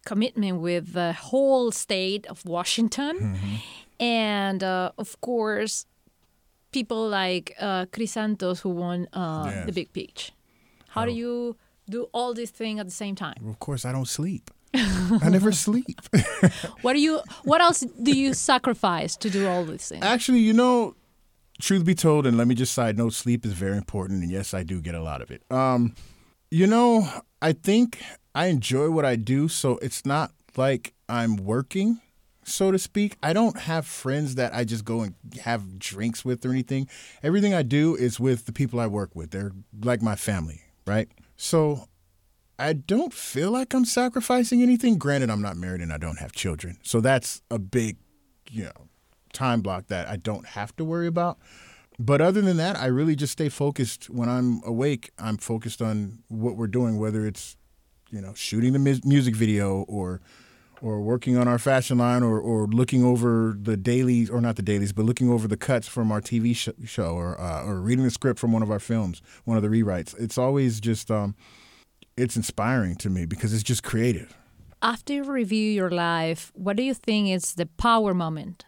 commitment 0.04 0.60
with 0.60 0.92
the 0.92 1.12
whole 1.12 1.70
state 1.72 2.26
of 2.26 2.44
Washington, 2.44 3.16
Mm-hmm. 3.18 3.54
and 4.00 4.62
uh, 4.62 4.90
of 4.98 5.20
course, 5.20 5.86
people 6.72 7.08
like 7.08 7.54
uh, 7.60 7.86
Chris 7.92 8.12
Santos 8.12 8.60
who 8.60 8.70
won 8.70 9.06
uh, 9.12 9.44
Yes. 9.46 9.66
the 9.66 9.72
Big 9.72 9.92
Pitch. 9.92 10.32
How 10.88 11.04
do 11.06 11.12
you 11.12 11.56
do 11.88 12.08
all 12.12 12.34
these 12.34 12.50
things 12.50 12.80
at 12.80 12.86
the 12.86 12.92
same 12.92 13.14
time? 13.14 13.34
Of 13.48 13.58
course, 13.58 13.84
I 13.84 13.92
don't 13.92 14.08
sleep. 14.08 14.50
I 14.74 15.28
never 15.30 15.52
sleep. 15.52 16.00
What 16.82 16.94
do 16.94 17.00
you? 17.00 17.20
What 17.44 17.60
else 17.60 17.80
do 18.02 18.12
you 18.12 18.34
sacrifice 18.34 19.16
to 19.16 19.30
do 19.30 19.46
all 19.48 19.64
these 19.64 19.88
things? 19.88 20.04
Actually, 20.04 20.40
you 20.40 20.52
know, 20.52 20.94
truth 21.60 21.84
be 21.84 21.94
told, 21.94 22.26
and 22.26 22.36
let 22.36 22.46
me 22.46 22.54
just 22.54 22.72
side 22.74 22.96
note, 22.98 23.12
sleep 23.14 23.44
is 23.46 23.52
very 23.52 23.76
important, 23.76 24.22
and 24.22 24.30
yes, 24.32 24.52
I 24.54 24.62
do 24.64 24.80
get 24.80 24.94
a 24.94 25.02
lot 25.02 25.20
of 25.22 25.30
it. 25.30 25.42
Um, 25.50 25.94
you 26.50 26.66
know, 26.66 27.06
I 27.40 27.52
think 27.52 27.98
I 28.35 28.47
enjoy 28.47 28.90
what 28.90 29.05
I 29.05 29.16
do, 29.16 29.49
so 29.49 29.79
it's 29.83 30.07
not 30.07 30.33
like 30.57 30.95
I'm 31.09 31.37
working, 31.37 32.01
so 32.45 32.71
to 32.71 32.79
speak. 32.79 33.16
I 33.23 33.33
don't 33.33 33.59
have 33.61 33.87
friends 33.87 34.37
that 34.37 34.55
I 34.55 34.64
just 34.64 34.85
go 34.85 35.03
and 35.03 35.14
have 35.42 35.79
drinks 35.79 36.25
with 36.25 36.45
or 36.47 36.51
anything. 36.51 36.88
Everything 37.23 37.53
I 37.53 37.62
do 37.62 37.95
is 37.95 38.18
with 38.18 38.47
the 38.47 38.53
people 38.53 38.81
I 38.81 38.87
work 38.87 39.14
with. 39.14 39.31
They're 39.31 39.53
like 39.83 40.03
my 40.03 40.16
family, 40.16 40.62
right? 40.87 41.09
So 41.37 41.88
I 42.59 42.73
don't 42.73 43.12
feel 43.12 43.51
like 43.51 43.75
I'm 43.75 43.85
sacrificing 43.85 44.62
anything. 44.62 44.97
Granted, 44.97 45.31
I'm 45.31 45.42
not 45.42 45.57
married 45.57 45.81
and 45.81 45.92
I 45.92 45.99
don't 45.99 46.18
have 46.18 46.33
children. 46.33 46.79
So 46.83 47.01
that's 47.01 47.42
a 47.51 47.59
big, 47.59 47.97
you 48.51 48.64
know, 48.64 48.88
time 49.33 49.61
block 49.61 49.88
that 49.88 50.09
I 50.09 50.16
don't 50.16 50.47
have 50.47 50.75
to 50.77 50.85
worry 50.85 51.07
about. 51.07 51.38
But 51.99 52.21
other 52.21 52.40
than 52.40 52.57
that, 52.57 52.77
I 52.77 52.87
really 52.87 53.14
just 53.14 53.33
stay 53.33 53.49
focused. 53.49 54.09
When 54.09 54.29
I'm 54.29 54.62
awake, 54.64 55.11
I'm 55.18 55.37
focused 55.37 55.83
on 55.83 56.21
what 56.29 56.57
we're 56.57 56.66
doing, 56.66 56.99
whether 56.99 57.27
it's, 57.27 57.57
you 58.12 58.20
know, 58.20 58.35
shooting 58.35 58.72
the 58.72 58.79
mus- 58.79 59.05
music 59.05 59.35
video 59.35 59.83
or 59.88 60.20
or 60.81 61.01
working 61.01 61.37
on 61.38 61.46
our 61.46 61.61
fashion 61.61 61.98
line 61.98 62.25
or, 62.25 62.40
or 62.40 62.66
looking 62.66 63.05
over 63.05 63.57
the 63.57 63.77
dailies 63.77 64.29
or 64.29 64.40
not 64.40 64.57
the 64.57 64.62
dailies 64.62 64.92
but 64.92 65.05
looking 65.05 65.31
over 65.31 65.46
the 65.46 65.57
cuts 65.57 65.87
from 65.87 66.11
our 66.11 66.20
tv 66.20 66.57
sh- 66.57 66.68
show 66.85 67.14
or, 67.14 67.40
uh, 67.40 67.64
or 67.64 67.81
reading 67.81 68.03
the 68.05 68.11
script 68.11 68.40
from 68.40 68.51
one 68.51 68.62
of 68.62 68.70
our 68.70 68.81
films 68.81 69.22
one 69.44 69.57
of 69.57 69.62
the 69.62 69.68
rewrites. 69.68 70.14
It's 70.18 70.37
always 70.37 70.81
just 70.81 71.11
um, 71.11 71.35
it's 72.16 72.37
inspiring 72.37 72.96
to 72.96 73.09
me 73.11 73.27
because 73.27 73.55
it's 73.55 73.62
just 73.62 73.83
creative. 73.83 74.37
After 74.83 75.12
you 75.12 75.22
review 75.22 75.70
your 75.70 75.90
life, 75.90 76.51
what 76.55 76.77
do 76.77 76.83
you 76.83 76.94
think 76.94 77.29
is 77.29 77.55
the 77.55 77.66
power 77.66 78.12
moment? 78.12 78.64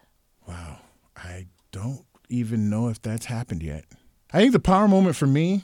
wow. 0.47 0.79
I 1.17 1.47
don't 1.71 2.05
even 2.29 2.69
know 2.69 2.89
if 2.89 3.01
that's 3.01 3.25
happened 3.25 3.63
yet. 3.63 3.85
I 4.33 4.39
think 4.39 4.51
the 4.51 4.59
power 4.59 4.87
moment 4.87 5.15
for 5.15 5.27
me 5.27 5.63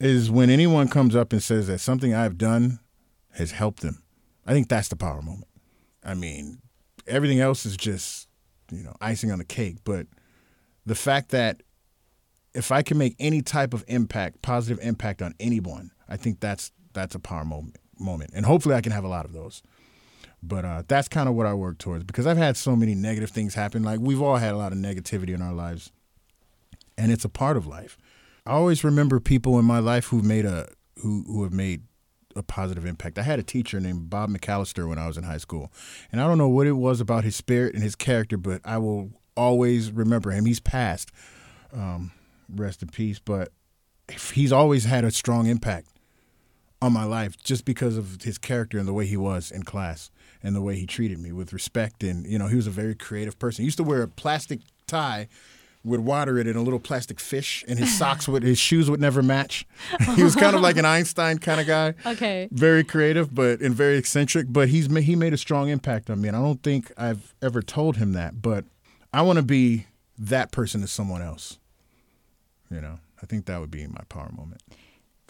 is 0.00 0.30
when 0.30 0.50
anyone 0.50 0.88
comes 0.88 1.14
up 1.16 1.32
and 1.32 1.42
says 1.42 1.68
that 1.68 1.78
something 1.78 2.12
i've 2.12 2.36
done 2.36 2.78
has 3.34 3.52
helped 3.52 3.80
them 3.80 4.02
i 4.46 4.52
think 4.52 4.68
that's 4.68 4.88
the 4.88 4.96
power 4.96 5.22
moment 5.22 5.48
i 6.04 6.14
mean 6.14 6.58
everything 7.06 7.40
else 7.40 7.66
is 7.66 7.76
just 7.76 8.28
you 8.70 8.82
know 8.82 8.94
icing 9.00 9.30
on 9.30 9.38
the 9.38 9.44
cake 9.44 9.76
but 9.84 10.06
the 10.86 10.94
fact 10.94 11.30
that 11.30 11.62
if 12.54 12.70
I 12.70 12.82
can 12.82 12.96
make 12.96 13.16
any 13.18 13.42
type 13.42 13.74
of 13.74 13.84
impact, 13.88 14.40
positive 14.42 14.82
impact 14.84 15.20
on 15.20 15.34
anyone, 15.40 15.90
I 16.08 16.16
think 16.16 16.40
that's 16.40 16.72
that's 16.92 17.14
a 17.14 17.18
power 17.18 17.44
moment. 17.44 17.76
Moment, 17.98 18.32
and 18.34 18.44
hopefully 18.44 18.74
I 18.74 18.80
can 18.80 18.90
have 18.90 19.04
a 19.04 19.08
lot 19.08 19.24
of 19.24 19.32
those. 19.32 19.62
But 20.42 20.64
uh, 20.64 20.82
that's 20.88 21.08
kind 21.08 21.28
of 21.28 21.36
what 21.36 21.46
I 21.46 21.54
work 21.54 21.78
towards 21.78 22.02
because 22.02 22.26
I've 22.26 22.36
had 22.36 22.56
so 22.56 22.74
many 22.74 22.94
negative 22.94 23.30
things 23.30 23.54
happen. 23.54 23.84
Like 23.84 24.00
we've 24.00 24.20
all 24.20 24.36
had 24.36 24.52
a 24.52 24.56
lot 24.56 24.72
of 24.72 24.78
negativity 24.78 25.32
in 25.32 25.40
our 25.40 25.52
lives, 25.52 25.92
and 26.98 27.12
it's 27.12 27.24
a 27.24 27.28
part 27.28 27.56
of 27.56 27.68
life. 27.68 27.96
I 28.44 28.50
always 28.50 28.82
remember 28.82 29.20
people 29.20 29.60
in 29.60 29.64
my 29.64 29.78
life 29.78 30.06
who 30.06 30.22
made 30.22 30.44
a 30.44 30.68
who 30.98 31.24
who 31.26 31.44
have 31.44 31.52
made 31.52 31.82
a 32.36 32.42
positive 32.42 32.84
impact. 32.84 33.18
I 33.18 33.22
had 33.22 33.38
a 33.38 33.42
teacher 33.42 33.80
named 33.80 34.10
Bob 34.10 34.30
McAllister 34.30 34.88
when 34.88 34.98
I 34.98 35.06
was 35.06 35.16
in 35.16 35.24
high 35.24 35.38
school, 35.38 35.72
and 36.10 36.20
I 36.20 36.26
don't 36.26 36.38
know 36.38 36.48
what 36.48 36.66
it 36.66 36.72
was 36.72 37.00
about 37.00 37.24
his 37.24 37.36
spirit 37.36 37.74
and 37.74 37.82
his 37.82 37.94
character, 37.96 38.36
but 38.36 38.60
I 38.64 38.78
will 38.78 39.10
always 39.36 39.90
remember 39.92 40.30
him. 40.30 40.44
He's 40.44 40.60
passed, 40.60 41.10
um, 41.72 42.12
rest 42.48 42.82
in 42.82 42.88
peace, 42.88 43.18
but 43.18 43.50
he's 44.32 44.52
always 44.52 44.84
had 44.84 45.04
a 45.04 45.10
strong 45.10 45.46
impact 45.46 45.88
on 46.82 46.92
my 46.92 47.04
life 47.04 47.42
just 47.42 47.64
because 47.64 47.96
of 47.96 48.22
his 48.22 48.36
character 48.36 48.78
and 48.78 48.86
the 48.86 48.92
way 48.92 49.06
he 49.06 49.16
was 49.16 49.50
in 49.50 49.62
class 49.62 50.10
and 50.42 50.54
the 50.54 50.60
way 50.60 50.76
he 50.76 50.86
treated 50.86 51.18
me 51.18 51.32
with 51.32 51.52
respect. 51.52 52.02
And, 52.02 52.26
you 52.26 52.38
know, 52.38 52.46
he 52.46 52.56
was 52.56 52.66
a 52.66 52.70
very 52.70 52.94
creative 52.94 53.38
person. 53.38 53.62
He 53.62 53.66
used 53.66 53.78
to 53.78 53.84
wear 53.84 54.02
a 54.02 54.08
plastic 54.08 54.60
tie 54.86 55.28
with 55.84 56.00
water 56.00 56.38
it 56.38 56.46
in 56.46 56.56
a 56.56 56.62
little 56.62 56.80
plastic 56.80 57.20
fish, 57.20 57.64
and 57.68 57.78
his 57.78 57.96
socks 57.98 58.26
would, 58.26 58.42
his 58.42 58.58
shoes 58.58 58.90
would 58.90 59.00
never 59.00 59.22
match. 59.22 59.66
he 60.14 60.22
was 60.22 60.34
kind 60.34 60.56
of 60.56 60.62
like 60.62 60.76
an 60.76 60.84
Einstein 60.84 61.38
kind 61.38 61.60
of 61.60 61.66
guy. 61.66 61.94
Okay. 62.06 62.48
Very 62.50 62.82
creative, 62.82 63.34
but 63.34 63.60
and 63.60 63.74
very 63.74 63.96
eccentric. 63.96 64.46
But 64.50 64.68
he's 64.68 64.86
he 64.96 65.14
made 65.14 65.34
a 65.34 65.38
strong 65.38 65.68
impact 65.68 66.10
on 66.10 66.20
me, 66.20 66.28
and 66.28 66.36
I 66.36 66.40
don't 66.40 66.62
think 66.62 66.90
I've 66.96 67.34
ever 67.42 67.62
told 67.62 67.98
him 67.98 68.12
that. 68.12 68.40
But 68.40 68.64
I 69.12 69.22
want 69.22 69.36
to 69.36 69.42
be 69.44 69.86
that 70.18 70.50
person 70.52 70.80
to 70.80 70.86
someone 70.86 71.22
else. 71.22 71.58
You 72.70 72.80
know, 72.80 72.98
I 73.22 73.26
think 73.26 73.46
that 73.46 73.60
would 73.60 73.70
be 73.70 73.86
my 73.86 74.02
power 74.08 74.30
moment. 74.34 74.62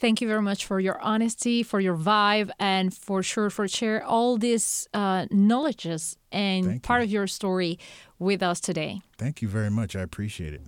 Thank 0.05 0.21
you 0.21 0.29
very 0.29 0.43
much 0.43 0.67
for 0.67 0.81
your 0.81 1.01
honesty, 1.01 1.63
for 1.63 1.81
your 1.81 1.97
vibe, 1.97 2.51
and 2.61 2.93
for 2.93 3.23
sure 3.23 3.49
for 3.49 3.67
share 3.67 4.05
all 4.05 4.37
these 4.37 4.87
uh, 4.93 5.25
knowledges 5.31 6.19
and 6.31 6.67
Thank 6.67 6.83
part 6.83 7.01
you. 7.01 7.05
of 7.05 7.11
your 7.11 7.27
story 7.27 7.79
with 8.19 8.43
us 8.43 8.61
today. 8.61 9.01
Thank 9.17 9.41
you 9.41 9.49
very 9.49 9.71
much. 9.71 9.97
I 9.97 10.03
appreciate 10.03 10.53
it. 10.53 10.61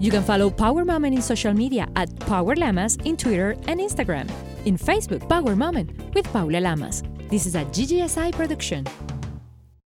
You 0.00 0.10
can 0.10 0.22
follow 0.22 0.48
Power 0.48 0.86
Moment 0.86 1.14
in 1.14 1.20
social 1.20 1.52
media 1.52 1.86
at 1.94 2.08
Power 2.20 2.56
Lamas 2.56 2.96
in 3.04 3.18
Twitter 3.18 3.50
and 3.68 3.78
Instagram. 3.80 4.30
In 4.64 4.78
Facebook, 4.78 5.28
Power 5.28 5.54
Moment 5.54 5.90
with 6.14 6.24
Paula 6.32 6.60
Lamas. 6.60 7.02
This 7.28 7.44
is 7.44 7.54
a 7.54 7.66
GGSI 7.66 8.32
production. 8.32 8.86